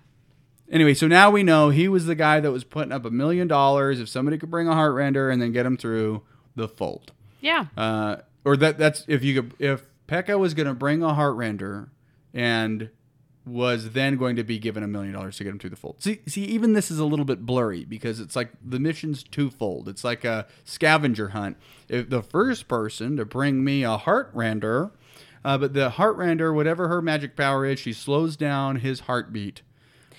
Anyway, 0.72 0.94
so 0.94 1.08
now 1.08 1.30
we 1.32 1.44
know 1.44 1.70
he 1.70 1.88
was 1.88 2.06
the 2.06 2.16
guy 2.16 2.40
that 2.40 2.52
was 2.52 2.64
putting 2.64 2.92
up 2.92 3.06
a 3.06 3.12
million 3.12 3.48
dollars 3.48 4.00
if 4.00 4.10
somebody 4.10 4.38
could 4.38 4.52
bring 4.52 4.68
a 4.68 4.74
heart 4.74 4.94
render 4.94 5.30
and 5.30 5.42
then 5.42 5.52
get 5.52 5.66
him 5.66 5.78
through 5.78 6.22
the 6.56 6.68
fold. 6.68 7.12
Yeah. 7.42 7.68
Uh, 7.78 8.18
or 8.44 8.58
that 8.58 8.78
that's 8.78 9.06
if 9.08 9.24
you 9.24 9.42
could 9.42 9.54
if 9.60 9.84
Pekka 10.08 10.38
was 10.38 10.54
going 10.54 10.68
to 10.68 10.74
bring 10.74 11.02
a 11.04 11.14
heart 11.14 11.36
render 11.36 11.90
and 12.40 12.90
was 13.46 13.92
then 13.92 14.16
going 14.16 14.38
to 14.38 14.44
be 14.44 14.58
given 14.58 14.82
a 14.82 14.88
million 14.88 15.14
dollars 15.14 15.36
to 15.38 15.44
get 15.44 15.50
him 15.50 15.60
through 15.60 15.72
the 15.72 15.76
fold. 15.76 16.02
See, 16.02 16.22
see, 16.26 16.46
even 16.46 16.72
this 16.72 16.90
is 16.90 17.00
a 17.00 17.06
little 17.06 17.26
bit 17.26 17.46
blurry 17.46 17.84
because 17.84 18.22
it's 18.22 18.36
like 18.36 18.52
the 18.64 18.80
mission's 18.80 19.24
twofold. 19.24 19.90
It's 19.90 20.06
like 20.06 20.24
a 20.24 20.48
scavenger 20.64 21.30
hunt. 21.30 21.58
If 21.90 22.10
the 22.10 22.22
first 22.22 22.70
person 22.70 23.18
to 23.18 23.26
bring 23.26 23.64
me 23.64 23.84
a 23.84 23.98
heart 23.98 24.30
render, 24.34 24.92
uh, 25.44 25.58
but 25.58 25.74
the 25.74 25.90
heart 25.90 26.16
render, 26.16 26.54
whatever 26.54 26.88
her 26.88 27.02
magic 27.02 27.36
power 27.36 27.66
is, 27.66 27.80
she 27.80 27.92
slows 27.92 28.38
down 28.38 28.78
his 28.78 29.02
heartbeat. 29.02 29.62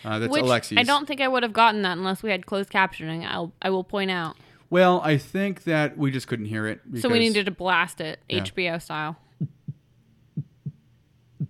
Uh, 0.04 0.18
that's 0.18 0.32
Which 0.32 0.42
Alexi's. 0.42 0.76
I 0.78 0.82
don't 0.82 1.06
think 1.06 1.22
I 1.22 1.28
would 1.28 1.42
have 1.42 1.52
gotten 1.54 1.82
that 1.82 1.96
unless 1.96 2.22
we 2.22 2.30
had 2.30 2.44
closed 2.44 2.70
captioning. 2.70 3.26
I'll 3.26 3.52
I 3.62 3.70
will 3.70 3.84
point 3.84 4.10
out. 4.10 4.36
Well, 4.68 5.00
I 5.02 5.16
think 5.16 5.64
that 5.64 5.96
we 5.96 6.10
just 6.10 6.26
couldn't 6.28 6.46
hear 6.46 6.66
it. 6.66 6.80
So 7.00 7.08
we 7.08 7.18
needed 7.18 7.46
to 7.46 7.50
blast 7.50 8.00
it 8.00 8.20
Yeah. 8.28 8.40
HBO 8.40 8.80
style. 8.82 9.16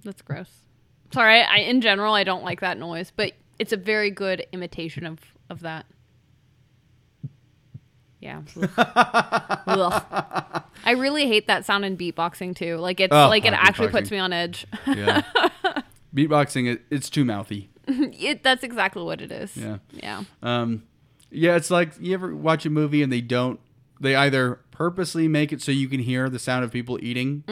That's 0.05 0.23
gross. 0.23 0.51
Sorry, 1.13 1.43
I, 1.43 1.59
in 1.59 1.81
general 1.81 2.15
I 2.15 2.25
don't 2.25 2.45
like 2.45 2.61
that 2.61 2.79
noise, 2.79 3.13
but 3.15 3.33
it's 3.59 3.73
a 3.73 3.77
very 3.77 4.11
good 4.11 4.47
imitation 4.53 5.05
of 5.07 5.19
of 5.49 5.61
that. 5.61 5.87
Yeah. 8.21 8.43
Ugh. 8.61 8.71
Ugh. 9.67 10.63
I 10.85 10.93
really 10.93 11.27
hate 11.27 11.47
that 11.47 11.65
sound 11.65 11.85
in 11.85 11.97
beatboxing 11.97 12.55
too. 12.55 12.77
Like 12.77 13.01
it's 13.01 13.13
Oh, 13.15 13.29
like 13.29 13.45
it 13.47 13.55
uh, 13.55 13.59
actually 13.59 13.89
puts 13.89 14.09
beatboxing. 14.09 14.13
me 14.13 14.19
on 14.19 14.33
edge. 14.33 14.67
Yeah. 14.87 15.23
Beatboxing, 16.15 16.67
it, 16.73 16.83
it's 16.91 17.09
too 17.09 17.25
mouthy. 17.25 17.71
it, 17.87 18.43
that's 18.43 18.63
exactly 18.65 19.03
what 19.03 19.21
it 19.23 19.31
is. 19.33 19.57
Yeah. 19.57 19.79
Yeah. 19.93 20.25
Um, 20.43 20.83
yeah, 21.31 21.57
it's 21.57 21.71
like 21.71 21.93
you 22.01 22.13
ever 22.15 22.35
watch 22.35 22.67
a 22.67 22.71
movie 22.71 23.03
and 23.03 23.13
they 23.13 23.21
don't, 23.21 23.61
they 24.01 24.15
either 24.17 24.61
purposely 24.71 25.29
make 25.29 25.53
it 25.53 25.63
so 25.63 25.71
you 25.73 25.89
can 25.89 26.01
hear 26.01 26.29
the 26.29 26.39
sound 26.41 26.65
of 26.65 26.73
people 26.73 26.99
eating. 27.03 27.45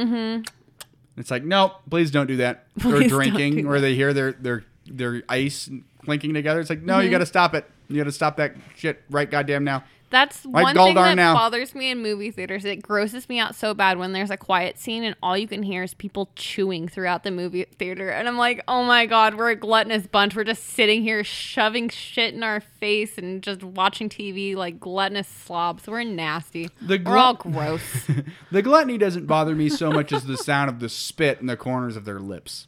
It's 1.19 1.31
like, 1.31 1.45
no, 1.45 1.73
please 1.91 2.11
don't 2.11 2.27
do 2.27 2.37
that. 2.39 2.67
or 2.79 2.81
Please 2.81 3.11
don't 3.11 3.19
drinking, 3.21 3.63
do 3.63 3.69
or 3.71 3.81
they 3.81 3.95
hear 3.95 4.13
their 4.13 4.33
their 4.33 4.65
their 4.87 5.23
ice 5.29 5.69
clinking 6.05 6.33
together. 6.35 6.61
It's 6.61 6.71
like, 6.71 6.83
no, 6.83 6.95
Mm-hmm. 6.95 7.05
you 7.05 7.11
got 7.11 7.19
to 7.19 7.27
stop 7.27 7.55
it. 7.55 7.69
You 7.89 7.97
got 7.97 8.05
to 8.05 8.13
stop 8.13 8.37
that 8.37 8.55
shit 8.77 9.03
right 9.11 9.31
goddamn 9.31 9.65
now. 9.65 9.85
That's 10.11 10.45
Like 10.47 10.65
one 10.65 10.75
thing 10.75 10.95
that 10.95 11.15
now. 11.17 11.35
bothers 11.35 11.75
me 11.75 11.91
in 11.91 12.01
movie 12.03 12.31
theaters. 12.31 12.65
It 12.65 12.81
grosses 12.83 13.29
me 13.29 13.39
out 13.39 13.55
so 13.55 13.75
bad 13.75 13.99
when 13.99 14.13
there's 14.13 14.31
a 14.31 14.39
quiet 14.39 14.79
scene 14.79 15.05
and 15.05 15.15
all 15.23 15.37
you 15.37 15.47
can 15.47 15.63
hear 15.63 15.83
is 15.83 15.93
people 15.93 16.31
chewing 16.35 16.89
throughout 16.89 17.25
the 17.25 17.31
movie 17.31 17.65
theater. 17.65 18.09
And 18.09 18.27
I'm 18.27 18.39
like, 18.39 18.63
oh 18.67 18.85
my 18.85 19.05
God, 19.05 19.35
we're 19.35 19.51
a 19.51 19.57
gluttonous 19.57 20.07
bunch. 20.07 20.35
We're 20.35 20.45
just 20.45 20.65
sitting 20.65 21.03
here 21.03 21.23
shoving 21.25 21.91
shit 21.91 22.33
in 22.33 22.43
our 22.43 22.61
face 22.61 23.19
and 23.19 23.43
just 23.43 23.63
watching 23.63 24.09
TV 24.09 24.57
like 24.57 24.81
gluttonous 24.81 25.29
slobs. 25.29 25.87
We're 25.87 26.05
nasty. 26.05 26.71
The 26.81 27.03
we're 27.05 27.17
all 27.19 27.35
gross. 27.35 27.83
The 28.51 28.63
gluttony 28.63 28.97
doesn't 28.97 29.27
bother 29.27 29.55
me 29.55 29.69
so 29.69 29.93
much 29.93 30.11
as 30.13 30.25
the 30.25 30.39
sound 30.39 30.71
of 30.71 30.81
the 30.81 30.89
spit 30.89 31.41
in 31.41 31.47
the 31.47 31.57
corners 31.57 31.97
of 31.97 32.07
their 32.07 32.19
lips. 32.19 32.67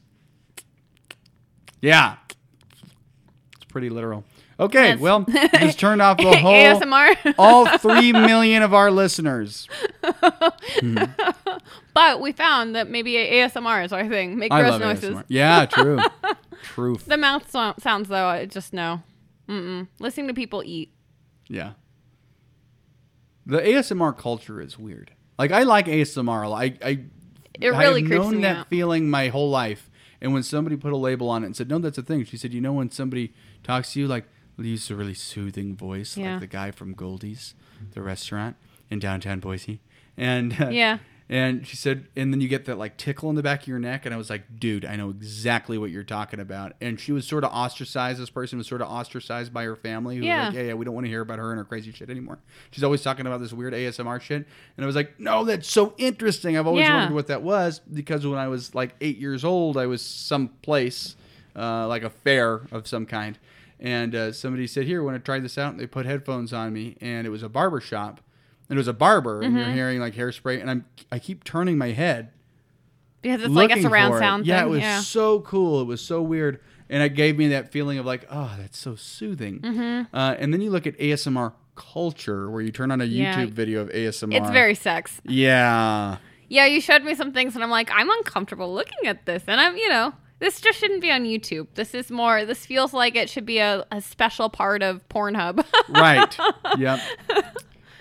Yeah. 1.80 2.16
It's 3.56 3.64
pretty 3.68 3.88
literal. 3.88 4.24
Okay, 4.60 4.88
Yes. 4.90 5.00
well, 5.00 5.24
just 5.58 5.78
turned 5.84 6.02
off 6.02 6.18
the 6.18 6.36
whole 6.36 6.52
ASMR. 6.52 7.34
all 7.38 7.66
three 7.78 8.12
million 8.12 8.62
of 8.62 8.74
our 8.74 8.90
listeners. 8.90 9.66
but 11.94 12.20
we 12.20 12.32
found 12.32 12.74
that 12.76 12.88
maybe 12.90 13.14
ASMR 13.14 13.84
is 13.84 13.92
our 13.92 14.06
thing. 14.08 14.38
Make 14.38 14.52
I 14.52 14.60
gross 14.60 14.80
noises. 14.80 15.10
ASMR. 15.16 15.24
Yeah, 15.28 15.66
true. 15.66 15.98
Truth. 16.62 17.06
The 17.06 17.16
mouth 17.16 17.50
so- 17.50 17.74
sounds 17.78 18.08
though, 18.08 18.26
I 18.26 18.46
just 18.46 18.72
no. 18.72 19.02
Mm-mm. 19.48 19.88
Listening 19.98 20.28
to 20.28 20.34
people 20.34 20.62
eat. 20.64 20.92
Yeah. 21.48 21.72
The 23.46 23.58
ASMR 23.58 24.16
culture 24.16 24.60
is 24.60 24.78
weird. 24.78 25.12
Like 25.38 25.50
I 25.52 25.62
like 25.62 25.86
ASMR. 25.86 26.54
I 26.56 26.76
I 26.86 27.00
It 27.60 27.68
really 27.70 28.02
have 28.02 28.08
creeps 28.10 28.24
known 28.24 28.36
me 28.36 28.42
that 28.42 28.56
out. 28.58 28.68
feeling 28.68 29.10
my 29.10 29.28
whole 29.28 29.50
life. 29.50 29.90
And 30.20 30.34
when 30.34 30.42
somebody 30.42 30.76
put 30.76 30.92
a 30.92 30.98
label 30.98 31.30
on 31.30 31.42
it 31.44 31.46
and 31.46 31.56
said, 31.56 31.70
"No, 31.70 31.78
that's 31.78 31.96
a 31.96 32.02
thing," 32.02 32.24
she 32.26 32.36
said, 32.36 32.52
"You 32.52 32.60
know, 32.60 32.74
when 32.74 32.90
somebody 32.90 33.32
talks 33.64 33.94
to 33.94 34.00
you, 34.00 34.06
like 34.06 34.26
they 34.62 34.68
use 34.70 34.90
a 34.90 34.94
really 34.96 35.14
soothing 35.14 35.76
voice, 35.76 36.16
Yeah. 36.16 36.32
like 36.32 36.40
the 36.40 36.46
guy 36.46 36.70
from 36.70 36.94
Goldy's, 36.94 37.54
the 37.94 38.02
restaurant 38.02 38.56
in 38.90 38.98
downtown 38.98 39.40
Boise." 39.40 39.80
And 40.16 40.60
uh, 40.60 40.68
Yeah. 40.68 40.98
and 41.28 41.64
she 41.66 41.76
said, 41.76 42.06
and 42.16 42.32
then 42.34 42.40
you 42.40 42.48
get 42.48 42.64
that 42.64 42.76
like 42.76 42.96
tickle 42.96 43.30
in 43.30 43.36
the 43.36 43.42
back 43.42 43.62
of 43.62 43.68
your 43.68 43.78
neck, 43.78 44.04
and 44.04 44.12
I 44.12 44.18
was 44.18 44.28
like, 44.28 44.58
"Dude, 44.58 44.84
I 44.84 44.96
know 44.96 45.10
exactly 45.10 45.78
what 45.78 45.90
you're 45.90 46.02
talking 46.02 46.40
about." 46.40 46.72
And 46.80 46.98
she 47.00 47.12
was 47.12 47.26
sort 47.26 47.44
of 47.44 47.52
ostracized. 47.52 48.20
This 48.20 48.28
person 48.30 48.58
was 48.58 48.66
sort 48.66 48.82
of 48.82 48.88
ostracized 48.88 49.54
by 49.54 49.64
her 49.64 49.76
family. 49.76 50.16
Who 50.16 50.24
Yeah. 50.24 50.46
Was 50.46 50.46
like, 50.48 50.54
yeah, 50.56 50.68
yeah, 50.68 50.74
we 50.74 50.84
don't 50.84 50.94
want 50.94 51.06
to 51.06 51.08
hear 51.10 51.20
about 51.22 51.38
her 51.38 51.50
and 51.50 51.58
her 51.58 51.64
crazy 51.64 51.92
shit 51.92 52.10
anymore. 52.10 52.40
She's 52.72 52.82
always 52.84 53.00
talking 53.02 53.26
about 53.26 53.40
this 53.40 53.52
weird 53.52 53.72
ASMR 53.74 54.20
shit, 54.20 54.44
and 54.76 54.84
I 54.84 54.86
was 54.86 54.96
like, 54.96 55.18
"No, 55.20 55.44
that's 55.44 55.70
so 55.70 55.94
interesting. 55.98 56.58
I've 56.58 56.66
always 56.66 56.82
Yeah. 56.82 56.96
wondered 56.96 57.14
what 57.14 57.28
that 57.28 57.42
was 57.42 57.78
because 57.78 58.26
when 58.26 58.38
I 58.38 58.48
was 58.48 58.74
like 58.74 58.94
eight 59.00 59.16
years 59.18 59.44
old, 59.44 59.76
I 59.76 59.86
was 59.86 60.02
someplace, 60.02 61.14
uh, 61.56 61.86
like 61.86 62.02
a 62.02 62.10
fair 62.10 62.62
of 62.72 62.86
some 62.88 63.06
kind, 63.06 63.38
and 63.80 64.14
uh, 64.14 64.32
somebody 64.32 64.66
said, 64.66 64.86
"Here, 64.86 65.02
want 65.02 65.16
to 65.16 65.20
try 65.20 65.40
this 65.40 65.56
out?" 65.58 65.72
And 65.72 65.80
they 65.80 65.86
put 65.86 66.06
headphones 66.06 66.52
on 66.52 66.72
me, 66.72 66.96
and 67.00 67.26
it 67.26 67.30
was 67.30 67.42
a 67.42 67.48
barber 67.48 67.80
shop, 67.80 68.20
and 68.68 68.76
it 68.76 68.80
was 68.80 68.88
a 68.88 68.92
barber, 68.92 69.40
and 69.42 69.54
Mm-hmm. 69.54 69.56
you're 69.66 69.74
hearing 69.74 70.00
like 70.00 70.14
hairspray, 70.14 70.60
and 70.60 70.70
I'm 70.70 70.84
I 71.10 71.18
keep 71.18 71.42
turning 71.44 71.76
my 71.78 71.90
head, 71.92 72.30
Because 73.22 73.42
it's 73.42 73.50
like 73.54 73.70
a 73.74 73.80
surround 73.82 74.14
it. 74.14 74.18
sound 74.18 74.46
Yeah, 74.46 74.58
thing. 74.60 74.66
it 74.68 74.70
was 74.70 74.80
yeah. 74.80 75.00
so 75.00 75.40
cool. 75.40 75.80
It 75.80 75.86
was 75.86 76.00
so 76.00 76.22
weird, 76.22 76.60
and 76.88 77.02
it 77.02 77.14
gave 77.14 77.36
me 77.38 77.48
that 77.48 77.72
feeling 77.72 77.98
of 77.98 78.06
like, 78.06 78.26
oh, 78.30 78.54
that's 78.58 78.78
so 78.78 78.94
soothing. 78.96 79.60
Mm-hmm. 79.60 80.14
Uh, 80.16 80.34
and 80.38 80.52
then 80.52 80.60
you 80.60 80.70
look 80.70 80.86
at 80.86 80.96
ASMR 80.98 81.52
culture, 81.74 82.50
where 82.50 82.60
you 82.60 82.70
turn 82.70 82.90
on 82.90 83.00
a 83.00 83.04
YouTube 83.04 83.16
Yeah. 83.16 83.46
video 83.46 83.80
of 83.80 83.88
ASMR. 83.90 84.34
It's 84.36 84.50
very 84.50 84.74
sex. 84.74 85.20
yeah. 85.24 86.18
Yeah, 86.52 86.66
you 86.66 86.80
showed 86.80 87.04
me 87.04 87.14
some 87.14 87.32
things, 87.32 87.54
and 87.54 87.62
I'm 87.62 87.70
like, 87.70 87.90
I'm 87.92 88.10
uncomfortable 88.10 88.74
looking 88.74 89.06
at 89.06 89.24
this, 89.24 89.44
and 89.46 89.60
I'm, 89.60 89.76
you 89.76 89.88
know, 89.88 90.12
this 90.40 90.60
just 90.60 90.78
shouldn't 90.78 91.00
be 91.00 91.10
on 91.10 91.24
YouTube. 91.24 91.68
This 91.74 91.94
is 91.94 92.10
more. 92.10 92.44
This 92.44 92.66
feels 92.66 92.92
like 92.92 93.14
it 93.14 93.30
should 93.30 93.46
be 93.46 93.58
a, 93.58 93.86
a 93.92 94.00
special 94.00 94.50
part 94.50 94.82
of 94.82 95.08
Pornhub. 95.08 95.64
Right. 95.88 96.36
yep. 96.78 97.00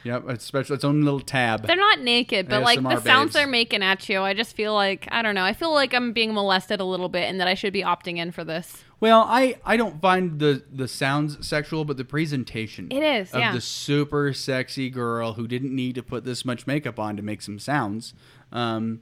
Yep. 0.03 0.23
It's 0.29 0.45
special. 0.45 0.75
Its 0.75 0.83
own 0.83 1.01
little 1.01 1.19
tab. 1.19 1.67
they're 1.67 1.75
not 1.75 1.99
naked, 1.99 2.47
but 2.47 2.63
like 2.63 2.81
the 2.81 2.89
ASMR 2.89 3.03
sounds 3.03 3.33
they're 3.33 3.47
making 3.47 3.83
at 3.83 4.07
you, 4.07 4.21
I 4.21 4.33
just 4.33 4.55
feel 4.55 4.73
like 4.73 5.07
I 5.11 5.21
don't 5.21 5.35
know. 5.35 5.43
I 5.43 5.53
feel 5.53 5.73
like 5.73 5.93
I'm 5.93 6.13
being 6.13 6.33
molested 6.33 6.79
a 6.79 6.85
little 6.85 7.09
bit, 7.09 7.29
and 7.29 7.39
that 7.41 7.47
I 7.47 7.53
should 7.53 7.73
be 7.73 7.83
opting 7.83 8.17
in 8.17 8.31
for 8.31 8.43
this. 8.43 8.83
Well, 9.01 9.25
I, 9.27 9.55
I 9.65 9.77
don't 9.77 10.01
find 10.01 10.39
the, 10.39 10.61
the 10.69 10.87
sounds 10.87 11.47
sexual, 11.47 11.85
but 11.85 11.95
the 11.95 12.03
presentation. 12.03 12.89
It 12.91 13.01
is, 13.01 13.31
Of 13.33 13.39
yeah. 13.39 13.53
the 13.53 13.61
super 13.61 14.33
sexy 14.33 14.89
girl 14.89 15.33
who 15.33 15.47
didn't 15.47 15.73
need 15.73 15.95
to 15.95 16.03
put 16.03 16.25
this 16.25 16.43
much 16.43 16.67
makeup 16.67 16.99
on 16.99 17.15
to 17.15 17.23
make 17.23 17.41
some 17.41 17.59
sounds. 17.59 18.13
Um, 18.51 18.99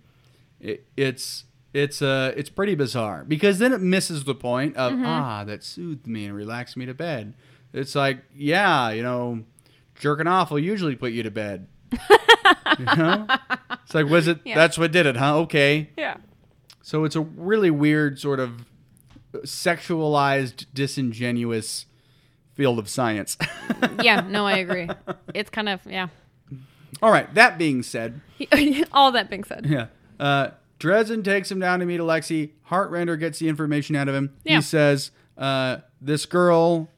it, 0.59 0.85
it's 0.95 1.45
it's 1.74 2.01
uh 2.01 2.34
it's 2.38 2.49
pretty 2.49 2.76
bizarre 2.76 3.24
because 3.28 3.59
then 3.59 3.74
it 3.74 3.82
misses 3.82 4.24
the 4.24 4.34
point 4.36 4.76
of 4.78 4.93
Mm-hmm. 4.93 5.05
ah 5.05 5.43
that 5.43 5.63
soothed 5.63 6.07
me 6.07 6.26
and 6.26 6.36
relaxed 6.36 6.78
me 6.78 6.86
to 6.86 6.93
bed. 6.93 7.34
It's 7.74 7.93
like 7.95 8.20
yeah, 8.36 8.89
you 8.91 9.03
know, 9.03 9.43
jerking 9.95 10.28
off 10.28 10.51
will 10.51 10.59
usually 10.59 10.95
put 10.95 11.11
you 11.11 11.24
to 11.24 11.32
bed. 11.32 11.68
you 12.80 12.86
know, 12.97 13.28
it's 13.84 13.93
like 13.93 14.07
was 14.07 14.28
it? 14.28 14.39
Yeah. 14.45 14.55
That's 14.55 14.78
what 14.78 14.91
did 14.91 15.05
it, 15.05 15.18
huh? 15.18 15.38
Okay. 15.39 15.89
Yeah. 15.97 16.18
So 16.82 17.03
it's 17.03 17.15
a 17.18 17.22
really 17.22 17.70
weird 17.70 18.18
sort 18.20 18.39
of 18.39 18.65
sexualized, 19.43 20.65
disingenuous 20.74 21.86
field 22.53 22.80
of 22.80 22.89
science. 22.89 23.38
Yeah. 24.01 24.22
No, 24.22 24.45
I 24.47 24.57
agree. 24.57 24.89
It's 25.36 25.49
kind 25.51 25.70
of 25.70 25.82
yeah. 25.86 26.07
All 27.01 27.11
right. 27.11 27.32
That 27.36 27.57
being 27.59 27.84
said, 27.84 28.22
All 28.91 29.11
that 29.11 29.30
being 29.30 29.43
said, 29.43 29.65
yeah. 29.68 29.88
Uh, 30.20 30.49
Dresden 30.80 31.23
takes 31.23 31.51
him 31.51 31.59
down 31.59 31.80
to 31.80 31.86
meet 31.86 31.99
Alexi. 31.99 32.51
Heartrender 32.69 33.19
gets 33.19 33.39
the 33.39 33.49
information 33.49 33.95
out 33.95 34.07
of 34.07 34.15
him. 34.15 34.34
Yeah. 34.43 34.57
He 34.57 34.61
says, 34.61 35.11
uh, 35.38 35.78
"This 36.01 36.25
girl, 36.25 36.89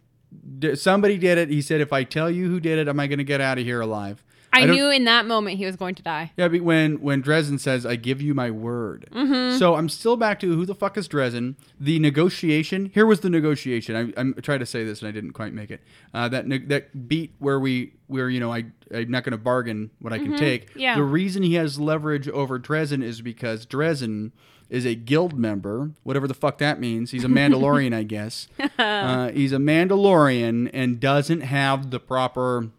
somebody 0.75 1.17
did 1.17 1.37
it." 1.37 1.49
He 1.49 1.61
said, 1.61 1.81
"If 1.81 1.93
I 1.93 2.03
tell 2.03 2.29
you 2.29 2.49
who 2.49 2.59
did 2.59 2.79
it, 2.79 2.87
am 2.87 2.99
I 2.99 3.07
going 3.07 3.19
to 3.19 3.23
get 3.23 3.41
out 3.41 3.57
of 3.57 3.63
here 3.63 3.81
alive?" 3.81 4.23
I, 4.51 4.65
don't- 4.65 4.75
knew 4.75 4.89
in 4.89 5.03
that 5.05 5.25
moment 5.25 5.57
he 5.57 5.65
was 5.65 5.75
going 5.75 5.95
to 5.95 6.03
die. 6.03 6.31
Yeah, 6.37 6.47
but 6.47 6.61
when 6.61 7.01
when 7.01 7.21
Dresden 7.21 7.59
says, 7.59 7.85
"I 7.85 7.95
give 7.95 8.21
you 8.21 8.33
my 8.33 8.49
word," 8.51 9.07
Mm-hmm. 9.11 9.57
so 9.57 9.75
I'm 9.75 9.89
still 9.89 10.17
back 10.17 10.39
to 10.39 10.55
who 10.55 10.65
the 10.65 10.75
fuck 10.75 10.97
is 10.97 11.07
Dresden? 11.07 11.55
The 11.79 11.99
negotiation. 11.99 12.91
Here 12.93 13.05
was 13.05 13.19
the 13.19 13.29
negotiation. 13.29 13.95
I, 13.95 14.19
I'm 14.19 14.33
trying 14.41 14.59
to 14.59 14.65
say 14.65 14.83
this 14.83 15.01
and 15.01 15.07
I 15.09 15.11
didn't 15.11 15.33
quite 15.33 15.53
make 15.53 15.71
it. 15.71 15.81
Uh, 16.13 16.27
that 16.29 16.47
ne- 16.47 16.65
that 16.65 17.07
beat 17.07 17.33
where 17.39 17.59
we 17.59 17.93
where 18.07 18.29
you 18.29 18.39
know 18.39 18.51
I 18.51 18.65
I'm 18.93 19.11
not 19.11 19.23
going 19.23 19.31
to 19.31 19.37
bargain 19.37 19.91
what 19.99 20.13
I 20.13 20.17
can 20.17 20.35
take. 20.37 20.69
Mm-hmm. 20.71 20.79
Yeah. 20.79 20.95
The 20.95 21.03
reason 21.03 21.43
he 21.43 21.53
has 21.55 21.79
leverage 21.79 22.27
over 22.29 22.57
Dresden 22.57 23.03
is 23.03 23.21
because 23.21 23.65
Dresden 23.65 24.31
is 24.69 24.85
a 24.85 24.93
guild 24.93 25.33
member, 25.37 25.91
whatever 26.03 26.27
the 26.27 26.33
fuck 26.35 26.59
that 26.59 26.79
means. 26.79 27.09
He's 27.11 27.23
a 27.23 27.27
Mandalorian, 27.27 27.93
I 27.93 28.03
guess. 28.03 28.47
Uh, 28.79 29.29
he's 29.31 29.51
a 29.51 29.57
Mandalorian 29.57 30.69
and 30.73 30.99
doesn't 30.99 31.41
have 31.41 31.91
the 31.91 31.99
proper 31.99 32.69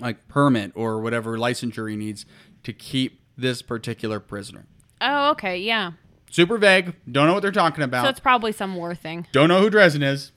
like 0.00 0.28
permit 0.28 0.72
or 0.74 1.00
whatever 1.00 1.36
licensure 1.38 1.90
he 1.90 1.96
needs 1.96 2.26
to 2.64 2.72
keep 2.72 3.20
this 3.36 3.62
particular 3.62 4.20
prisoner. 4.20 4.66
Oh, 5.00 5.30
okay. 5.32 5.58
Yeah. 5.58 5.92
Super 6.30 6.58
vague. 6.58 6.94
Don't 7.10 7.26
know 7.26 7.34
what 7.34 7.40
they're 7.42 7.52
talking 7.52 7.84
about. 7.84 8.04
So 8.04 8.08
it's 8.10 8.20
probably 8.20 8.52
some 8.52 8.74
war 8.74 8.94
thing. 8.94 9.26
Don't 9.32 9.48
know 9.48 9.60
who 9.60 9.70
Dresden 9.70 10.02
is. 10.02 10.32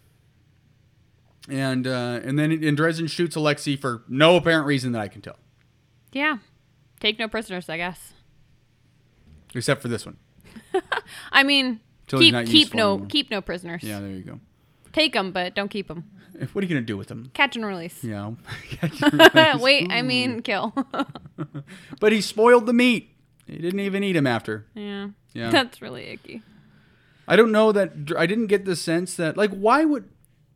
And 1.50 1.88
uh, 1.88 2.20
and 2.24 2.38
then 2.38 2.52
and 2.52 2.78
Dresden 2.78 3.08
shoots 3.08 3.36
Alexei 3.36 3.76
for 3.76 4.04
no 4.08 4.36
apparent 4.36 4.68
reason 4.68 4.92
that 4.92 5.02
I 5.02 5.08
can 5.08 5.22
tell, 5.22 5.38
Yeah. 6.12 6.38
Take 7.00 7.18
no 7.18 7.28
prisoners, 7.28 7.70
I 7.70 7.78
guess. 7.78 8.14
except 9.56 9.82
for 9.82 9.88
this 9.88 10.06
one. 10.06 10.18
I 11.32 11.44
mean, 11.44 11.80
Till 12.08 12.20
keep 12.20 12.36
keep 12.46 12.74
no 12.76 12.92
anymore. 12.94 13.08
keep 13.08 13.32
no 13.32 13.42
prisoners. 13.42 13.82
Yeah, 13.84 14.00
there 14.00 14.10
you 14.12 14.22
go. 14.24 14.40
Take 14.94 15.14
them, 15.14 15.32
but 15.32 15.54
don't 15.56 15.70
keep 15.70 15.88
them. 15.88 16.04
What 16.54 16.64
are 16.64 16.68
you 16.68 16.74
gonna 16.74 16.86
do 16.86 16.96
with 16.98 17.08
them? 17.10 17.32
Catch 17.34 17.56
and 17.58 17.66
release. 17.66 18.04
You 18.04 18.12
know. 18.12 18.38
Wait, 19.60 19.92
I 19.92 20.02
mean, 20.02 20.42
kill. 20.42 20.74
but 22.00 22.12
he 22.12 22.22
spoiled 22.22 22.66
the 22.66 22.74
meat. 22.74 23.16
He 23.46 23.58
didn't 23.58 23.80
even 23.82 24.04
eat 24.04 24.16
him 24.16 24.28
after. 24.28 24.66
yeah. 24.76 25.10
Yeah. 25.34 25.52
That's 25.52 25.80
really 25.80 26.06
icky. 26.08 26.42
I 27.28 27.36
don't 27.36 27.52
know 27.52 27.72
that 27.72 27.92
I 28.18 28.26
didn't 28.26 28.48
get 28.48 28.66
the 28.66 28.76
sense 28.76 29.16
that 29.16 29.38
like 29.38 29.52
why 29.52 29.86
would 29.86 30.10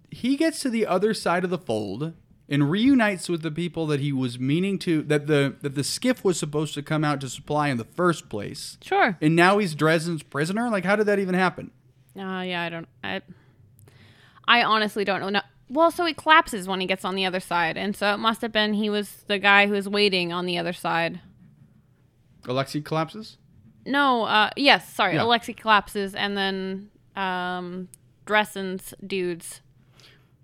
he 0.10 0.36
gets 0.36 0.62
to 0.62 0.70
the 0.70 0.88
other 0.88 1.14
side 1.14 1.44
of 1.44 1.52
the 1.52 1.60
fold 1.60 2.14
and 2.50 2.72
reunites 2.72 3.30
with 3.30 3.44
the 3.44 3.52
people 3.52 3.86
that 3.88 4.00
he 4.00 4.12
was 4.12 4.40
meaning 4.40 4.80
to 4.80 5.04
that 5.04 5.28
the 5.28 5.56
that 5.62 5.76
the 5.76 5.84
skiff 5.84 6.24
was 6.24 6.40
supposed 6.40 6.74
to 6.74 6.82
come 6.82 7.04
out 7.04 7.22
to 7.22 7.30
supply 7.30 7.68
in 7.70 7.78
the 7.78 7.84
first 7.86 8.30
place. 8.30 8.78
Sure. 8.82 9.16
And 9.22 9.36
now 9.36 9.60
he's 9.60 9.76
Dresden's 9.76 10.24
prisoner? 10.24 10.70
Like 10.72 10.86
how 10.86 10.96
did 10.96 11.06
that 11.06 11.20
even 11.20 11.36
happen? 11.36 11.70
Uh, 12.18 12.42
yeah, 12.42 12.64
I 12.64 12.70
don't. 12.70 12.88
I, 13.04 13.22
I 14.48 14.64
honestly 14.64 15.04
don't 15.06 15.22
know. 15.22 15.30
No, 15.30 15.42
well, 15.70 15.92
so 15.92 16.06
he 16.06 16.14
collapses 16.14 16.68
when 16.68 16.80
he 16.82 16.88
gets 16.88 17.06
on 17.06 17.16
the 17.16 17.26
other 17.26 17.40
side, 17.40 17.78
and 17.78 17.96
so 17.96 18.14
it 18.14 18.18
must 18.18 18.42
have 18.42 18.52
been 18.52 18.74
he 18.74 18.90
was 18.90 19.24
the 19.28 19.40
guy 19.40 19.68
who 19.68 19.74
was 19.74 19.88
waiting 19.88 20.32
on 20.34 20.46
the 20.46 20.58
other 20.58 20.74
side. 20.74 21.22
Alexei 22.46 22.82
collapses? 22.82 23.38
No, 23.86 24.24
uh, 24.24 24.50
yes, 24.56 24.94
sorry, 24.94 25.16
Yeah. 25.16 25.24
Alexei 25.24 25.54
collapses, 25.54 26.14
and 26.16 26.38
then 26.38 26.90
um, 27.16 27.88
Dressen's 28.26 28.94
dudes. 29.06 29.62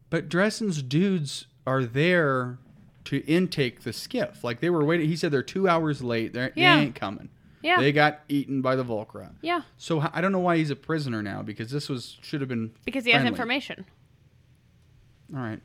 But 0.10 0.30
Dresden's 0.30 0.82
dudes 0.82 1.48
are 1.68 1.84
there 1.84 2.58
to 3.06 3.18
intake 3.26 3.82
the 3.82 3.94
skiff. 3.94 4.44
Like 4.44 4.60
they 4.60 4.70
were 4.70 4.84
waiting. 4.84 5.08
He 5.08 5.16
said 5.16 5.32
they're 5.32 5.44
two 5.44 5.68
hours 5.68 6.02
late. 6.02 6.34
They're, 6.34 6.52
Yeah. 6.56 6.78
They 6.78 6.82
ain't 6.84 6.96
coming. 6.96 7.30
Yeah, 7.62 7.80
They 7.80 7.92
got 7.92 8.22
eaten 8.30 8.62
by 8.62 8.76
the 8.76 8.86
Volcra. 8.86 9.32
yeah, 9.42 9.62
So 9.78 10.08
I 10.14 10.22
don't 10.22 10.32
know 10.32 10.40
why 10.40 10.58
he's 10.58 10.70
a 10.72 10.76
prisoner 10.76 11.22
now 11.22 11.42
because 11.42 11.70
this 11.72 11.90
was 11.90 12.18
should 12.22 12.40
have 12.42 12.48
been 12.48 12.72
because 12.86 13.04
he 13.06 13.12
has 13.12 13.26
information. 13.26 13.86
All 15.36 15.42
right. 15.42 15.60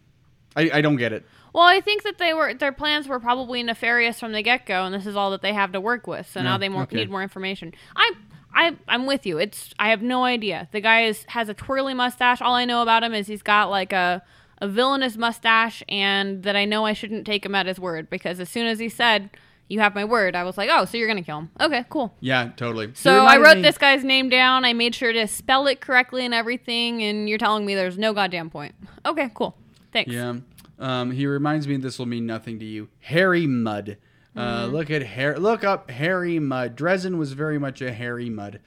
I, 0.56 0.70
I 0.74 0.80
don't 0.82 0.96
get 0.96 1.12
it. 1.12 1.24
Well, 1.52 1.64
I 1.64 1.80
think 1.80 2.02
that 2.02 2.18
they 2.18 2.32
were 2.34 2.54
their 2.54 2.72
plans 2.72 3.08
were 3.08 3.18
probably 3.20 3.62
nefarious 3.62 4.20
from 4.20 4.32
the 4.32 4.42
get 4.42 4.66
go, 4.66 4.84
and 4.84 4.94
this 4.94 5.06
is 5.06 5.16
all 5.16 5.30
that 5.32 5.42
they 5.42 5.52
have 5.52 5.72
to 5.72 5.80
work 5.80 6.06
with. 6.06 6.28
So 6.30 6.40
Yeah, 6.40 6.44
now 6.44 6.58
they 6.58 6.68
more, 6.68 6.82
okay. 6.82 6.96
need 6.96 7.10
more 7.10 7.22
information. 7.22 7.72
I, 7.96 8.12
I, 8.54 8.76
I'm 8.86 9.06
with 9.06 9.26
you. 9.26 9.38
It's 9.38 9.72
I 9.78 9.90
have 9.90 10.02
no 10.02 10.24
idea. 10.24 10.68
The 10.72 10.80
guy 10.80 11.04
is 11.04 11.24
has 11.28 11.48
a 11.48 11.54
twirly 11.54 11.94
mustache. 11.94 12.40
All 12.40 12.54
I 12.54 12.64
know 12.64 12.82
about 12.82 13.02
him 13.02 13.14
is 13.14 13.26
he's 13.26 13.42
got 13.42 13.70
like 13.70 13.92
a 13.92 14.22
a 14.58 14.68
villainous 14.68 15.16
mustache, 15.16 15.82
and 15.88 16.42
that 16.44 16.54
I 16.56 16.64
know 16.64 16.84
I 16.86 16.92
shouldn't 16.92 17.26
take 17.26 17.44
him 17.44 17.54
at 17.56 17.66
his 17.66 17.80
word 17.80 18.08
because 18.10 18.38
as 18.38 18.48
soon 18.48 18.66
as 18.66 18.78
he 18.78 18.88
said, 18.88 19.30
"You 19.68 19.80
have 19.80 19.94
my 19.94 20.04
word," 20.04 20.34
I 20.36 20.42
was 20.44 20.56
like, 20.58 20.70
"Oh, 20.72 20.84
so 20.84 20.96
you're 20.96 21.08
gonna 21.08 21.22
kill 21.22 21.38
him? 21.38 21.50
Okay, 21.60 21.84
cool." 21.88 22.14
Yeah, 22.20 22.50
totally. 22.56 22.90
So 22.94 23.24
I 23.24 23.38
wrote 23.38 23.56
me- 23.56 23.62
this 23.62 23.78
guy's 23.78 24.04
name 24.04 24.28
down. 24.28 24.64
I 24.64 24.72
made 24.72 24.94
sure 24.94 25.12
to 25.12 25.26
spell 25.26 25.66
it 25.66 25.80
correctly 25.80 26.24
and 26.24 26.34
everything, 26.34 27.02
and 27.02 27.28
you're 27.28 27.38
telling 27.38 27.64
me 27.66 27.74
there's 27.74 27.98
no 27.98 28.12
goddamn 28.12 28.50
point. 28.50 28.74
Okay, 29.06 29.30
cool. 29.34 29.56
Thanks. 29.92 30.12
Yeah. 30.12 30.36
Um, 30.78 31.10
he 31.12 31.26
reminds 31.26 31.68
me 31.68 31.76
this 31.76 31.98
will 31.98 32.06
mean 32.06 32.26
nothing 32.26 32.58
to 32.58 32.64
you. 32.64 32.88
Harry 33.00 33.46
Mudd. 33.46 33.96
Uh, 34.36 34.64
Mm-hmm. 34.64 34.74
Look 34.74 34.90
at 34.90 35.02
Harry. 35.02 35.36
Look 35.38 35.62
up 35.62 35.90
Harry 35.92 36.40
Mudd. 36.40 36.74
Dresden 36.74 37.18
was 37.18 37.32
very 37.34 37.58
much 37.58 37.80
a 37.80 37.92
Harry 37.92 38.28
Mudd. 38.28 38.58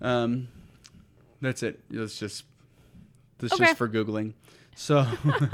Um, 0.00 0.48
that's 1.40 1.62
it. 1.62 1.80
That's 1.90 2.18
just 2.18 2.44
that's 3.38 3.54
Okay. 3.54 3.64
just 3.64 3.78
for 3.78 3.88
googling. 3.88 4.34
So, 4.74 5.06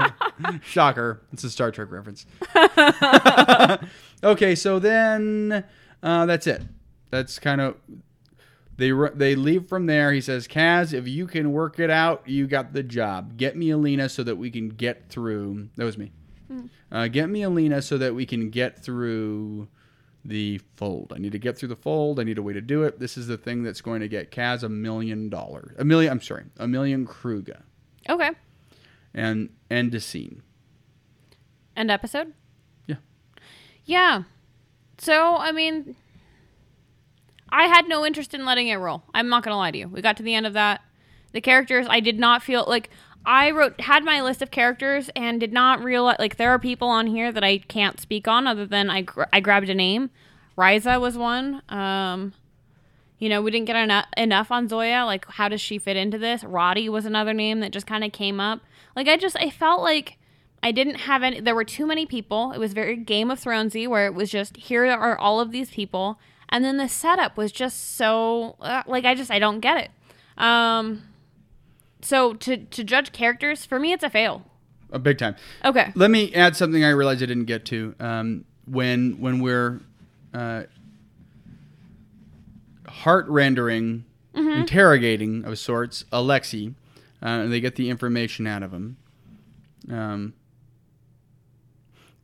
shocker. 0.63 1.21
It's 1.33 1.43
a 1.43 1.49
Star 1.49 1.71
Trek 1.71 1.91
reference. 1.91 2.25
okay, 4.23 4.55
so 4.55 4.79
then 4.79 5.63
uh, 6.01 6.25
that's 6.25 6.47
it. 6.47 6.63
That's 7.11 7.39
kind 7.39 7.61
of 7.61 7.75
they 8.77 8.91
they 9.13 9.35
leave 9.35 9.67
from 9.67 9.85
there. 9.87 10.13
He 10.13 10.21
says, 10.21 10.47
"Kaz, 10.47 10.93
if 10.93 11.07
you 11.07 11.27
can 11.27 11.51
work 11.51 11.79
it 11.79 11.89
out, 11.89 12.23
you 12.27 12.47
got 12.47 12.73
the 12.73 12.83
job. 12.83 13.35
Get 13.37 13.57
me 13.57 13.71
Alina 13.71 14.07
so 14.07 14.23
that 14.23 14.37
we 14.37 14.49
can 14.49 14.69
get 14.69 15.09
through." 15.09 15.67
That 15.75 15.83
was 15.83 15.97
me. 15.97 16.11
Uh, 16.91 17.07
get 17.07 17.29
me 17.29 17.43
Alina 17.43 17.81
so 17.81 17.97
that 17.99 18.15
we 18.15 18.25
can 18.25 18.49
get 18.49 18.83
through 18.83 19.67
the 20.25 20.59
fold. 20.75 21.13
I 21.15 21.19
need 21.19 21.33
to 21.33 21.39
get 21.39 21.57
through 21.57 21.69
the 21.69 21.75
fold. 21.75 22.19
I 22.19 22.23
need 22.23 22.37
a 22.37 22.41
way 22.41 22.53
to 22.53 22.61
do 22.61 22.83
it. 22.83 22.99
This 22.99 23.17
is 23.17 23.27
the 23.27 23.37
thing 23.37 23.63
that's 23.63 23.81
going 23.81 24.01
to 24.01 24.07
get 24.07 24.31
Kaz 24.31 24.63
a 24.63 24.69
million 24.69 25.29
dollars. 25.29 25.75
A 25.77 25.85
million. 25.85 26.11
I'm 26.11 26.21
sorry, 26.21 26.45
a 26.57 26.67
million 26.67 27.05
Kruge 27.05 27.55
Okay. 28.09 28.31
And 29.13 29.49
end 29.69 29.91
the 29.91 29.99
scene. 29.99 30.43
End 31.75 31.89
episode? 31.91 32.33
Yeah. 32.87 32.97
Yeah. 33.85 34.23
So, 34.97 35.37
I 35.37 35.51
mean, 35.51 35.95
I 37.49 37.67
had 37.67 37.87
no 37.87 38.05
interest 38.05 38.33
in 38.33 38.45
letting 38.45 38.67
it 38.67 38.75
roll. 38.75 39.03
I'm 39.13 39.29
not 39.29 39.43
going 39.43 39.53
to 39.53 39.57
lie 39.57 39.71
to 39.71 39.77
you. 39.77 39.87
We 39.87 40.01
got 40.01 40.17
to 40.17 40.23
the 40.23 40.35
end 40.35 40.45
of 40.45 40.53
that. 40.53 40.81
The 41.31 41.41
characters, 41.41 41.87
I 41.89 41.99
did 41.99 42.19
not 42.19 42.43
feel 42.43 42.65
like 42.67 42.89
I 43.25 43.51
wrote, 43.51 43.81
had 43.81 44.03
my 44.03 44.21
list 44.21 44.41
of 44.41 44.51
characters 44.51 45.09
and 45.15 45.39
did 45.39 45.53
not 45.53 45.83
realize, 45.83 46.17
like, 46.19 46.37
there 46.37 46.49
are 46.49 46.59
people 46.59 46.87
on 46.87 47.07
here 47.07 47.31
that 47.31 47.43
I 47.43 47.59
can't 47.59 47.99
speak 47.99 48.27
on 48.27 48.47
other 48.47 48.65
than 48.65 48.89
I, 48.89 49.01
gr- 49.01 49.23
I 49.31 49.39
grabbed 49.39 49.69
a 49.69 49.75
name. 49.75 50.09
Riza 50.57 50.99
was 50.99 51.17
one. 51.17 51.61
Um, 51.69 52.33
you 53.19 53.29
know, 53.29 53.41
we 53.41 53.51
didn't 53.51 53.67
get 53.67 53.75
enough, 53.75 54.05
enough 54.17 54.51
on 54.51 54.67
Zoya. 54.67 55.05
Like, 55.05 55.25
how 55.29 55.49
does 55.49 55.61
she 55.61 55.77
fit 55.77 55.97
into 55.97 56.17
this? 56.17 56.43
Roddy 56.43 56.89
was 56.89 57.05
another 57.05 57.33
name 57.33 57.59
that 57.59 57.71
just 57.71 57.85
kind 57.85 58.03
of 58.03 58.11
came 58.11 58.39
up. 58.39 58.61
Like, 58.95 59.07
I 59.07 59.17
just, 59.17 59.35
I 59.37 59.49
felt 59.49 59.81
like 59.81 60.17
I 60.63 60.71
didn't 60.71 60.95
have 60.95 61.21
any, 61.21 61.39
there 61.39 61.55
were 61.55 61.63
too 61.63 61.85
many 61.85 62.05
people. 62.05 62.51
It 62.51 62.57
was 62.57 62.73
very 62.73 62.95
Game 62.95 63.29
of 63.29 63.39
Thronesy, 63.39 63.87
where 63.87 64.05
it 64.05 64.13
was 64.13 64.29
just, 64.31 64.57
here 64.57 64.85
are 64.85 65.17
all 65.17 65.39
of 65.39 65.51
these 65.51 65.69
people. 65.69 66.19
And 66.49 66.65
then 66.65 66.77
the 66.77 66.89
setup 66.89 67.37
was 67.37 67.51
just 67.51 67.95
so, 67.95 68.55
uh, 68.59 68.83
like, 68.87 69.05
I 69.05 69.13
just, 69.13 69.29
I 69.29 69.37
don't 69.37 69.59
get 69.59 69.77
it. 69.77 69.91
Um, 70.41 71.03
so 72.01 72.33
to, 72.33 72.57
to 72.57 72.83
judge 72.83 73.11
characters, 73.11 73.65
for 73.65 73.79
me, 73.79 73.91
it's 73.91 74.03
a 74.03 74.09
fail. 74.09 74.43
A 74.91 74.97
big 74.97 75.17
time. 75.17 75.35
Okay. 75.63 75.91
Let 75.93 76.09
me 76.09 76.33
add 76.33 76.55
something 76.55 76.83
I 76.83 76.89
realized 76.89 77.21
I 77.21 77.27
didn't 77.27 77.45
get 77.45 77.65
to. 77.65 77.93
Um, 77.99 78.45
when 78.65 79.19
when 79.19 79.39
we're 79.39 79.81
uh, 80.33 80.63
heart 82.99 83.27
rendering, 83.27 84.05
interrogating 84.59 85.43
of 85.45 85.57
sorts, 85.59 86.05
Alexei, 86.11 86.67
uh, 87.21 87.25
and 87.25 87.51
they 87.51 87.59
get 87.59 87.75
the 87.75 87.89
information 87.89 88.47
out 88.47 88.63
of 88.63 88.71
him. 88.73 88.97
Um, 89.89 90.33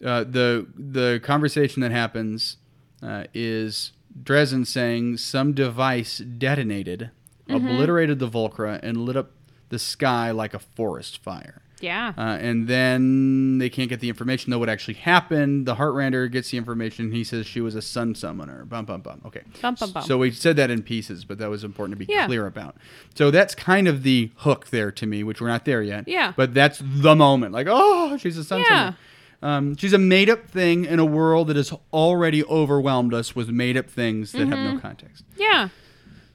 uh, 0.04 0.24
the 0.24 0.68
the 0.76 1.20
conversation 1.24 1.82
that 1.82 1.92
happens 1.92 2.58
uh, 3.02 3.24
is 3.34 3.92
Dresden 4.22 4.66
saying 4.66 5.18
some 5.18 5.54
device 5.54 6.18
detonated, 6.20 7.12
obliterated 7.50 8.20
the 8.20 8.30
Volcra, 8.30 8.80
and 8.84 8.98
lit 8.98 9.16
up 9.16 9.32
the 9.70 9.80
sky 9.80 10.32
like 10.32 10.54
a 10.54 10.60
forest 10.60 11.18
fire. 11.24 11.62
Yeah. 11.82 12.14
Uh, 12.18 12.22
and 12.40 12.68
then 12.68 13.58
they 13.58 13.70
can't 13.70 13.90
get 13.90 14.00
the 14.00 14.10
information, 14.10 14.50
though 14.52 14.60
what 14.60 14.70
actually 14.70 14.94
happened. 14.96 15.66
The 15.66 15.76
Heartrender 15.76 16.32
gets 16.32 16.50
the 16.52 16.58
information. 16.58 17.12
He 17.12 17.24
says 17.24 17.46
she 17.46 17.62
was 17.62 17.76
a 17.76 17.82
sun 17.82 18.16
summoner. 18.16 18.66
Bum, 18.66 18.86
bum, 18.86 19.02
bum. 19.02 19.22
Okay. 19.26 19.42
Bum, 19.62 19.76
bum, 19.80 19.92
bum. 19.92 20.04
So 20.04 20.18
we 20.18 20.32
said 20.32 20.56
that 20.56 20.70
in 20.72 20.82
pieces, 20.84 21.26
but 21.26 21.38
that 21.40 21.50
was 21.50 21.64
important 21.64 22.00
to 22.00 22.06
be 22.06 22.12
Yeah. 22.12 22.26
clear 22.28 22.48
about. 22.48 22.76
So 23.14 23.30
that's 23.30 23.54
kind 23.56 23.88
of 23.88 24.04
the 24.04 24.32
hook 24.38 24.68
there 24.72 24.92
to 24.94 25.06
me, 25.06 25.24
which 25.24 25.42
we're 25.42 25.50
not 25.50 25.66
there 25.66 25.82
yet. 25.82 26.08
Yeah. 26.08 26.34
But 26.36 26.54
that's 26.54 26.82
the 26.84 27.16
moment. 27.16 27.52
Like, 27.54 27.68
oh, 27.70 28.18
she's 28.18 28.38
a 28.38 28.44
sun 28.44 28.62
Yeah. 28.62 28.68
summoner. 28.68 28.98
Um, 29.44 29.76
she's 29.78 29.94
a 29.94 29.98
made 30.00 30.30
up 30.30 30.48
thing 30.48 30.86
in 30.86 30.98
a 30.98 31.06
world 31.06 31.48
that 31.50 31.56
has 31.58 31.72
already 31.94 32.44
overwhelmed 32.46 33.14
us 33.14 33.36
with 33.36 33.50
made 33.50 33.78
up 33.78 33.90
things 33.90 34.32
that 34.32 34.40
have 34.48 34.50
Mm-hmm. 34.58 34.76
no 34.76 34.80
context. 34.80 35.24
yeah. 35.38 35.70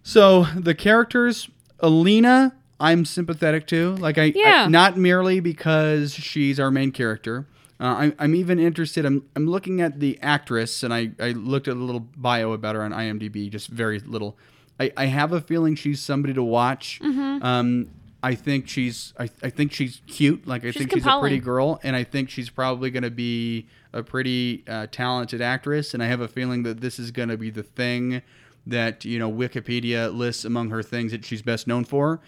So 0.03 0.45
the 0.57 0.75
characters, 0.75 1.49
Alina, 1.81 2.55
I'm 2.81 3.05
sympathetic 3.05 3.67
to. 3.69 3.95
Like 3.97 4.19
I, 4.19 4.25
I- 4.25 4.33
not 4.69 4.97
merely 4.97 5.41
because 5.41 6.13
she's 6.15 6.59
our 6.59 6.71
main 6.71 6.91
character. 6.93 7.47
Uh, 7.79 7.95
I'm, 7.99 8.15
I'm 8.19 8.35
even 8.35 8.59
interested. 8.59 9.07
I'm, 9.07 9.25
I'm 9.37 9.47
looking 9.47 9.81
at 9.81 10.01
the 10.01 10.19
actress, 10.21 10.83
and 10.83 10.93
I, 10.93 11.13
I 11.19 11.31
looked 11.31 11.67
at 11.67 11.77
a 11.77 11.81
little 11.81 12.01
bio 12.01 12.53
about 12.53 12.75
her 12.75 12.83
on 12.83 12.91
IMDb, 12.93 13.49
just 13.51 13.69
very 13.69 14.01
little. 14.01 14.37
I, 14.79 14.93
I 14.99 15.07
have 15.07 15.33
a 15.33 15.41
feeling 15.41 15.75
she's 15.77 16.01
somebody 16.01 16.35
to 16.35 16.43
watch. 16.43 17.01
Mm-hmm. 17.03 17.43
Um, 17.43 17.89
I 18.23 18.35
think 18.35 18.69
she's 18.69 19.15
I, 19.19 19.31
I 19.43 19.49
think 19.49 19.73
she's 19.73 20.03
cute. 20.07 20.47
Like 20.47 20.63
I 20.63 20.73
She's 20.73 20.77
think 20.83 20.93
she's 20.93 21.07
a 21.07 21.21
pretty 21.21 21.39
girl, 21.39 21.81
and 21.83 21.97
I 21.97 22.05
think 22.05 22.29
she's 22.29 22.51
probably 22.51 22.91
going 22.91 23.03
to 23.03 23.11
be 23.11 23.67
a 23.95 24.03
pretty 24.03 24.63
uh, 24.69 24.87
talented 24.93 25.41
actress. 25.41 25.95
And 25.95 26.03
I 26.03 26.07
have 26.07 26.21
a 26.21 26.29
feeling 26.29 26.63
that 26.65 26.83
this 26.83 26.99
is 26.99 27.11
going 27.11 27.31
to 27.31 27.39
be 27.39 27.49
the 27.49 27.63
thing 27.63 28.21
that 28.67 29.07
you 29.07 29.19
know 29.19 29.33
Wikipedia 29.33 30.15
lists 30.15 30.45
among 30.45 30.69
her 30.69 30.83
things 30.83 31.13
that 31.13 31.25
she's 31.25 31.41
best 31.41 31.67
known 31.67 31.85
for, 31.87 32.21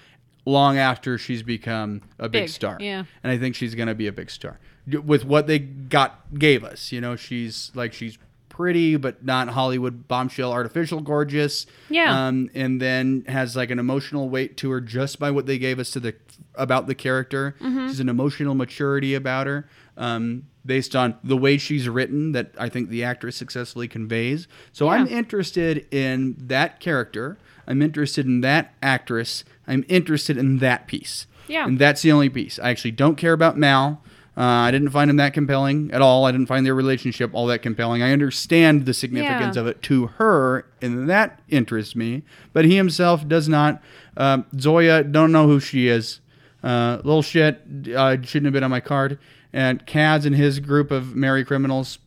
long 0.45 0.79
after 0.79 1.17
she's 1.19 1.43
become 1.43 2.03
a 2.19 2.29
big, 2.29 2.45
Big, 2.45 2.49
star. 2.51 2.77
yeah. 2.81 3.05
and 3.23 3.33
I 3.33 3.39
think 3.39 3.55
she's 3.55 3.75
going 3.75 3.89
to 3.89 3.95
be 3.95 4.07
a 4.07 4.13
big 4.13 4.31
star 4.31 4.59
with 5.05 5.25
what 5.25 5.47
they 5.47 5.59
got 5.61 6.37
gave 6.39 6.65
us. 6.65 6.91
You 6.93 7.01
know, 7.01 7.15
she's 7.17 7.71
like 7.75 7.93
she's 7.93 8.19
pretty 8.49 8.97
but 8.97 9.25
not 9.25 9.49
Hollywood 9.49 10.07
bombshell 10.09 10.53
artificial 10.53 11.01
gorgeous. 11.01 11.65
Yeah. 11.89 12.27
Um, 12.27 12.51
and 12.55 12.81
then 12.83 13.25
has 13.29 13.57
like 13.57 13.71
an 13.71 13.79
emotional 13.79 14.29
weight 14.29 14.57
to 14.59 14.71
her 14.73 14.81
just 14.81 15.19
by 15.19 15.31
what 15.31 15.47
they 15.47 15.59
gave 15.59 15.79
us 15.79 15.91
to 15.93 16.01
the 16.01 16.15
about 16.57 16.87
the 16.87 16.95
character. 16.95 17.55
Mm-hmm. 17.61 17.87
She's 17.89 18.01
an 18.01 18.09
emotional 18.09 18.55
maturity 18.55 19.15
about 19.15 19.47
her. 19.47 19.69
Um, 19.97 20.45
based 20.65 20.95
on 20.97 21.17
the 21.25 21.37
way 21.37 21.59
she's 21.59 21.89
written 21.89 22.33
that 22.33 22.53
I 22.59 22.69
think 22.69 22.89
the 22.89 23.03
actress 23.05 23.37
successfully 23.37 23.89
conveys. 23.89 24.47
So 24.73 24.89
I'm 24.89 25.07
interested 25.09 25.87
in 25.93 26.35
that 26.39 26.79
character. 26.81 27.37
I'm 27.67 27.83
interested 27.83 28.27
in 28.27 28.43
that 28.43 28.75
actress. 28.83 29.45
I'm 29.67 29.85
interested 29.89 30.37
in 30.37 30.59
that 30.59 30.87
piece. 30.87 31.27
Yeah. 31.49 31.67
And 31.67 31.79
that's 31.79 32.03
the 32.03 32.13
only 32.13 32.29
piece. 32.29 32.59
I 32.59 32.71
actually 32.71 32.93
don't 32.93 33.17
care 33.17 33.33
about 33.33 33.57
Mal. 33.57 34.03
Uh, 34.35 34.41
I 34.41 34.71
didn't 34.71 34.89
find 34.91 35.11
him 35.11 35.17
that 35.17 35.35
compelling 35.35 35.91
at 35.93 36.01
all. 36.01 36.25
I 36.25 36.33
didn't 36.33 36.47
find 36.47 36.65
their 36.65 36.75
relationship 36.75 37.31
all 37.35 37.47
that 37.49 37.61
compelling. 37.61 38.03
I 38.03 38.13
understand 38.13 38.87
the 38.87 38.95
significance 38.95 39.57
Yeah. 39.57 39.61
of 39.63 39.67
it 39.69 39.83
to 39.83 40.07
her, 40.07 40.65
and 40.81 41.09
that 41.11 41.41
interests 41.51 41.95
me. 41.95 42.23
But 42.55 42.65
he 42.65 42.77
himself 42.77 43.29
does 43.29 43.47
not. 43.49 43.83
Um, 44.17 44.47
Zoya, 44.59 45.05
don't 45.05 45.33
know 45.33 45.47
who 45.47 45.61
she 45.61 45.89
is. 45.89 46.21
Uh, 46.65 46.99
little 47.05 47.21
shit. 47.23 47.61
Uh, 47.95 48.17
shouldn't 48.23 48.47
have 48.47 48.53
been 48.55 48.65
on 48.65 48.71
my 48.71 48.81
card. 48.81 49.19
And 49.53 49.85
Kaz 49.87 50.25
and 50.25 50.35
his 50.35 50.61
group 50.61 50.91
of 50.91 51.15
merry 51.15 51.45
criminals. 51.45 51.99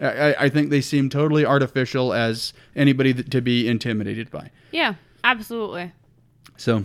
I, 0.00 0.34
I- 0.38 0.48
think 0.48 0.70
they 0.70 0.80
seem 0.80 1.08
totally 1.08 1.44
artificial 1.44 2.12
as 2.12 2.52
anybody 2.76 3.10
that, 3.12 3.30
to 3.32 3.40
be 3.40 3.66
intimidated 3.66 4.30
by. 4.30 4.50
Yeah, 4.70 4.94
absolutely. 5.24 5.90
So 6.56 6.84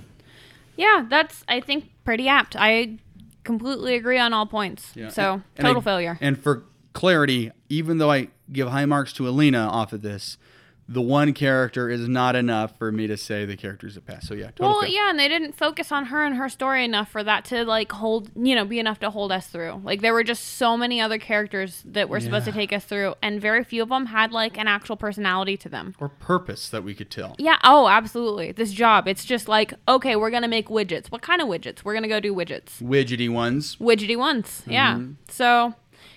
Yeah, 0.77 1.05
that's 1.09 1.43
I 1.47 1.59
think 1.59 1.89
pretty 2.05 2.27
apt. 2.27 2.55
I 2.57 2.97
completely 3.43 3.95
agree 3.95 4.17
on 4.19 4.33
all 4.33 4.45
points. 4.45 4.91
Yeah, 4.95 5.09
So 5.09 5.33
and- 5.33 5.43
and 5.57 5.65
total 5.65 5.81
I- 5.81 5.85
failure. 5.85 6.17
And 6.21 6.37
for 6.37 6.63
clarity, 6.93 7.51
even 7.69 7.97
though 7.97 8.11
I 8.11 8.29
give 8.51 8.69
high 8.69 8.85
marks 8.85 9.13
to 9.13 9.27
Alina 9.27 9.59
off 9.67 9.93
of 9.93 10.01
this, 10.01 10.37
the 10.91 11.01
one 11.03 11.33
character 11.33 11.87
is 11.87 12.07
not 12.09 12.35
enough 12.35 12.75
for 12.79 12.91
me 12.91 13.05
to 13.05 13.15
say 13.15 13.45
the 13.45 13.55
character's 13.55 13.95
a 13.95 14.01
pass. 14.01 14.27
So 14.27 14.33
yeah, 14.33 14.47
total 14.47 14.69
Well, 14.71 14.81
fail. 14.81 14.89
yeah, 14.91 15.09
and 15.11 15.19
they 15.19 15.27
didn't 15.27 15.51
focus 15.53 15.91
on 15.91 16.05
her 16.05 16.25
and 16.25 16.35
her 16.35 16.49
story 16.49 16.83
enough 16.83 17.09
for 17.11 17.23
that 17.23 17.45
to 17.45 17.63
like 17.63 17.91
hold, 17.91 18.31
you 18.35 18.55
know, 18.55 18.65
be 18.65 18.79
enough 18.79 18.99
to 19.01 19.11
hold 19.11 19.31
us 19.31 19.45
through. 19.45 19.81
Like 19.83 20.01
there 20.01 20.13
were 20.13 20.23
just 20.23 20.43
so 20.57 20.75
many 20.75 20.99
other 20.99 21.19
characters 21.19 21.83
that 21.85 22.09
were 22.09 22.19
supposed 22.19 22.45
to 22.45 22.51
take 22.51 22.73
us 22.73 22.85
through, 22.85 23.13
and 23.21 23.39
very 23.39 23.63
few 23.63 23.83
of 23.83 23.89
them 23.89 24.07
had 24.07 24.31
like 24.31 24.57
an 24.57 24.67
actual 24.67 24.97
personality 24.97 25.55
to 25.57 25.69
them. 25.69 25.93
Or 25.99 26.09
purpose 26.09 26.69
that 26.69 26.83
we 26.83 26.95
could 26.95 27.11
tell. 27.11 27.35
Yeah. 27.37 27.57
Oh, 27.63 27.87
absolutely. 27.87 28.51
This 28.51 28.71
job, 28.71 29.07
it's 29.07 29.25
just 29.25 29.47
like, 29.47 29.75
okay, 29.87 30.15
we're 30.15 30.31
gonna 30.31 30.47
make 30.47 30.69
widgets. 30.69 31.11
What 31.11 31.21
kind 31.21 31.39
of 31.39 31.47
widgets? 31.47 31.83
We're 31.83 31.93
gonna 31.93 32.07
go 32.07 32.19
do 32.19 32.33
widgets. 32.33 32.81
Widgety 32.81 33.29
ones. 33.31 33.75
Widgety 33.75 34.17
ones. 34.17 34.63
Yeah. 34.65 34.95
Mm-hmm. 34.95 35.11
So, 35.29 35.75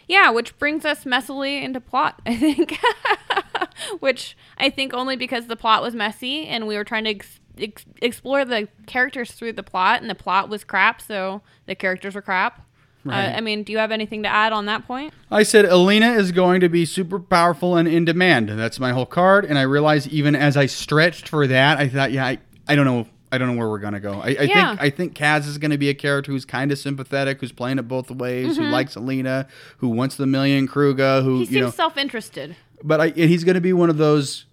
yeah, 0.09 0.31
which 0.31 0.59
brings 0.59 0.87
us 0.87 1.05
messily 1.05 1.63
into 1.63 1.81
plot. 1.81 2.23
I 2.25 2.37
think, 2.37 2.79
which 4.01 4.37
I 4.59 4.71
think 4.71 4.93
only 4.95 5.17
because 5.17 5.47
the 5.47 5.57
plot 5.57 5.83
was 5.83 5.95
messy 5.95 6.47
and 6.47 6.67
we 6.67 6.77
were 6.77 6.85
trying 6.85 7.05
to 7.05 7.11
ex- 7.11 7.41
ex- 7.59 7.85
explore 8.01 8.45
the 8.45 8.69
characters 8.87 9.33
through 9.33 9.53
the 9.55 9.63
plot, 9.63 10.01
and 10.01 10.11
the 10.11 10.15
plot 10.15 10.49
was 10.49 10.65
crap, 10.65 11.01
so 11.01 11.43
the 11.67 11.75
characters 11.75 12.15
were 12.15 12.23
crap. 12.23 12.67
Right. 13.05 13.31
Uh, 13.33 13.37
I 13.37 13.41
mean, 13.41 13.65
do 13.65 13.73
you 13.73 13.79
have 13.79 13.91
anything 13.91 14.23
to 14.23 14.29
add 14.29 14.53
on 14.53 14.67
that 14.67 14.87
point? 14.87 15.13
I 15.29 15.43
said 15.43 15.65
Alina 15.65 16.13
is 16.13 16.31
going 16.31 16.61
to 16.61 16.69
be 16.69 16.85
super 16.85 17.19
powerful 17.19 17.77
and 17.77 17.89
in 17.89 18.05
demand. 18.05 18.49
That's 18.51 18.79
my 18.79 18.93
whole 18.93 19.07
card. 19.07 19.45
And 19.45 19.59
I 19.59 19.63
realized 19.63 20.07
even 20.13 20.37
as 20.37 20.57
I 20.57 20.67
stretched 20.67 21.29
for 21.29 21.49
that, 21.49 21.79
I 21.79 21.89
thought, 21.89 22.13
yeah, 22.13 22.25
I, 22.25 22.39
I 22.69 22.77
don't 22.77 22.85
know. 22.85 23.09
I 23.33 23.39
don't 23.39 23.49
know 23.49 23.59
where 23.59 23.69
we're 23.71 23.79
gonna 23.79 23.99
go. 23.99 24.21
I, 24.21 24.27
I 24.27 24.43
Yeah. 24.43 24.69
think 24.77 24.83
I 24.83 24.91
think 24.91 25.15
Kaz 25.17 25.49
is 25.49 25.57
gonna 25.59 25.79
be 25.79 25.89
a 25.89 25.95
character 25.95 26.31
who's 26.31 26.45
kind 26.45 26.71
of 26.71 26.79
sympathetic, 26.79 27.41
who's 27.41 27.51
playing 27.51 27.79
it 27.79 27.89
both 27.89 28.11
ways, 28.11 28.59
who 28.59 28.65
likes 28.65 28.95
Alina, 28.95 29.49
who 29.79 29.89
wants 29.89 30.17
the 30.17 30.27
million 30.27 30.69
Kruge, 30.69 31.23
who 31.25 31.31
Mm-hmm. 31.31 31.39
He 31.39 31.45
seems 31.47 31.51
you 31.55 31.61
know. 31.63 31.71
self-interested. 31.71 32.55
But 32.83 33.01
I, 33.01 33.07
and 33.07 33.31
he's 33.31 33.45
going 33.45 33.55
to 33.55 33.61
be 33.61 33.73
one 33.73 33.91
of 33.91 33.97
those, 33.97 34.47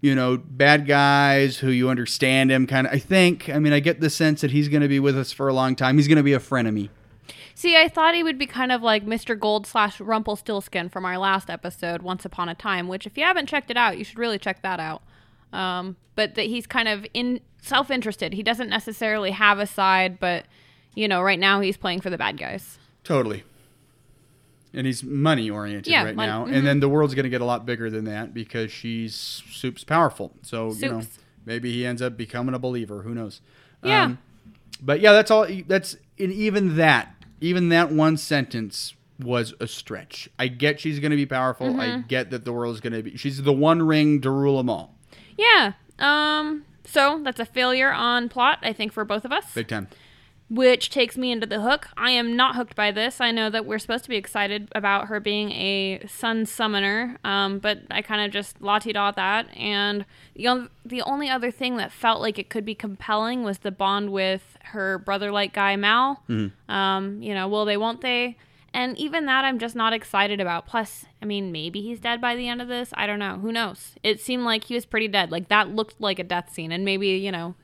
you 0.00 0.14
know, 0.14 0.36
bad 0.36 0.86
guys 0.86 1.58
who 1.58 1.70
you 1.70 1.88
understand 1.88 2.50
him 2.50 2.66
kind 2.66 2.86
of. 2.86 2.92
I 2.92 2.98
think. 2.98 3.48
I 3.48 3.58
mean, 3.58 3.72
I 3.72 3.80
get 3.80 4.00
the 4.00 4.10
sense 4.10 4.40
that 4.40 4.50
he's 4.50 4.68
going 4.68 4.82
to 4.82 4.88
be 4.88 5.00
with 5.00 5.16
us 5.16 5.32
for 5.32 5.48
a 5.48 5.54
long 5.54 5.76
time. 5.76 5.96
He's 5.96 6.08
going 6.08 6.16
to 6.16 6.22
be 6.22 6.32
a 6.32 6.38
frenemy. 6.38 6.88
See, 7.54 7.74
I 7.74 7.88
thought 7.88 8.14
he 8.14 8.22
would 8.22 8.38
be 8.38 8.46
kind 8.46 8.70
of 8.70 8.82
like 8.82 9.06
Mr. 9.06 9.38
Gold 9.38 9.66
slash 9.66 9.98
Rumpelstiltskin 9.98 10.90
from 10.90 11.06
our 11.06 11.16
last 11.16 11.48
episode, 11.48 12.02
Once 12.02 12.26
Upon 12.26 12.50
a 12.50 12.54
Time, 12.54 12.86
which 12.86 13.06
if 13.06 13.16
you 13.16 13.24
haven't 13.24 13.46
checked 13.46 13.70
it 13.70 13.78
out, 13.78 13.96
you 13.96 14.04
should 14.04 14.18
really 14.18 14.38
check 14.38 14.60
that 14.60 14.78
out. 14.78 15.02
Um, 15.54 15.96
but 16.16 16.34
that 16.34 16.46
he's 16.46 16.66
kind 16.66 16.86
of 16.86 17.06
in 17.14 17.40
self-interested. 17.62 18.34
He 18.34 18.42
doesn't 18.42 18.68
necessarily 18.68 19.30
have 19.30 19.58
a 19.58 19.66
side, 19.66 20.20
but 20.20 20.44
you 20.94 21.08
know, 21.08 21.22
right 21.22 21.38
now 21.38 21.60
he's 21.60 21.76
playing 21.76 22.02
for 22.02 22.10
the 22.10 22.18
bad 22.18 22.36
guys. 22.36 22.78
Totally. 23.04 23.42
And 24.76 24.86
he's 24.86 25.02
money 25.02 25.48
oriented 25.50 25.90
Yeah, 25.90 26.04
right 26.04 26.14
mon- 26.14 26.28
now, 26.28 26.44
mhm. 26.44 26.54
and 26.54 26.66
then 26.66 26.80
the 26.80 26.88
world's 26.88 27.14
going 27.14 27.24
to 27.24 27.30
get 27.30 27.40
a 27.40 27.44
lot 27.46 27.64
bigger 27.66 27.88
than 27.90 28.04
that 28.04 28.34
because 28.34 28.70
she's 28.70 29.14
Soup's 29.50 29.82
powerful. 29.84 30.34
So 30.42 30.72
you 30.74 30.88
know, 30.90 31.02
maybe 31.46 31.72
he 31.72 31.84
ends 31.86 32.02
up 32.02 32.16
becoming 32.16 32.54
a 32.54 32.58
believer. 32.58 33.02
Who 33.02 33.14
knows? 33.14 33.40
Yeah. 33.82 34.16
but 34.82 35.00
yeah, 35.00 35.12
that's 35.12 35.30
all. 35.30 35.46
That's 35.66 35.96
and 36.18 36.30
even 36.32 36.76
that, 36.76 37.14
even 37.40 37.70
that 37.70 37.90
one 37.90 38.16
sentence 38.18 38.94
was 39.18 39.54
a 39.60 39.66
stretch. 39.66 40.28
I 40.38 40.48
get 40.48 40.78
she's 40.78 40.98
going 41.00 41.10
to 41.10 41.16
be 41.16 41.26
powerful. 41.26 41.68
Mm-hmm. 41.68 41.80
I 41.80 41.98
get 42.06 42.30
that 42.30 42.44
the 42.44 42.52
world's 42.52 42.80
going 42.80 42.92
to 42.92 43.02
be. 43.02 43.16
She's 43.16 43.42
the 43.42 43.52
one 43.52 43.80
ring 43.82 44.20
to 44.20 44.30
rule 44.30 44.58
them 44.58 44.68
all. 44.68 44.94
Yeah. 45.38 45.72
Um. 45.98 46.64
So 46.84 47.20
that's 47.24 47.40
a 47.40 47.46
failure 47.46 47.90
on 47.92 48.28
plot, 48.28 48.58
I 48.62 48.72
think, 48.72 48.92
for 48.92 49.04
both 49.04 49.24
of 49.24 49.32
us. 49.32 49.44
Big 49.54 49.68
time. 49.68 49.88
Which 50.48 50.90
takes 50.90 51.16
me 51.16 51.32
into 51.32 51.46
the 51.46 51.60
hook. 51.60 51.88
I 51.96 52.10
am 52.12 52.36
not 52.36 52.54
hooked 52.54 52.76
by 52.76 52.92
this. 52.92 53.20
I 53.20 53.32
know 53.32 53.50
that 53.50 53.66
we're 53.66 53.78
supposed 53.80 54.04
to 54.04 54.10
be 54.10 54.16
excited 54.16 54.68
about 54.72 55.08
her 55.08 55.18
being 55.18 55.50
a 55.52 56.04
sun 56.06 56.46
summoner, 56.46 57.16
um, 57.24 57.58
but 57.58 57.80
I 57.90 58.00
kind 58.02 58.24
of 58.24 58.30
just 58.32 58.60
la 58.62 58.78
ti 58.78 58.92
da 58.92 59.10
that. 59.10 59.48
And 59.56 60.04
the, 60.36 60.46
on- 60.46 60.70
the 60.84 61.02
only 61.02 61.28
other 61.28 61.50
thing 61.50 61.78
that 61.78 61.90
felt 61.90 62.20
like 62.20 62.38
it 62.38 62.48
could 62.48 62.64
be 62.64 62.74
compelling 62.76 63.42
was 63.42 63.58
the 63.58 63.72
bond 63.72 64.12
with 64.12 64.56
her 64.66 64.98
brother 64.98 65.32
like 65.32 65.52
guy, 65.52 65.74
Mal. 65.76 66.22
Um, 66.68 67.22
you 67.22 67.34
know, 67.34 67.48
will 67.48 67.64
they, 67.64 67.76
won't 67.76 68.00
they? 68.00 68.36
And 68.76 68.98
even 68.98 69.24
that, 69.24 69.46
I'm 69.46 69.58
just 69.58 69.74
not 69.74 69.94
excited 69.94 70.38
about. 70.38 70.66
Plus, 70.66 71.06
I 71.22 71.24
mean, 71.24 71.50
maybe 71.50 71.80
he's 71.80 71.98
dead 71.98 72.20
by 72.20 72.36
the 72.36 72.46
end 72.46 72.60
of 72.60 72.68
this. 72.68 72.90
I 72.92 73.06
don't 73.06 73.18
know. 73.18 73.38
Who 73.38 73.50
knows? 73.50 73.94
It 74.02 74.20
seemed 74.20 74.44
like 74.44 74.64
he 74.64 74.74
was 74.74 74.84
pretty 74.84 75.08
dead. 75.08 75.32
Like 75.32 75.48
that 75.48 75.74
looked 75.74 75.98
like 75.98 76.18
a 76.18 76.24
death 76.24 76.52
scene. 76.52 76.70
And 76.70 76.84
maybe 76.84 77.08
you 77.08 77.32
know, 77.32 77.54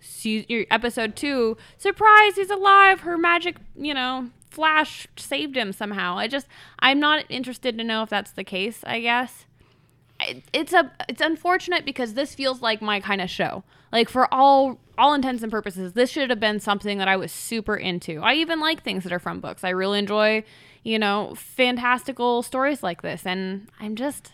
episode 0.71 1.15
two, 1.15 1.59
surprise, 1.77 2.37
he's 2.37 2.49
alive. 2.49 3.01
Her 3.01 3.19
magic, 3.19 3.59
you 3.77 3.93
know, 3.93 4.31
flash 4.49 5.07
saved 5.19 5.55
him 5.55 5.75
somehow. 5.75 6.17
I 6.17 6.29
just, 6.29 6.47
I'm 6.79 6.99
not 6.99 7.27
interested 7.29 7.77
to 7.77 7.85
know 7.85 8.03
if 8.03 8.09
that's 8.09 8.31
the 8.31 8.43
case. 8.43 8.83
I 8.87 9.01
guess 9.01 9.45
it's 10.55 10.73
a 10.73 10.91
it's 11.11 11.21
unfortunate 11.21 11.85
because 11.85 12.15
this 12.15 12.35
feels 12.35 12.63
like 12.63 12.81
my 12.81 13.01
kind 13.01 13.21
of 13.21 13.29
show. 13.29 13.65
Like 13.93 14.09
for 14.09 14.33
all 14.33 14.79
all 14.99 15.15
intents 15.15 15.43
and 15.43 15.51
purposes, 15.51 15.93
this 15.93 16.11
should 16.11 16.31
have 16.31 16.41
been 16.41 16.61
something 16.61 16.99
that 16.99 17.09
I 17.09 17.17
was 17.17 17.33
super 17.33 17.77
into. 17.77 18.21
I 18.21 18.35
even 18.35 18.61
like 18.61 18.83
things 18.83 19.05
that 19.05 19.13
are 19.13 19.19
from 19.19 19.41
books. 19.41 19.65
I 19.65 19.71
really 19.71 19.99
enjoy, 19.99 20.45
you 20.83 20.99
know, 20.99 21.35
fantastical 21.37 22.43
stories 22.43 22.83
like 22.83 23.03
this, 23.03 23.25
and 23.27 23.69
I'm 23.81 23.97
just 23.97 24.33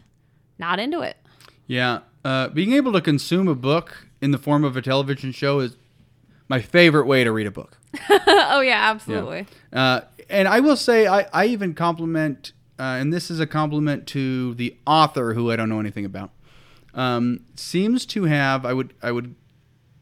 not 0.59 0.81
into 0.81 1.01
it. 1.01 1.17
Yeah, 1.67 2.01
uh, 2.25 2.49
being 2.49 2.73
able 2.73 2.93
to 2.93 3.01
consume 3.01 3.49
a 3.49 3.55
book 3.55 4.07
in 4.21 4.31
the 4.31 4.39
form 4.39 4.65
of 4.65 4.77
a 4.77 4.83
television 4.83 5.33
show 5.33 5.61
is 5.61 5.77
my 6.49 6.61
favorite 6.61 7.07
way 7.07 7.25
to 7.25 7.33
read 7.33 7.47
a 7.47 7.51
book. 7.51 7.79
oh 8.11 8.61
yeah, 8.61 8.91
absolutely. 8.91 9.47
Uh, 9.73 10.01
and 10.29 10.49
I 10.49 10.61
will 10.61 10.77
say, 10.77 11.07
I, 11.07 11.27
I 11.33 11.47
even 11.47 11.75
compliment, 11.75 12.53
uh, 12.79 12.83
and 12.83 13.13
this 13.13 13.31
is 13.31 13.41
a 13.41 13.47
compliment 13.47 14.07
to 14.09 14.55
the 14.55 14.77
author, 14.87 15.35
who 15.35 15.51
I 15.51 15.57
don't 15.57 15.69
know 15.69 15.81
anything 15.81 16.05
about. 16.05 16.31
Um, 16.95 17.45
seems 17.55 18.05
to 18.07 18.25
have, 18.25 18.67
I 18.67 18.73
would, 18.73 18.93
I 19.03 19.13
would 19.13 19.35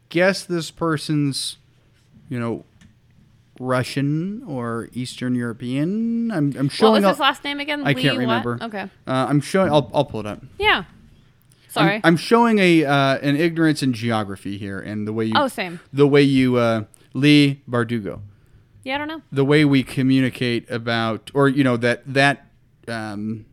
guess 0.09 0.43
this 0.43 0.71
person's, 0.71 1.57
you 2.29 2.39
know, 2.39 2.63
Russian 3.59 4.43
or 4.47 4.89
Eastern 4.93 5.33
European. 5.35 6.31
I'm, 6.31 6.53
I'm 6.57 6.69
What 6.69 6.91
was 6.91 7.03
up- 7.03 7.13
his 7.15 7.19
last 7.19 7.43
name 7.43 7.59
again? 7.59 7.81
I 7.85 7.93
Leigh 7.93 8.01
can't 8.01 8.15
what? 8.15 8.21
remember. 8.21 8.59
Okay. 8.61 8.83
Uh, 8.83 8.87
I'm 9.29 9.41
showing. 9.41 9.71
I'll, 9.71 9.89
I'll 9.93 10.05
pull 10.05 10.19
it 10.21 10.25
up. 10.27 10.43
Yeah. 10.59 10.83
Sorry. 11.69 11.95
I'm, 11.95 12.01
I'm 12.03 12.17
showing 12.17 12.59
a 12.59 12.85
uh, 12.85 13.17
an 13.17 13.35
ignorance 13.35 13.83
in 13.83 13.93
geography 13.93 14.57
here, 14.57 14.79
and 14.79 15.07
the 15.07 15.13
way 15.13 15.25
you. 15.25 15.33
oh, 15.35 15.47
same. 15.47 15.79
The 15.91 16.07
way 16.07 16.21
you, 16.21 16.55
uh, 16.57 16.83
Leigh 17.13 17.61
Bardugo, 17.69 18.21
Yeah, 18.83 18.95
I 18.95 18.97
don't 18.99 19.07
know. 19.07 19.21
the 19.31 19.43
way 19.45 19.65
we 19.65 19.83
communicate 19.83 20.69
about, 20.71 21.29
or 21.33 21.49
you 21.49 21.63
know 21.63 21.77
that 21.77 22.01
that 22.13 22.47
um, 22.87 23.45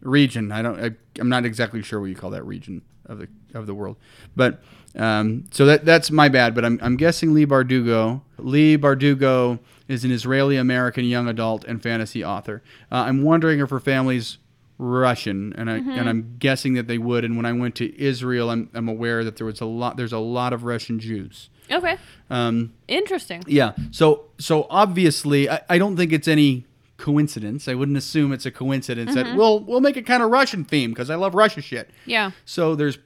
region. 0.00 0.52
I 0.52 0.62
don't. 0.62 0.82
I, 0.82 0.90
I'm 1.18 1.28
not 1.28 1.44
exactly 1.44 1.82
sure 1.82 2.00
what 2.00 2.06
you 2.06 2.16
call 2.16 2.30
that 2.30 2.44
region 2.44 2.82
of 3.06 3.18
the 3.18 3.28
of 3.54 3.66
the 3.66 3.74
world, 3.74 3.96
but 4.36 4.62
um, 4.96 5.44
so 5.50 5.66
that 5.66 5.84
that's 5.84 6.10
my 6.10 6.28
bad. 6.28 6.54
But 6.54 6.64
I'm 6.64 6.78
I'm 6.82 6.96
guessing 6.96 7.32
Leigh 7.34 7.46
Bardugo. 7.46 8.22
Leigh 8.38 8.76
Bardugo 8.78 9.58
is 9.88 10.04
an 10.04 10.10
Israeli 10.10 10.56
American 10.56 11.04
young 11.04 11.28
adult 11.28 11.64
and 11.64 11.82
fantasy 11.82 12.24
author. 12.24 12.62
Uh, 12.92 12.96
I'm 13.06 13.22
wondering 13.22 13.60
if 13.60 13.70
her 13.70 13.80
family's 13.80 14.38
Russian, 14.78 15.52
and 15.56 15.70
I 15.70 15.76
and 15.76 16.08
I'm 16.08 16.36
guessing 16.38 16.74
that 16.74 16.86
they 16.86 16.98
would. 16.98 17.24
And 17.24 17.36
when 17.36 17.44
I 17.46 17.52
went 17.52 17.74
to 17.76 18.00
Israel, 18.00 18.50
I'm 18.50 18.70
I'm 18.74 18.88
aware 18.88 19.24
that 19.24 19.36
there 19.36 19.46
was 19.46 19.60
a 19.60 19.66
lot. 19.66 19.96
There's 19.96 20.12
a 20.12 20.18
lot 20.18 20.52
of 20.52 20.64
Russian 20.64 20.98
Jews. 20.98 21.50
Okay. 21.70 21.98
Um, 22.30 22.72
Interesting. 22.88 23.44
yeah. 23.46 23.72
So 23.90 24.24
so 24.38 24.66
obviously, 24.70 25.48
I, 25.50 25.60
I 25.68 25.78
don't 25.78 25.96
think 25.96 26.12
it's 26.12 26.26
any 26.28 26.64
coincidence. 26.96 27.68
I 27.68 27.74
wouldn't 27.74 27.96
assume 27.96 28.32
it's 28.32 28.46
a 28.46 28.50
coincidence 28.50 29.10
Mm-hmm. 29.14 29.28
that 29.30 29.36
we'll 29.36 29.60
we'll 29.60 29.80
make 29.80 29.96
it 29.96 30.06
kind 30.06 30.22
of 30.22 30.30
Russian 30.30 30.64
theme 30.64 30.90
because 30.90 31.10
I 31.10 31.14
love 31.14 31.34
Russia 31.34 31.60
shit. 31.60 31.90
Yeah. 32.06 32.30
So 32.44 32.74
there's 32.74 32.98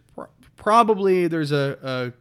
probably 0.57 1.27
there's 1.27 1.53
a, 1.53 2.13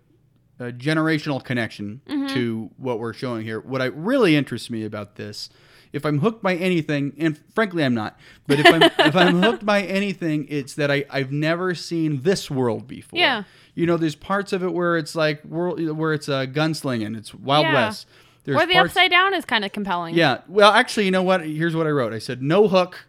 a, 0.59 0.65
a 0.67 0.71
generational 0.71 1.43
connection 1.43 2.01
to 2.33 2.69
what 2.77 2.99
we're 2.99 3.13
showing 3.13 3.43
here. 3.43 3.59
What 3.59 3.81
I 3.81 3.85
really 3.85 4.35
interests 4.35 4.69
me 4.69 4.85
about 4.85 5.15
this, 5.15 5.49
if 5.91 6.05
I'm 6.05 6.19
hooked 6.19 6.41
by 6.41 6.55
anything, 6.55 7.13
and 7.19 7.37
frankly 7.53 7.83
I'm 7.83 7.93
not, 7.93 8.19
but 8.47 8.59
if 8.59 8.65
I'm 8.65 8.81
if 8.83 9.15
I'm 9.15 9.41
hooked 9.43 9.65
by 9.65 9.81
anything, 9.83 10.47
it's 10.49 10.73
that 10.75 10.89
I 10.91 11.05
I've 11.09 11.31
never 11.31 11.75
seen 11.75 12.21
this 12.21 12.49
world 12.49 12.87
before. 12.87 13.19
Yeah. 13.19 13.43
You 13.75 13.85
know, 13.87 13.97
there's 13.97 14.15
parts 14.15 14.53
of 14.53 14.63
it 14.63 14.71
where 14.73 14.97
it's 14.97 15.15
like 15.15 15.43
world 15.45 15.79
where 15.97 16.13
it's 16.13 16.29
uh, 16.29 16.45
gunslinging, 16.45 17.17
it's 17.17 17.33
Wild 17.33 17.63
Yeah. 17.65 17.73
West. 17.73 18.07
There's 18.45 18.61
or 18.61 18.65
the 18.65 18.73
parts- 18.73 18.91
upside 18.91 19.09
down 19.11 19.33
is 19.33 19.45
kind 19.45 19.63
of 19.63 19.71
compelling. 19.71 20.15
Yeah. 20.15 20.41
Well, 20.47 20.71
actually, 20.71 21.05
you 21.05 21.11
know 21.11 21.23
what? 21.23 21.45
Here's 21.45 21.75
what 21.75 21.87
I 21.87 21.91
wrote. 21.91 22.11
I 22.13 22.19
said 22.19 22.41
no 22.41 22.67
hook, 22.67 23.05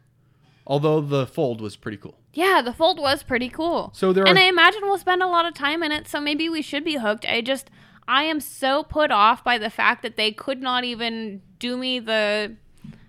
although 0.67 1.01
the 1.01 1.27
fold 1.27 1.61
was 1.61 1.75
pretty 1.77 1.97
cool. 1.99 2.17
Yeah, 2.35 2.61
the 2.63 2.73
fold 2.73 2.99
was 2.99 3.23
pretty 3.23 3.49
cool. 3.49 3.91
So 3.95 4.13
there 4.13 4.27
and 4.27 4.37
are- 4.37 4.41
I 4.41 4.45
imagine 4.45 4.83
we'll 4.83 4.99
spend 4.99 5.23
a 5.23 5.27
lot 5.29 5.47
of 5.47 5.55
time 5.55 5.83
in 5.83 5.93
it, 5.93 6.09
so 6.09 6.21
maybe 6.21 6.49
we 6.49 6.63
should 6.63 6.85
be 6.85 6.97
hooked. 6.97 7.25
I 7.27 7.41
just, 7.41 7.71
I 8.07 8.25
am 8.25 8.41
so 8.41 8.83
put 8.83 9.11
off 9.11 9.43
by 9.45 9.57
the 9.57 9.71
fact 9.71 10.03
that 10.03 10.17
they 10.17 10.33
could 10.33 10.61
not 10.61 10.85
even 10.85 11.41
do 11.59 11.77
me 11.77 12.01
the, 12.01 12.57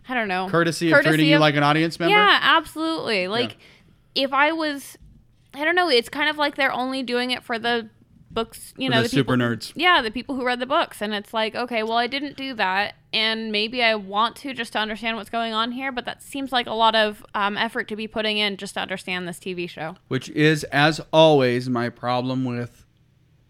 I 0.07 0.13
don't 0.13 0.27
know, 0.27 0.47
Courtesy, 0.49 0.91
of 0.91 1.01
treating 1.03 1.27
you 1.27 1.35
of- 1.35 1.41
like 1.41 1.55
an 1.55 1.63
audience 1.63 1.99
member. 1.99 2.15
Yeah, 2.15 2.39
absolutely. 2.41 3.27
Like, 3.27 3.57
if 4.13 4.31
I 4.31 4.51
was, 4.51 4.97
I 5.53 5.65
don't 5.65 5.75
know, 5.75 5.89
it's 5.89 6.09
kind 6.09 6.29
of 6.29 6.37
like 6.37 6.55
they're 6.55 6.71
only 6.71 7.03
doing 7.03 7.31
it 7.31 7.43
for 7.43 7.57
the 7.59 7.89
books, 8.35 8.73
you 8.77 8.89
know, 8.89 9.01
the 9.01 9.09
super 9.09 9.33
people, 9.35 9.47
nerds. 9.47 9.71
Yeah, 9.75 10.01
the 10.03 10.11
people 10.11 10.35
who 10.35 10.45
read 10.45 10.59
the 10.59 10.65
books, 10.67 11.01
and 11.01 11.13
it's 11.15 11.33
like, 11.33 11.55
okay, 11.55 11.81
well, 11.81 11.97
I 11.97 12.05
didn't 12.05 12.37
do 12.37 12.53
that, 12.53 12.93
and 13.11 13.51
maybe 13.51 13.81
I 13.81 13.95
want 13.95 14.35
to 14.37 14.53
just 14.53 14.73
to 14.73 14.79
understand 14.79 15.17
what's 15.17 15.31
going 15.31 15.53
on 15.53 15.71
here, 15.71 15.91
but 15.91 16.05
that 16.05 16.21
seems 16.21 16.51
like 16.51 16.67
a 16.67 16.73
lot 16.73 16.93
of 16.95 17.25
um, 17.33 17.57
effort 17.57 17.87
to 17.87 17.95
be 17.95 18.07
putting 18.07 18.37
in 18.37 18.57
just 18.57 18.75
to 18.75 18.81
understand 18.81 19.27
this 19.27 19.39
TV 19.39 19.67
show. 19.67 19.95
which 20.09 20.29
is 20.29 20.63
as 20.65 21.01
always 21.11 21.67
my 21.69 21.89
problem 21.89 22.45
with 22.45 22.85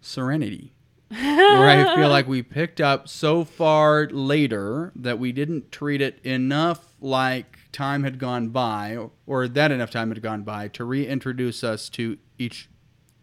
serenity 0.01 0.71
where 1.09 1.69
i 1.69 1.95
feel 1.95 2.09
like 2.09 2.27
we 2.27 2.41
picked 2.43 2.81
up 2.81 3.07
so 3.07 3.43
far 3.43 4.07
later 4.09 4.91
that 4.95 5.17
we 5.17 5.31
didn't 5.31 5.71
treat 5.71 6.01
it 6.01 6.19
enough 6.23 6.95
like 6.99 7.57
time 7.71 8.03
had 8.03 8.19
gone 8.19 8.49
by 8.49 8.97
or 9.25 9.47
that 9.47 9.71
enough 9.71 9.89
time 9.91 10.09
had 10.09 10.21
gone 10.21 10.43
by 10.43 10.67
to 10.67 10.83
reintroduce 10.83 11.63
us 11.63 11.89
to 11.89 12.17
each 12.37 12.69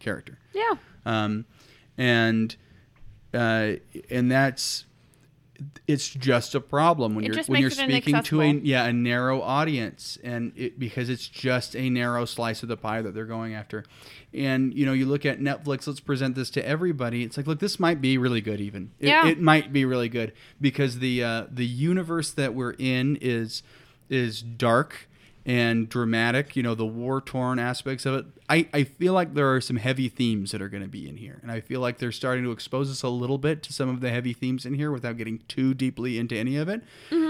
character 0.00 0.38
Yeah. 0.54 0.74
um, 1.04 1.44
and 1.98 2.54
uh, 3.34 3.72
and 4.10 4.30
that's 4.30 4.84
it's 5.86 6.08
just 6.08 6.54
a 6.54 6.60
problem 6.60 7.14
when 7.14 7.24
It 7.24 7.34
you're 7.34 7.44
when 7.44 7.60
you're 7.60 7.70
speaking 7.70 8.20
to 8.22 8.40
a 8.40 8.52
yeah 8.54 8.86
a 8.86 8.92
narrow 8.92 9.40
audience. 9.40 10.18
And 10.22 10.52
it 10.56 10.78
because 10.78 11.08
it's 11.08 11.28
just 11.28 11.76
a 11.76 11.88
narrow 11.88 12.24
slice 12.24 12.62
of 12.62 12.68
the 12.68 12.76
pie 12.76 13.02
that 13.02 13.14
they're 13.14 13.24
going 13.26 13.54
after. 13.54 13.84
And 14.34 14.74
you 14.74 14.86
know 14.86 14.92
you 14.92 15.06
look 15.06 15.24
at 15.24 15.38
netflix 15.40 15.86
let's 15.86 16.00
present 16.00 16.34
this 16.34 16.50
to 16.50 16.66
everybody. 16.66 17.22
It's 17.22 17.36
like 17.36 17.46
look 17.46 17.60
this 17.60 17.78
might 17.78 18.00
be 18.00 18.18
really 18.18 18.40
good 18.40 18.60
even. 18.60 18.90
It, 18.98 19.08
Yeah. 19.08 19.28
it 19.28 19.40
might 19.40 19.72
be 19.72 19.84
really 19.84 20.08
good 20.08 20.32
because 20.60 20.98
the 20.98 21.22
uh, 21.22 21.44
the 21.50 21.66
universe 21.66 22.30
that 22.32 22.54
we're 22.54 22.74
in 22.78 23.16
is 23.20 23.62
is 24.08 24.42
dark 24.42 25.08
and 25.44 25.88
dramatic 25.88 26.54
you 26.54 26.62
know 26.62 26.74
the 26.74 26.86
war 26.86 27.20
torn 27.20 27.58
aspects 27.58 28.06
of 28.06 28.14
it. 28.14 28.26
I, 28.48 28.68
I 28.72 28.84
feel 28.84 29.12
like 29.12 29.34
there 29.34 29.52
are 29.52 29.60
some 29.60 29.76
heavy 29.76 30.08
themes 30.08 30.52
that 30.52 30.62
are 30.62 30.68
going 30.68 30.82
to 30.82 30.88
be 30.88 31.08
in 31.08 31.16
here 31.16 31.40
and 31.42 31.50
i 31.50 31.60
feel 31.60 31.80
like 31.80 31.98
they're 31.98 32.12
starting 32.12 32.44
to 32.44 32.52
expose 32.52 32.90
us 32.90 33.02
a 33.02 33.08
little 33.08 33.38
bit 33.38 33.62
to 33.64 33.72
some 33.72 33.88
of 33.88 34.00
the 34.00 34.10
heavy 34.10 34.32
themes 34.32 34.64
in 34.64 34.74
here 34.74 34.92
without 34.92 35.16
getting 35.16 35.40
too 35.48 35.74
deeply 35.74 36.18
into 36.18 36.36
any 36.36 36.56
of 36.56 36.68
it 36.68 36.82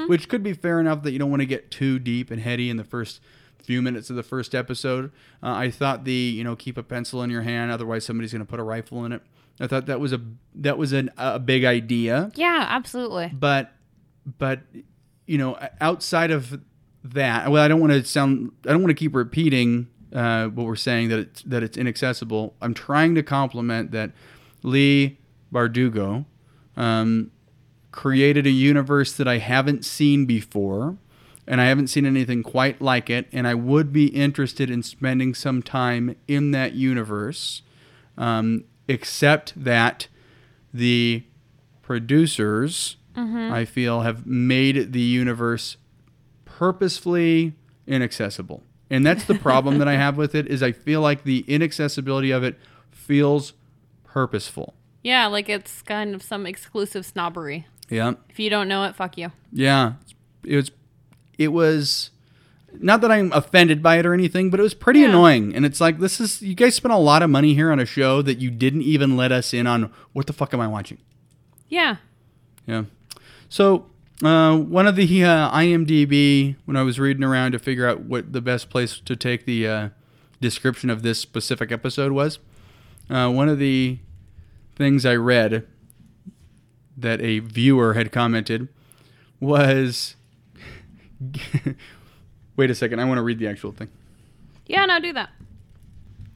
which 0.08 0.28
could 0.28 0.42
be 0.42 0.52
fair 0.52 0.78
enough 0.80 1.02
that 1.02 1.12
you 1.12 1.18
don't 1.18 1.30
want 1.30 1.40
to 1.40 1.46
get 1.46 1.70
too 1.70 1.98
deep 1.98 2.30
and 2.30 2.40
heady 2.42 2.68
in 2.68 2.76
the 2.76 2.84
first 2.84 3.20
few 3.62 3.80
minutes 3.80 4.10
of 4.10 4.16
the 4.16 4.24
first 4.24 4.54
episode. 4.56 5.12
Uh, 5.42 5.52
i 5.52 5.70
thought 5.70 6.04
the 6.04 6.12
you 6.12 6.42
know 6.42 6.56
keep 6.56 6.76
a 6.76 6.82
pencil 6.82 7.22
in 7.22 7.30
your 7.30 7.42
hand 7.42 7.70
otherwise 7.70 8.04
somebody's 8.04 8.32
going 8.32 8.44
to 8.44 8.50
put 8.50 8.58
a 8.58 8.62
rifle 8.64 9.04
in 9.04 9.12
it. 9.12 9.22
I 9.60 9.66
thought 9.68 9.86
that 9.86 10.00
was 10.00 10.12
a 10.12 10.20
that 10.56 10.76
was 10.78 10.92
an, 10.92 11.10
a 11.16 11.38
big 11.38 11.64
idea. 11.64 12.32
Yeah, 12.34 12.66
absolutely. 12.68 13.30
but 13.32 13.72
but 14.38 14.60
you 15.26 15.38
know 15.38 15.56
outside 15.80 16.30
of 16.32 16.60
that 17.04 17.50
well 17.50 17.62
i 17.62 17.68
don't 17.68 17.80
want 17.80 17.92
to 17.92 18.04
sound 18.04 18.52
i 18.66 18.70
don't 18.70 18.82
want 18.82 18.90
to 18.90 18.94
keep 18.94 19.14
repeating 19.14 19.88
uh, 20.14 20.46
what 20.48 20.66
we're 20.66 20.76
saying 20.76 21.08
that 21.08 21.18
it's 21.18 21.42
that 21.42 21.62
it's 21.62 21.76
inaccessible. 21.78 22.54
I'm 22.60 22.74
trying 22.74 23.14
to 23.14 23.22
compliment 23.22 23.92
that 23.92 24.12
leigh 24.62 25.18
bardugo 25.52 26.26
um, 26.76 27.30
created 27.90 28.46
a 28.46 28.50
universe 28.50 29.12
that 29.14 29.26
i 29.28 29.38
haven't 29.38 29.84
seen 29.84 30.24
before 30.24 30.96
and 31.46 31.60
i 31.60 31.64
haven't 31.66 31.88
seen 31.88 32.06
anything 32.06 32.42
quite 32.42 32.80
like 32.80 33.10
it 33.10 33.26
and 33.32 33.46
i 33.46 33.54
would 33.54 33.92
be 33.92 34.06
interested 34.06 34.70
in 34.70 34.82
spending 34.82 35.34
some 35.34 35.62
time 35.62 36.14
in 36.28 36.52
that 36.52 36.72
universe 36.72 37.62
um, 38.16 38.64
except 38.88 39.52
that 39.62 40.08
the 40.72 41.24
producers 41.82 42.96
i 43.52 43.64
feel 43.66 44.00
have 44.02 44.24
made 44.26 44.92
the 44.92 45.00
universe 45.00 45.76
purposefully 46.62 47.54
inaccessible 47.88 48.62
and 48.88 49.04
that's 49.04 49.24
the 49.24 49.34
problem 49.34 49.78
that 49.78 49.88
i 49.88 49.94
have 49.96 50.16
with 50.16 50.32
it 50.32 50.46
is 50.46 50.62
i 50.62 50.70
feel 50.70 51.00
like 51.00 51.24
the 51.24 51.44
inaccessibility 51.48 52.30
of 52.30 52.44
it 52.44 52.56
feels 52.92 53.52
purposeful 54.04 54.74
Yeah, 55.02 55.26
like 55.26 55.48
it's 55.48 55.82
kind 55.82 56.14
of 56.14 56.22
some 56.22 56.46
exclusive 56.46 57.04
snobbery. 57.04 57.66
yeah 57.90 58.12
If 58.28 58.38
you 58.38 58.48
don't 58.48 58.68
know 58.68 58.84
it, 58.84 58.94
fuck 58.94 59.18
you. 59.18 59.32
yeah 59.52 59.94
it 60.44 60.54
was 60.54 60.70
it 61.36 61.48
was 61.48 62.10
not 62.78 63.00
that 63.00 63.10
i'm 63.10 63.32
offended 63.32 63.82
by 63.82 63.98
it 63.98 64.06
or 64.06 64.14
anything 64.14 64.48
but 64.48 64.60
it 64.60 64.62
was 64.62 64.74
pretty 64.74 65.00
Yeah. 65.00 65.08
annoying 65.08 65.56
and 65.56 65.66
it's 65.66 65.80
like 65.80 65.98
this 65.98 66.20
is 66.20 66.42
you 66.42 66.54
guys 66.54 66.76
spent 66.76 66.92
a 66.94 66.96
lot 66.98 67.24
of 67.24 67.30
money 67.30 67.54
here 67.54 67.72
on 67.72 67.80
a 67.80 67.86
show 67.86 68.22
that 68.22 68.38
you 68.38 68.52
didn't 68.52 68.82
even 68.82 69.16
let 69.16 69.32
us 69.32 69.52
in 69.52 69.66
on 69.66 69.90
what 70.12 70.28
the 70.28 70.32
fuck 70.32 70.54
am 70.54 70.60
i 70.60 70.68
watching 70.68 70.98
Yeah. 71.68 71.96
Yeah. 72.68 72.84
So 73.48 73.86
uh, 74.22 74.56
one 74.56 74.86
of 74.86 74.96
the 74.96 75.24
uh, 75.24 75.50
IMDb, 75.50 76.56
when 76.64 76.76
I 76.76 76.82
was 76.82 77.00
reading 77.00 77.24
around 77.24 77.52
to 77.52 77.58
figure 77.58 77.88
out 77.88 78.00
what 78.00 78.32
the 78.32 78.40
best 78.40 78.70
place 78.70 79.00
to 79.00 79.16
take 79.16 79.44
the 79.46 79.66
uh, 79.66 79.88
description 80.40 80.90
of 80.90 81.02
this 81.02 81.18
specific 81.18 81.72
episode 81.72 82.12
was, 82.12 82.38
uh, 83.10 83.30
one 83.30 83.48
of 83.48 83.58
the 83.58 83.98
things 84.76 85.04
I 85.04 85.16
read 85.16 85.66
that 86.96 87.20
a 87.20 87.40
viewer 87.40 87.94
had 87.94 88.12
commented 88.12 88.68
was. 89.40 90.16
Wait 92.56 92.70
a 92.70 92.74
second, 92.74 93.00
I 93.00 93.04
want 93.06 93.18
to 93.18 93.22
read 93.22 93.38
the 93.38 93.48
actual 93.48 93.72
thing. 93.72 93.88
Yeah, 94.66 94.84
no, 94.84 95.00
do 95.00 95.12
that. 95.14 95.30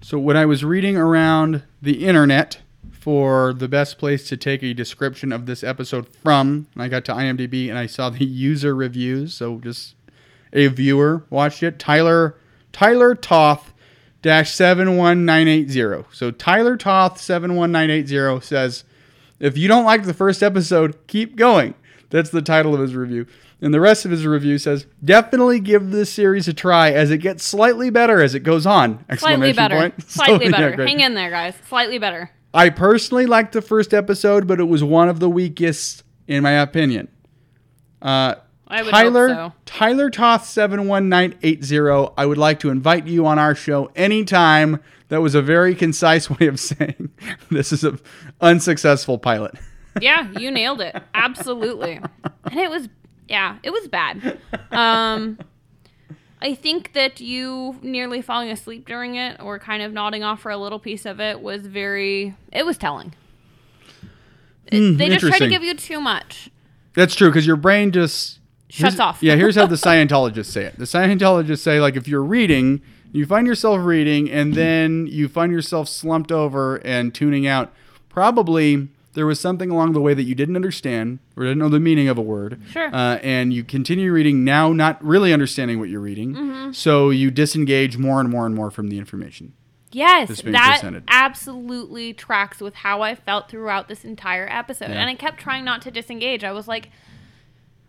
So 0.01 0.19
when 0.19 0.37
I 0.37 0.47
was 0.47 0.65
reading 0.65 0.97
around 0.97 1.63
the 1.83 2.07
internet 2.07 2.59
for 2.91 3.53
the 3.53 3.69
best 3.69 3.99
place 3.99 4.29
to 4.29 4.37
take 4.37 4.63
a 4.63 4.75
description 4.75 5.33
of 5.33 5.47
this 5.47 5.63
episode 5.63 6.09
from, 6.09 6.67
and 6.75 6.83
I 6.83 6.89
got 6.89 7.05
to 7.07 7.13
IMDb 7.13 7.69
and 7.69 7.79
I 7.79 7.87
saw 7.87 8.11
the 8.11 8.25
user 8.25 8.75
reviews. 8.75 9.35
So 9.35 9.59
just 9.61 9.95
a 10.53 10.67
viewer 10.69 11.25
watched 11.31 11.63
it. 11.63 11.79
Tyler 11.79 12.37
Tyler 12.73 13.15
Toth 13.15 13.73
dash 14.23 14.53
seven 14.53 14.97
one 14.97 15.25
nine 15.25 15.49
eight 15.49 15.71
zero. 15.71 16.07
So 16.13 16.31
Tyler 16.31 16.77
Toth 16.77 17.21
seven 17.21 17.55
one 17.55 17.71
nine 17.73 17.91
eight 17.91 18.09
zero 18.09 18.41
says, 18.41 18.85
if 19.39 19.57
you 19.59 19.69
don't 19.69 19.85
like 19.85 20.05
the 20.05 20.15
first 20.15 20.43
episode, 20.43 20.97
keep 21.07 21.37
going. 21.37 21.75
That's 22.11 22.31
the 22.31 22.43
title 22.43 22.75
of 22.75 22.81
his 22.81 22.95
review. 22.95 23.27
And 23.61 23.73
the 23.73 23.81
rest 23.81 24.05
of 24.05 24.11
his 24.11 24.27
review 24.27 24.59
says, 24.59 24.87
definitely 25.03 25.61
give 25.61 25.91
this 25.91 26.13
series 26.13 26.47
a 26.47 26.53
try 26.53 26.91
as 26.93 27.11
it 27.11 27.19
gets 27.19 27.43
slightly 27.43 27.89
better 27.89 28.21
as 28.21 28.35
it 28.35 28.41
goes 28.41 28.67
on. 28.67 29.05
Slightly 29.17 29.53
better. 29.55 29.77
point. 29.77 30.03
Slightly 30.11 30.47
So, 30.47 30.53
better. 30.53 30.77
great. 30.77 30.89
Hang 30.89 31.01
in 31.01 31.15
there, 31.15 31.31
guys. 31.31 31.55
Slightly 31.67 31.99
better. 31.99 32.31
I 32.57 32.71
personally 32.71 33.27
liked 33.27 33.53
the 33.53 33.61
first 33.61 33.93
episode, 33.93 34.47
but 34.47 34.59
it 34.59 34.65
was 34.65 34.83
one 34.83 35.11
of 35.11 35.21
the 35.21 35.29
weakest 35.29 36.03
in 36.27 36.43
my 36.43 36.53
opinion. 36.53 37.09
Uh, 38.01 38.37
Tyler 38.69 39.29
so. 39.29 39.53
Tyler 39.65 40.11
Toth 40.11 40.47
seven 40.47 40.89
one 40.89 41.09
nine 41.09 41.35
eight 41.43 41.63
zero. 41.63 42.15
I 42.17 42.27
would 42.27 42.39
like 42.39 42.59
to 42.61 42.71
invite 42.71 43.07
you 43.07 43.27
on 43.27 43.39
our 43.39 43.55
show 43.55 43.91
anytime. 43.95 44.81
That 45.09 45.21
was 45.21 45.35
a 45.35 45.43
very 45.43 45.75
concise 45.75 46.29
way 46.41 46.47
of 46.47 46.59
saying 46.59 47.11
this 47.51 47.73
is 47.73 47.85
an 47.85 48.01
unsuccessful 48.41 49.19
pilot. 49.19 49.55
Yeah, 50.01 50.31
you 50.39 50.51
nailed 50.51 50.81
it. 50.81 50.97
Absolutely. 51.15 52.01
And 52.49 52.61
it 52.61 52.71
was 52.71 52.89
yeah, 53.29 53.59
it 53.65 53.71
was 53.71 53.89
bad. 53.89 54.39
Um 54.71 55.39
I 56.41 56.55
think 56.55 56.93
that 56.93 57.21
you 57.21 57.79
nearly 57.83 58.21
falling 58.21 58.51
asleep 58.51 58.87
during 58.87 59.15
it 59.15 59.41
or 59.41 59.59
kind 59.59 59.83
of 59.83 59.93
nodding 59.93 60.23
off 60.23 60.41
for 60.41 60.51
a 60.51 60.57
little 60.59 60.79
piece 60.79 61.07
of 61.07 61.21
it 61.21 61.41
was 61.41 61.67
very 61.67 62.35
it 62.53 62.67
was 62.67 62.77
telling. 62.77 63.15
It- 64.67 64.79
hmm, 64.79 64.97
they 64.97 65.09
just 65.09 65.27
try 65.27 65.39
to 65.39 65.49
give 65.49 65.63
you 65.63 65.75
too 65.75 66.01
much. 66.01 66.51
That's 66.95 67.15
true 67.15 67.29
because 67.29 67.47
your 67.47 67.57
brain 67.57 67.93
just 67.93 68.41
Shuts 68.69 68.99
off. 68.99 69.23
Yeah, 69.23 69.37
here's 69.37 69.55
how 69.55 69.67
the 69.67 69.75
Scientologists 69.77 70.47
say 70.47 70.65
it. 70.65 70.79
The 70.79 70.85
Scientologists 70.85 71.61
say 71.61 71.81
like 71.81 71.97
if 71.97 72.09
you're 72.09 72.23
reading, 72.25 72.83
you 73.13 73.25
find 73.25 73.47
yourself 73.47 73.81
reading, 73.85 74.31
and 74.31 74.55
then 74.55 75.07
you 75.07 75.29
find 75.29 75.53
yourself 75.53 75.89
slumped 75.89 76.33
over 76.33 76.77
and 76.79 77.15
tuning 77.15 77.47
out. 77.47 77.73
Probably 78.09 78.89
there 79.17 79.27
was 79.27 79.41
something 79.41 79.71
along 79.71 79.95
the 79.95 80.01
way 80.01 80.13
that 80.13 80.25
you 80.25 80.35
didn't 80.35 80.57
understand 80.57 81.19
or 81.37 81.45
didn't 81.45 81.59
know 81.59 81.71
the 81.71 81.81
meaning 81.81 82.07
of 82.07 82.19
a 82.19 82.23
word. 82.23 82.61
Sure. 82.71 82.95
Uh, 82.95 83.17
and 83.17 83.53
you 83.53 83.65
continue 83.65 84.13
reading 84.13 84.45
now, 84.45 84.73
not 84.73 85.03
really 85.03 85.33
understanding 85.33 85.81
what 85.81 85.89
you're 85.89 86.01
reading. 86.01 86.35
Mm-hmm. 86.35 86.73
So 86.73 87.09
you 87.09 87.31
disengage 87.31 87.97
more 87.97 88.21
and 88.21 88.29
more 88.29 88.45
and 88.45 88.55
more 88.55 88.71
from 88.71 88.89
the 88.89 88.99
information. 88.99 89.55
Yes, 89.91 90.29
that 90.43 90.75
presented. 90.75 91.05
absolutely 91.09 92.13
tracks 92.13 92.61
with 92.61 92.75
how 92.75 93.01
I 93.01 93.15
felt 93.15 93.49
throughout 93.49 93.89
this 93.89 94.05
entire 94.05 94.47
episode. 94.51 94.91
Yeah. 94.91 95.01
And 95.01 95.09
I 95.09 95.15
kept 95.15 95.41
trying 95.41 95.65
not 95.65 95.81
to 95.83 95.91
disengage. 95.91 96.45
I 96.45 96.53
was 96.53 96.69
like, 96.69 96.91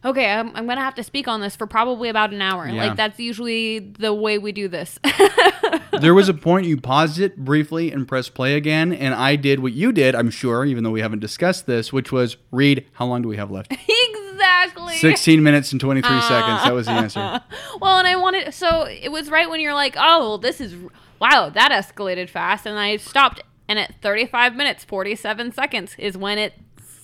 okay, 0.06 0.32
I'm, 0.32 0.56
I'm 0.56 0.66
going 0.66 0.78
to 0.78 0.84
have 0.84 0.96
to 0.96 1.04
speak 1.04 1.28
on 1.28 1.42
this 1.42 1.58
for 1.58 1.68
probably 1.68 2.08
about 2.08 2.32
an 2.32 2.42
hour. 2.42 2.66
Yeah. 2.66 2.88
Like, 2.88 2.96
that's 2.96 3.20
usually 3.20 3.80
the 3.80 4.14
way 4.14 4.38
we 4.38 4.54
do 4.54 4.70
this. 4.70 4.98
there 6.00 6.14
was 6.14 6.30
a 6.30 6.34
point 6.34 6.66
you 6.66 6.78
paused 6.78 7.20
it 7.20 7.38
briefly 7.38 7.92
and 7.92 8.08
pressed 8.08 8.34
play 8.34 8.56
again, 8.56 8.94
and 8.94 9.14
I 9.14 9.36
did 9.36 9.60
what 9.60 9.74
you 9.74 9.92
did, 9.92 10.16
I'm 10.16 10.30
sure, 10.30 10.66
even 10.66 10.84
though 10.84 10.92
we 10.92 11.02
haven't 11.02 11.20
discussed 11.20 11.66
this, 11.66 11.92
which 11.92 12.12
was 12.12 12.38
read 12.52 12.86
how 12.94 13.06
long 13.06 13.22
do 13.22 13.28
we 13.28 13.38
have 13.38 13.52
left? 13.52 13.72
exactly. 13.90 14.96
16 14.96 15.44
minutes 15.44 15.72
and 15.72 15.82
23 15.82 16.10
ah. 16.12 16.22
seconds. 16.22 16.64
That 16.64 16.74
was 16.74 16.86
the 16.86 16.92
answer. 16.92 17.42
Well, 17.80 18.00
and 18.00 18.08
I 18.08 18.16
wanted, 18.16 18.54
so 18.54 18.88
it 18.88 19.12
was 19.12 19.30
right 19.30 19.48
when 19.48 19.60
you're 19.60 19.76
like, 19.76 19.96
oh, 19.98 20.20
well, 20.20 20.38
this 20.40 20.60
is, 20.60 20.76
wow, 21.20 21.50
that 21.50 21.72
escalated 21.72 22.28
fast. 22.28 22.66
And 22.66 22.78
I 22.80 22.98
stopped. 22.98 23.42
And 23.68 23.78
at 23.78 24.02
35 24.02 24.56
minutes, 24.56 24.84
47 24.84 25.52
seconds 25.52 25.96
is 26.00 26.18
when 26.18 26.40
it 26.40 26.54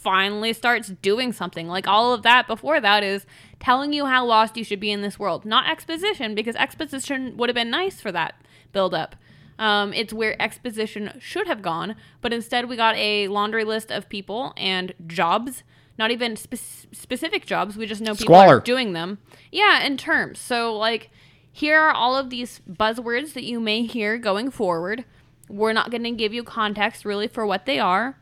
finally 0.04 0.52
starts 0.52 0.90
doing 0.90 1.32
something. 1.32 1.68
Like 1.68 1.88
all 1.88 2.14
of 2.14 2.24
that 2.24 2.48
before 2.48 2.82
that 2.82 3.04
is 3.04 3.26
telling 3.60 3.94
you 3.94 4.06
how 4.06 4.26
lost 4.26 4.58
you 4.58 4.64
should 4.64 4.80
be 4.80 4.92
in 4.92 5.02
this 5.02 5.20
world. 5.20 5.46
Not 5.46 5.70
exposition, 5.70 6.34
because 6.36 6.56
exposition 6.56 7.38
would 7.38 7.50
have 7.50 7.56
been 7.56 7.70
nice 7.70 8.02
for 8.02 8.12
that 8.12 8.36
build 8.74 8.94
up. 8.94 9.16
Um, 9.60 9.94
it's 9.94 10.12
where 10.12 10.40
exposition 10.42 11.14
should 11.20 11.48
have 11.48 11.62
gone, 11.62 11.96
but 12.22 12.34
instead 12.34 12.68
we 12.68 12.76
got 12.76 12.96
a 12.96 13.28
laundry 13.30 13.64
list 13.64 13.92
of 13.92 14.10
people 14.10 14.54
and 14.58 14.94
jobs. 15.08 15.64
Not 15.98 16.10
even 16.10 16.36
spe- 16.36 16.88
specific 16.92 17.46
jobs. 17.46 17.78
We 17.78 17.86
just 17.86 18.02
know 18.02 18.14
people 18.14 18.26
Squaller. 18.26 18.58
are 18.58 18.62
doing 18.62 18.94
them. 18.94 19.20
Yeah, 19.52 19.86
in 19.86 19.96
terms. 19.96 20.40
So 20.40 20.76
like, 20.76 21.12
here 21.52 21.80
are 21.80 21.94
all 21.94 22.18
of 22.18 22.32
these 22.32 22.62
buzzwords 22.68 23.34
that 23.34 23.44
you 23.44 23.60
may 23.60 23.84
hear 23.84 24.18
going 24.18 24.50
forward. 24.50 25.06
We're 25.48 25.74
not 25.74 25.92
going 25.92 26.04
to 26.04 26.12
give 26.12 26.34
you 26.34 26.44
context 26.44 27.06
really 27.06 27.28
for 27.28 27.46
what 27.46 27.68
they 27.68 27.78
are. 27.78 28.18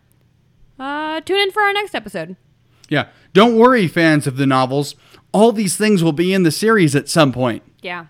Uh, 0.78 1.22
tune 1.22 1.40
in 1.40 1.52
for 1.52 1.62
our 1.62 1.72
next 1.72 1.96
episode. 1.96 2.36
Yeah. 2.90 3.08
Don't 3.32 3.56
worry, 3.58 3.88
fans 3.88 4.28
of 4.28 4.36
the 4.36 4.46
novels. 4.46 4.96
All 5.32 5.54
these 5.54 5.78
things 5.78 6.04
will 6.04 6.12
be 6.12 6.34
in 6.34 6.44
the 6.44 6.52
series 6.52 6.94
at 6.94 7.08
some 7.08 7.32
point. 7.32 7.64
Yeah. 7.82 8.08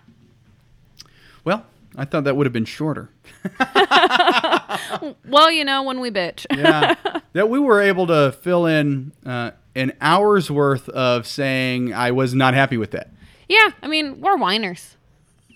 I 1.96 2.04
thought 2.04 2.24
that 2.24 2.36
would 2.36 2.46
have 2.46 2.52
been 2.52 2.64
shorter. 2.64 3.10
Well, 5.26 5.50
you 5.50 5.64
know, 5.64 5.82
when 5.82 6.00
we 6.00 6.10
bitch. 6.10 6.46
Yeah. 6.54 6.94
that 7.32 7.48
we 7.48 7.58
were 7.58 7.80
able 7.80 8.06
to 8.08 8.32
fill 8.32 8.66
in 8.66 9.12
uh, 9.24 9.52
an 9.74 9.92
hour's 10.00 10.50
worth 10.50 10.88
of 10.90 11.26
saying 11.26 11.94
I 11.94 12.10
was 12.10 12.34
not 12.34 12.54
happy 12.54 12.76
with 12.76 12.90
that. 12.92 13.10
yeah, 13.48 13.70
I 13.82 13.88
mean, 13.88 14.20
we're 14.20 14.36
whiners. 14.36 14.96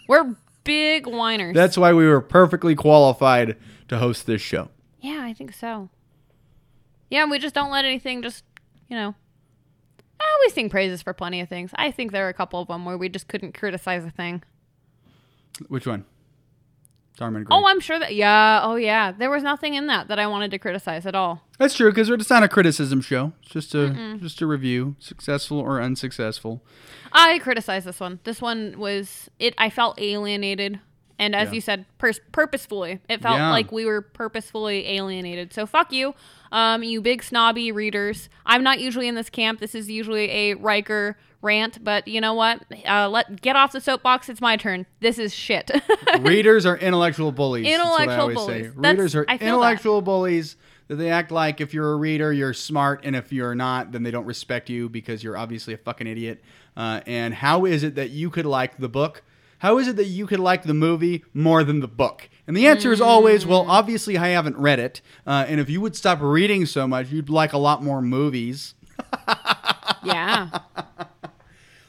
We're 0.08 0.34
big 0.64 1.06
whiners. 1.06 1.54
That's 1.54 1.76
why 1.76 1.92
we 1.92 2.06
were 2.06 2.20
perfectly 2.20 2.74
qualified 2.74 3.56
to 3.88 3.98
host 3.98 4.26
this 4.26 4.40
show. 4.42 4.68
yeah, 5.00 5.20
I 5.22 5.32
think 5.32 5.52
so. 5.54 5.90
Yeah, 7.10 7.26
we 7.26 7.38
just 7.38 7.54
don't 7.54 7.70
let 7.70 7.84
anything 7.84 8.22
just, 8.22 8.42
you 8.88 8.96
know. 8.96 9.14
We 10.44 10.50
sing 10.50 10.68
praises 10.70 11.02
for 11.02 11.12
plenty 11.12 11.40
of 11.40 11.48
things. 11.48 11.70
I 11.76 11.90
think 11.90 12.12
there 12.12 12.26
are 12.26 12.30
a 12.30 12.34
couple 12.34 12.60
of 12.60 12.68
them 12.68 12.84
where 12.84 12.96
we 12.98 13.08
just 13.08 13.26
couldn't 13.28 13.52
criticize 13.56 14.04
a 14.04 14.10
thing. 14.10 14.42
Which 15.68 15.86
one? 15.86 16.04
Dharma 17.16 17.38
and 17.38 17.46
Greg. 17.46 17.58
Oh, 17.58 17.66
I'm 17.66 17.80
sure 17.80 17.98
that. 17.98 18.14
Yeah. 18.14 18.60
Oh, 18.62 18.76
yeah. 18.76 19.12
There 19.12 19.30
was 19.30 19.42
nothing 19.42 19.74
in 19.74 19.86
that 19.86 20.08
that 20.08 20.18
I 20.18 20.26
wanted 20.26 20.50
to 20.52 20.58
criticize 20.58 21.06
at 21.06 21.14
all. 21.14 21.42
That's 21.58 21.74
true 21.74 21.90
because 21.90 22.10
it's 22.10 22.30
not 22.30 22.42
a 22.42 22.48
criticism 22.48 23.00
show. 23.00 23.32
It's 23.42 23.50
just 23.52 23.74
a 23.74 24.18
just 24.20 24.40
a 24.42 24.46
review, 24.46 24.96
successful 24.98 25.58
or 25.58 25.80
unsuccessful. 25.80 26.62
I 27.12 27.38
criticize 27.38 27.84
this 27.84 28.00
one. 28.00 28.20
This 28.24 28.42
one 28.42 28.78
was 28.78 29.30
it. 29.38 29.54
I 29.56 29.70
felt 29.70 29.98
alienated, 30.00 30.80
and 31.18 31.34
as 31.34 31.48
Yeah. 31.48 31.54
you 31.54 31.60
said, 31.62 31.86
pers- 31.98 32.20
purposefully. 32.32 33.00
It 33.08 33.22
felt 33.22 33.36
Yeah. 33.38 33.50
like 33.50 33.72
we 33.72 33.86
were 33.86 34.02
purposefully 34.02 34.86
alienated. 34.88 35.54
So 35.54 35.64
fuck 35.64 35.92
you, 35.92 36.14
um, 36.52 36.82
you 36.82 37.00
big 37.00 37.22
snobby 37.22 37.72
readers. 37.72 38.28
I'm 38.44 38.62
not 38.62 38.80
usually 38.80 39.08
in 39.08 39.14
this 39.14 39.30
camp. 39.30 39.60
This 39.60 39.74
is 39.74 39.88
usually 39.90 40.30
a 40.30 40.54
Riker 40.54 41.16
rant, 41.46 41.82
but 41.82 42.06
you 42.06 42.20
know 42.20 42.34
what? 42.34 42.62
Uh, 42.86 43.08
let 43.08 43.40
get 43.40 43.56
off 43.56 43.72
the 43.72 43.80
soapbox. 43.80 44.28
It's 44.28 44.40
my 44.42 44.56
turn. 44.58 44.84
This 45.00 45.18
is 45.18 45.32
shit. 45.34 45.70
Readers 46.20 46.66
are 46.66 46.76
intellectual 46.76 47.32
bullies. 47.32 47.64
That's 47.64 47.82
what 47.82 48.00
I 48.00 48.02
Intellectual 48.02 48.20
always 48.20 48.36
bullies. 48.36 48.76
Readers 48.76 49.14
are 49.14 49.24
I 49.28 49.38
feel 49.38 49.46
that. 49.46 49.52
intellectual 49.54 50.02
bullies. 50.02 50.56
That 50.88 50.96
they 50.96 51.10
act 51.10 51.32
like 51.32 51.60
if 51.60 51.74
you're 51.74 51.92
a 51.92 51.96
reader, 51.96 52.32
you're 52.32 52.52
smart, 52.54 53.00
and 53.02 53.16
if 53.16 53.32
you're 53.32 53.56
not, 53.56 53.90
then 53.90 54.04
they 54.04 54.12
don't 54.12 54.24
respect 54.26 54.70
you 54.70 54.88
because 54.88 55.20
you're 55.24 55.36
obviously 55.36 55.74
a 55.74 55.78
fucking 55.78 56.06
idiot. 56.06 56.40
Uh, 56.76 57.00
and 57.06 57.34
how 57.34 57.64
is 57.64 57.82
it 57.82 57.96
that 57.96 58.10
you 58.10 58.30
could 58.30 58.46
like 58.46 58.76
the 58.78 58.88
book? 58.88 59.24
How 59.58 59.78
is 59.78 59.88
it 59.88 59.96
that 59.96 60.04
you 60.04 60.26
could 60.28 60.38
like 60.38 60.62
the 60.62 60.74
movie 60.74 61.24
more 61.34 61.64
than 61.64 61.80
the 61.80 61.88
book? 61.88 62.28
And 62.46 62.56
the 62.56 62.68
answer 62.68 62.92
is 62.92 63.00
always, 63.00 63.44
Mm. 63.44 63.48
well, 63.48 63.64
obviously 63.68 64.16
I 64.16 64.28
haven't 64.28 64.56
read 64.58 64.78
it. 64.78 65.00
Uh, 65.26 65.44
and 65.48 65.58
if 65.58 65.68
you 65.68 65.80
would 65.80 65.96
stop 65.96 66.20
reading 66.20 66.66
so 66.66 66.86
much, 66.86 67.10
you'd 67.10 67.30
like 67.30 67.52
a 67.52 67.58
lot 67.58 67.82
more 67.82 68.00
movies. 68.00 68.74
yeah. 70.04 70.50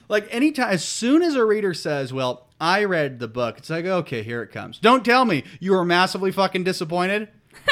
Like 0.10 0.28
anytime, 0.32 0.70
as 0.70 0.84
soon 0.84 1.22
as 1.22 1.36
a 1.36 1.43
reader 1.45 1.74
says, 1.74 2.14
"Well, 2.14 2.47
I 2.62 2.84
read 2.86 3.20
the 3.20 3.28
book," 3.28 3.58
it's 3.58 3.70
like, 3.70 3.86
okay, 3.86 4.24
here 4.24 4.41
it 4.41 4.51
comes. 4.51 4.80
Don't 4.80 5.03
tell 5.03 5.26
me 5.26 5.43
you 5.60 5.74
were 5.74 5.84
massively 5.86 6.32
fucking 6.32 6.64
disappointed. 6.64 7.28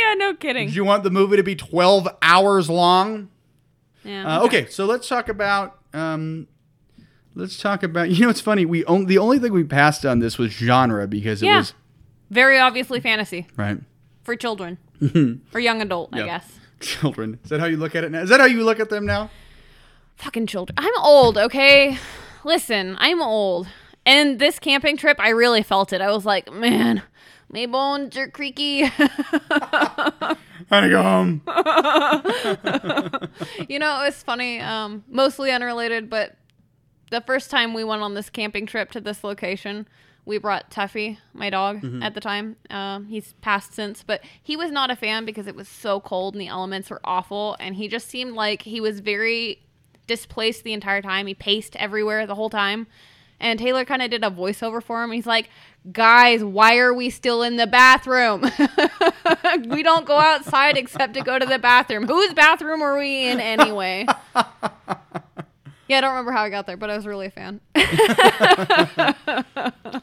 yeah. 0.00 0.14
No 0.14 0.34
kidding. 0.34 0.68
Did 0.68 0.76
you 0.76 0.84
want 0.84 1.02
the 1.02 1.10
movie 1.10 1.36
to 1.36 1.42
be 1.42 1.56
twelve 1.56 2.08
hours 2.22 2.70
long? 2.70 3.28
Yeah. 4.04 4.38
Uh, 4.40 4.44
okay, 4.44 4.66
so 4.66 4.86
let's 4.86 5.08
talk 5.08 5.28
about. 5.28 5.78
Um, 5.92 6.46
let's 7.34 7.58
talk 7.58 7.82
about. 7.82 8.08
You 8.10 8.24
know, 8.24 8.30
it's 8.30 8.40
funny. 8.40 8.64
We 8.64 8.84
on, 8.84 9.06
the 9.06 9.18
only 9.18 9.38
thing 9.38 9.52
we 9.52 9.64
passed 9.64 10.06
on 10.06 10.20
this 10.20 10.38
was 10.38 10.52
genre 10.52 11.06
because 11.08 11.42
it 11.42 11.46
Yeah. 11.46 11.58
was 11.58 11.74
Very 12.30 12.58
obviously 12.58 13.00
fantasy 13.00 13.46
right. 13.56 13.78
for 14.22 14.36
children 14.36 14.78
or 15.52 15.60
young 15.60 15.82
adult, 15.82 16.10
I 16.14 16.22
guess. 16.24 16.58
Children. 16.80 17.40
Is 17.42 17.50
that 17.50 17.58
how 17.60 17.66
you 17.66 17.76
look 17.76 17.96
at 17.96 18.04
it 18.04 18.12
now? 18.12 18.20
Is 18.20 18.28
that 18.30 18.38
how 18.38 18.46
you 18.46 18.62
look 18.64 18.78
at 18.78 18.88
them 18.90 19.04
now? 19.06 19.30
Fucking 20.18 20.48
children. 20.48 20.74
I'm 20.76 20.92
old, 21.00 21.38
okay? 21.38 21.96
Listen, 22.44 22.96
I'm 22.98 23.22
old. 23.22 23.68
And 24.04 24.38
this 24.38 24.58
camping 24.58 24.96
trip, 24.96 25.18
I 25.20 25.30
really 25.30 25.62
felt 25.62 25.92
it. 25.92 26.00
I 26.00 26.10
was 26.10 26.26
like, 26.26 26.52
man, 26.52 27.02
my 27.50 27.66
bones 27.66 28.16
are 28.16 28.28
creaky. 28.28 28.84
I 28.84 30.36
gotta 30.70 30.88
go 30.88 31.02
home. 31.02 31.42
you 33.68 33.78
know, 33.78 34.02
it's 34.04 34.22
funny, 34.22 34.60
um, 34.60 35.04
mostly 35.08 35.52
unrelated, 35.52 36.10
but 36.10 36.36
the 37.10 37.20
first 37.20 37.50
time 37.50 37.72
we 37.72 37.84
went 37.84 38.02
on 38.02 38.14
this 38.14 38.28
camping 38.28 38.66
trip 38.66 38.90
to 38.92 39.00
this 39.00 39.22
location, 39.22 39.86
we 40.24 40.38
brought 40.38 40.70
Tuffy, 40.70 41.18
my 41.32 41.48
dog, 41.48 41.82
at 42.02 42.14
the 42.14 42.20
time. 42.20 42.56
Um, 42.70 43.06
he's 43.06 43.34
passed 43.40 43.72
since, 43.72 44.02
but 44.02 44.22
he 44.42 44.56
was 44.56 44.70
not 44.70 44.90
a 44.90 44.96
fan 44.96 45.24
because 45.24 45.46
it 45.46 45.54
was 45.54 45.68
so 45.68 46.00
cold 46.00 46.34
and 46.34 46.40
the 46.40 46.48
elements 46.48 46.90
were 46.90 47.00
awful. 47.04 47.56
And 47.60 47.76
he 47.76 47.88
just 47.88 48.08
seemed 48.08 48.34
like 48.34 48.62
he 48.62 48.80
was 48.80 49.00
very 49.00 49.60
displaced 50.08 50.64
the 50.64 50.72
entire 50.72 51.00
time. 51.00 51.28
He 51.28 51.34
paced 51.34 51.76
everywhere 51.76 52.26
the 52.26 52.34
whole 52.34 52.50
time. 52.50 52.88
And 53.38 53.56
Taylor 53.56 53.84
kind 53.84 54.02
of 54.02 54.10
did 54.10 54.24
a 54.24 54.30
voiceover 54.30 54.82
for 54.82 55.04
him. 55.04 55.12
He's 55.12 55.26
like, 55.26 55.48
Guys, 55.92 56.42
why 56.42 56.76
are 56.78 56.92
we 56.92 57.08
still 57.08 57.42
in 57.42 57.56
the 57.56 57.66
bathroom? 57.66 58.42
we 59.68 59.82
don't 59.82 60.04
go 60.04 60.18
outside 60.18 60.76
except 60.76 61.14
to 61.14 61.22
go 61.22 61.38
to 61.38 61.46
the 61.46 61.58
bathroom. 61.58 62.08
Whose 62.08 62.34
bathroom 62.34 62.82
are 62.82 62.98
we 62.98 63.28
in 63.28 63.40
anyway? 63.40 64.06
Yeah, 65.88 65.98
I 65.98 66.00
don't 66.02 66.10
remember 66.10 66.32
how 66.32 66.42
I 66.42 66.50
got 66.50 66.66
there, 66.66 66.76
but 66.76 66.90
I 66.90 66.96
was 66.96 67.06
really 67.06 67.26
a 67.26 67.30
fan. 67.30 67.60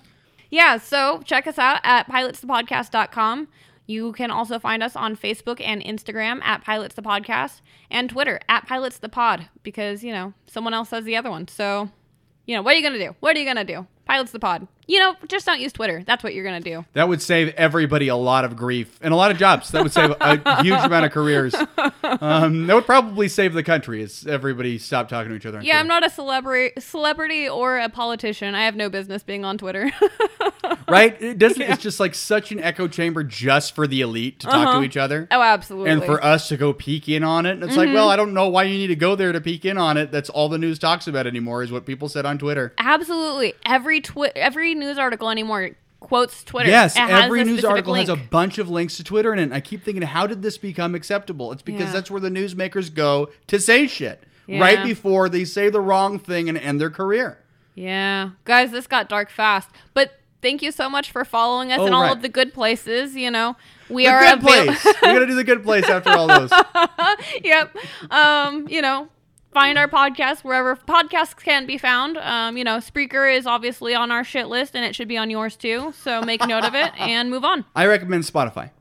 yeah, 0.49 0.78
so 0.78 1.22
check 1.24 1.45
us 1.45 1.60
out 1.60 1.82
at 1.84 2.10
pilotsthepodcast.com. 2.10 3.47
You 3.86 4.13
can 4.13 4.31
also 4.31 4.57
find 4.59 4.81
us 4.81 4.95
on 4.95 5.15
Facebook 5.15 5.61
and 5.61 5.83
Instagram 5.83 6.41
at 6.43 6.63
Pilots 6.63 6.95
the 6.95 7.01
Podcast 7.01 7.61
and 7.91 8.09
Twitter 8.09 8.39
at 8.49 8.67
Pilots 8.67 8.97
the 8.97 9.09
Pod 9.09 9.47
because, 9.63 10.03
you 10.03 10.11
know, 10.11 10.33
someone 10.47 10.73
else 10.73 10.89
says 10.89 11.05
the 11.05 11.15
other 11.15 11.29
one. 11.29 11.47
So, 11.47 11.89
you 12.45 12.55
know, 12.55 12.61
what 12.61 12.73
are 12.73 12.77
you 12.77 12.83
going 12.83 12.99
to 12.99 13.05
do? 13.05 13.15
What 13.19 13.36
are 13.36 13.39
you 13.39 13.45
going 13.45 13.65
to 13.65 13.73
do? 13.73 13.88
Pilots 14.06 14.32
the 14.32 14.39
Pod. 14.39 14.68
You 14.88 14.99
know, 14.99 15.16
just 15.28 15.47
don't 15.47 15.60
use 15.60 15.74
Twitter. 15.74 16.03
That's 16.06 16.24
what 16.24 16.36
you're 16.36 16.43
going 16.43 16.62
to 16.62 16.70
do. 16.70 16.86
That 16.93 17.08
would 17.10 17.20
save 17.20 17.56
everybody 17.56 18.08
a 18.08 18.16
lot 18.16 18.45
of 18.45 18.56
grief 18.56 18.99
and 19.01 19.16
a 19.16 19.18
lot 19.18 19.32
of 19.32 19.38
jobs. 19.38 19.72
That 19.72 19.82
would 19.82 19.91
save 19.91 20.12
a 20.22 20.62
huge 20.62 20.78
amount 20.80 21.06
of 21.08 21.12
careers. 21.12 21.56
Um, 22.03 22.68
that 22.68 22.76
would 22.76 22.86
probably 22.86 23.28
save 23.28 23.53
the 23.53 23.64
country 23.64 24.03
as 24.03 24.28
everybody 24.28 24.78
stopped 24.78 25.10
talking 25.10 25.30
to 25.32 25.36
each 25.36 25.45
other. 25.47 25.58
on 25.58 25.66
Yeah, 25.66 25.80
I'm 25.80 25.88
not 25.88 26.06
a 26.06 26.10
celebrity 26.12 26.80
celebrity 26.80 27.49
or 27.49 27.80
a 27.80 27.89
politician. 27.89 28.53
I 28.53 28.66
have 28.66 28.76
no 28.76 28.89
business 28.89 29.24
being 29.24 29.43
on 29.43 29.58
Twitter. 29.58 29.91
right. 30.88 31.20
It 31.20 31.39
doesn't. 31.39 31.62
It's 31.64 31.82
just 31.82 31.99
like 31.99 32.14
such 32.14 32.51
an 32.51 32.60
echo 32.60 32.88
chamber 32.88 33.24
just 33.24 33.74
for 33.74 33.88
the 33.88 34.01
elite 34.01 34.41
to 34.41 34.47
talk 34.47 34.76
to 34.76 34.84
each 34.84 34.97
other. 34.97 35.28
oh, 35.32 35.41
absolutely. 35.41 35.89
And 35.91 36.03
for 36.03 36.24
us 36.24 36.47
to 36.49 36.58
go 36.58 36.74
peek 36.74 37.10
in 37.10 37.24
on 37.24 37.45
it, 37.47 37.51
and 37.53 37.64
it's 37.64 37.72
Mm-hmm. 37.72 37.80
like, 37.80 37.93
well, 37.93 38.10
I 38.10 38.16
don't 38.16 38.34
know 38.36 38.49
why 38.49 38.64
you 38.64 38.78
need 38.78 38.88
to 38.88 38.95
go 38.95 39.16
there 39.16 39.32
to 39.32 39.41
peek 39.41 39.66
in 39.66 39.78
on 39.80 39.97
it. 39.97 40.12
That's 40.12 40.30
all 40.30 40.47
the 40.47 40.58
news 40.60 40.78
talks 40.80 41.08
about 41.08 41.26
anymore, 41.28 41.64
is 41.64 41.72
what 41.72 41.86
people 41.88 42.08
said 42.08 42.26
on 42.28 42.38
Twitter. 42.38 42.74
Absolutely. 42.78 43.53
Every 43.66 43.94
twi- 44.01 44.31
every 44.35 44.73
news 44.75 44.97
article 44.97 45.29
anymore 45.29 45.71
quotes 45.99 46.43
Twitter. 46.43 46.69
Yes, 46.69 46.95
It 46.95 46.99
has 46.99 47.23
every 47.25 47.43
news 47.43 47.65
article 47.65 47.93
has 47.95 48.09
a 48.09 48.15
bunch 48.15 48.57
of 48.59 48.69
links 48.69 48.97
to 48.97 49.03
Twitter 49.03 49.33
in 49.33 49.39
it. 49.39 49.43
And 49.43 49.53
I 49.53 49.59
keep 49.59 49.83
thinking, 49.83 50.03
how 50.03 50.27
did 50.27 50.41
this 50.43 50.57
become 50.57 50.93
acceptable? 50.95 51.51
It's 51.51 51.61
because 51.63 51.87
Yeah. 51.87 51.91
that's 51.93 52.11
where 52.11 52.21
the 52.21 52.29
newsmakers 52.29 52.93
go 52.93 53.29
to 53.47 53.59
say 53.59 53.87
shit 53.87 54.23
Yeah. 54.45 54.59
right 54.61 54.83
before 54.83 55.29
they 55.29 55.45
say 55.45 55.69
the 55.69 55.81
wrong 55.81 56.19
thing 56.19 56.47
and 56.47 56.57
end 56.57 56.79
their 56.79 56.91
career. 56.91 57.39
Yeah, 57.73 58.29
guys, 58.43 58.71
this 58.71 58.87
got 58.87 59.09
dark 59.09 59.29
fast. 59.31 59.69
But 59.95 60.11
thank 60.41 60.61
you 60.61 60.71
so 60.71 60.89
much 60.89 61.11
for 61.11 61.25
following 61.25 61.71
us 61.71 61.79
Oh, 61.79 61.87
in 61.87 61.93
all 61.93 62.03
right. 62.03 62.11
of 62.11 62.21
the 62.21 62.29
good 62.29 62.53
places. 62.53 63.15
You 63.15 63.31
know, 63.31 63.55
we 63.89 64.05
The 64.05 64.11
are 64.11 64.19
good 64.19 64.43
avail- 64.43 64.65
place. 64.67 64.85
We're 65.01 65.13
gonna 65.13 65.25
do 65.27 65.35
the 65.35 65.43
good 65.43 65.63
place 65.63 65.85
after 65.89 66.11
all 66.11 66.27
those. 66.27 66.51
yep. 67.43 67.75
Um, 68.11 68.67
you 68.69 68.81
know, 68.81 69.09
find 69.56 69.78
our 69.78 69.88
podcast 69.88 70.43
wherever 70.43 70.76
podcasts 70.76 71.34
can 71.34 71.66
be 71.66 71.78
found. 71.78 72.18
Um, 72.18 72.58
you 72.58 72.66
know, 72.66 72.80
Spreaker 72.80 73.34
is 73.34 73.47
obviously 73.47 73.95
on 73.95 74.12
our 74.12 74.26
shit 74.26 74.47
list 74.47 74.76
and 74.76 74.84
it 74.84 74.93
should 74.93 75.08
be 75.08 75.18
on 75.18 75.30
yours 75.30 75.56
too. 75.56 75.93
So 76.01 76.22
make 76.22 76.45
note 76.45 76.66
of 76.66 76.76
it 76.76 76.91
and 76.99 77.30
move 77.30 77.45
on. 77.45 77.64
I 77.74 77.86
recommend 77.86 78.26
Spotify. 78.26 78.72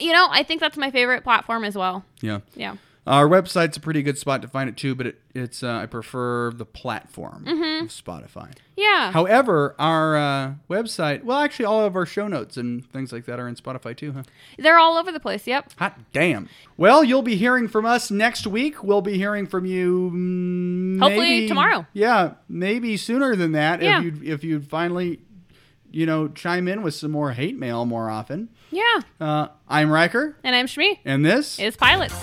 You 0.00 0.12
know, 0.12 0.26
I 0.28 0.42
think 0.42 0.60
that's 0.60 0.76
my 0.76 0.90
favorite 0.90 1.22
platform 1.22 1.62
as 1.64 1.76
well. 1.76 2.04
Yeah. 2.20 2.40
Yeah. 2.56 2.74
Our 3.06 3.26
website's 3.28 3.76
a 3.78 3.80
pretty 3.80 4.02
good 4.02 4.18
spot 4.18 4.42
to 4.42 4.48
find 4.48 4.68
it 4.68 4.76
too, 4.76 4.94
but 4.94 5.06
it, 5.06 5.20
it's 5.34 5.62
uh, 5.62 5.70
I 5.78 5.86
prefer 5.86 6.52
the 6.52 6.66
platform 6.66 7.44
Mm-hmm. 7.48 7.84
of 7.86 7.90
Spotify. 7.90 8.52
Yeah. 8.76 9.10
However, 9.10 9.74
our 9.78 10.16
uh, 10.16 10.52
website, 10.68 11.24
well, 11.24 11.38
actually, 11.38 11.64
all 11.64 11.84
of 11.84 11.96
our 11.96 12.04
show 12.04 12.28
notes 12.28 12.56
and 12.58 12.86
things 12.92 13.10
like 13.10 13.24
that 13.24 13.40
are 13.40 13.48
in 13.48 13.54
Spotify 13.56 13.96
too, 13.96 14.12
huh? 14.12 14.22
They're 14.58 14.78
all 14.78 14.96
over 14.98 15.10
the 15.10 15.18
place. 15.18 15.46
Yep. 15.46 15.72
Hot 15.78 15.98
damn. 16.12 16.48
Well, 16.76 17.02
you'll 17.02 17.22
be 17.22 17.36
hearing 17.36 17.68
from 17.68 17.86
us 17.86 18.10
next 18.10 18.46
week. 18.46 18.84
We'll 18.84 19.02
be 19.02 19.16
hearing 19.16 19.46
from 19.46 19.64
you 19.64 20.10
mm, 20.14 21.00
Hopefully 21.00 21.28
maybe- 21.30 21.48
tomorrow. 21.48 21.86
Yeah, 21.94 22.34
maybe 22.48 22.96
sooner 22.98 23.34
than 23.34 23.52
that 23.52 23.80
Yeah. 23.82 23.98
if 24.02 24.04
you 24.22 24.32
if 24.34 24.44
you 24.44 24.60
finally 24.60 25.20
you 25.90 26.06
know 26.06 26.28
chime 26.28 26.68
in 26.68 26.82
with 26.82 26.94
some 26.94 27.10
more 27.10 27.32
hate 27.32 27.58
mail 27.58 27.86
more 27.86 28.10
often. 28.10 28.50
Yeah. 28.70 29.00
Uh, 29.20 29.48
I'm 29.68 29.90
Riker, 29.90 30.36
And 30.44 30.54
I'm 30.54 30.66
Shmi. 30.66 30.98
and 31.04 31.24
this 31.24 31.58
Is 31.58 31.76
pilots. 31.76 32.14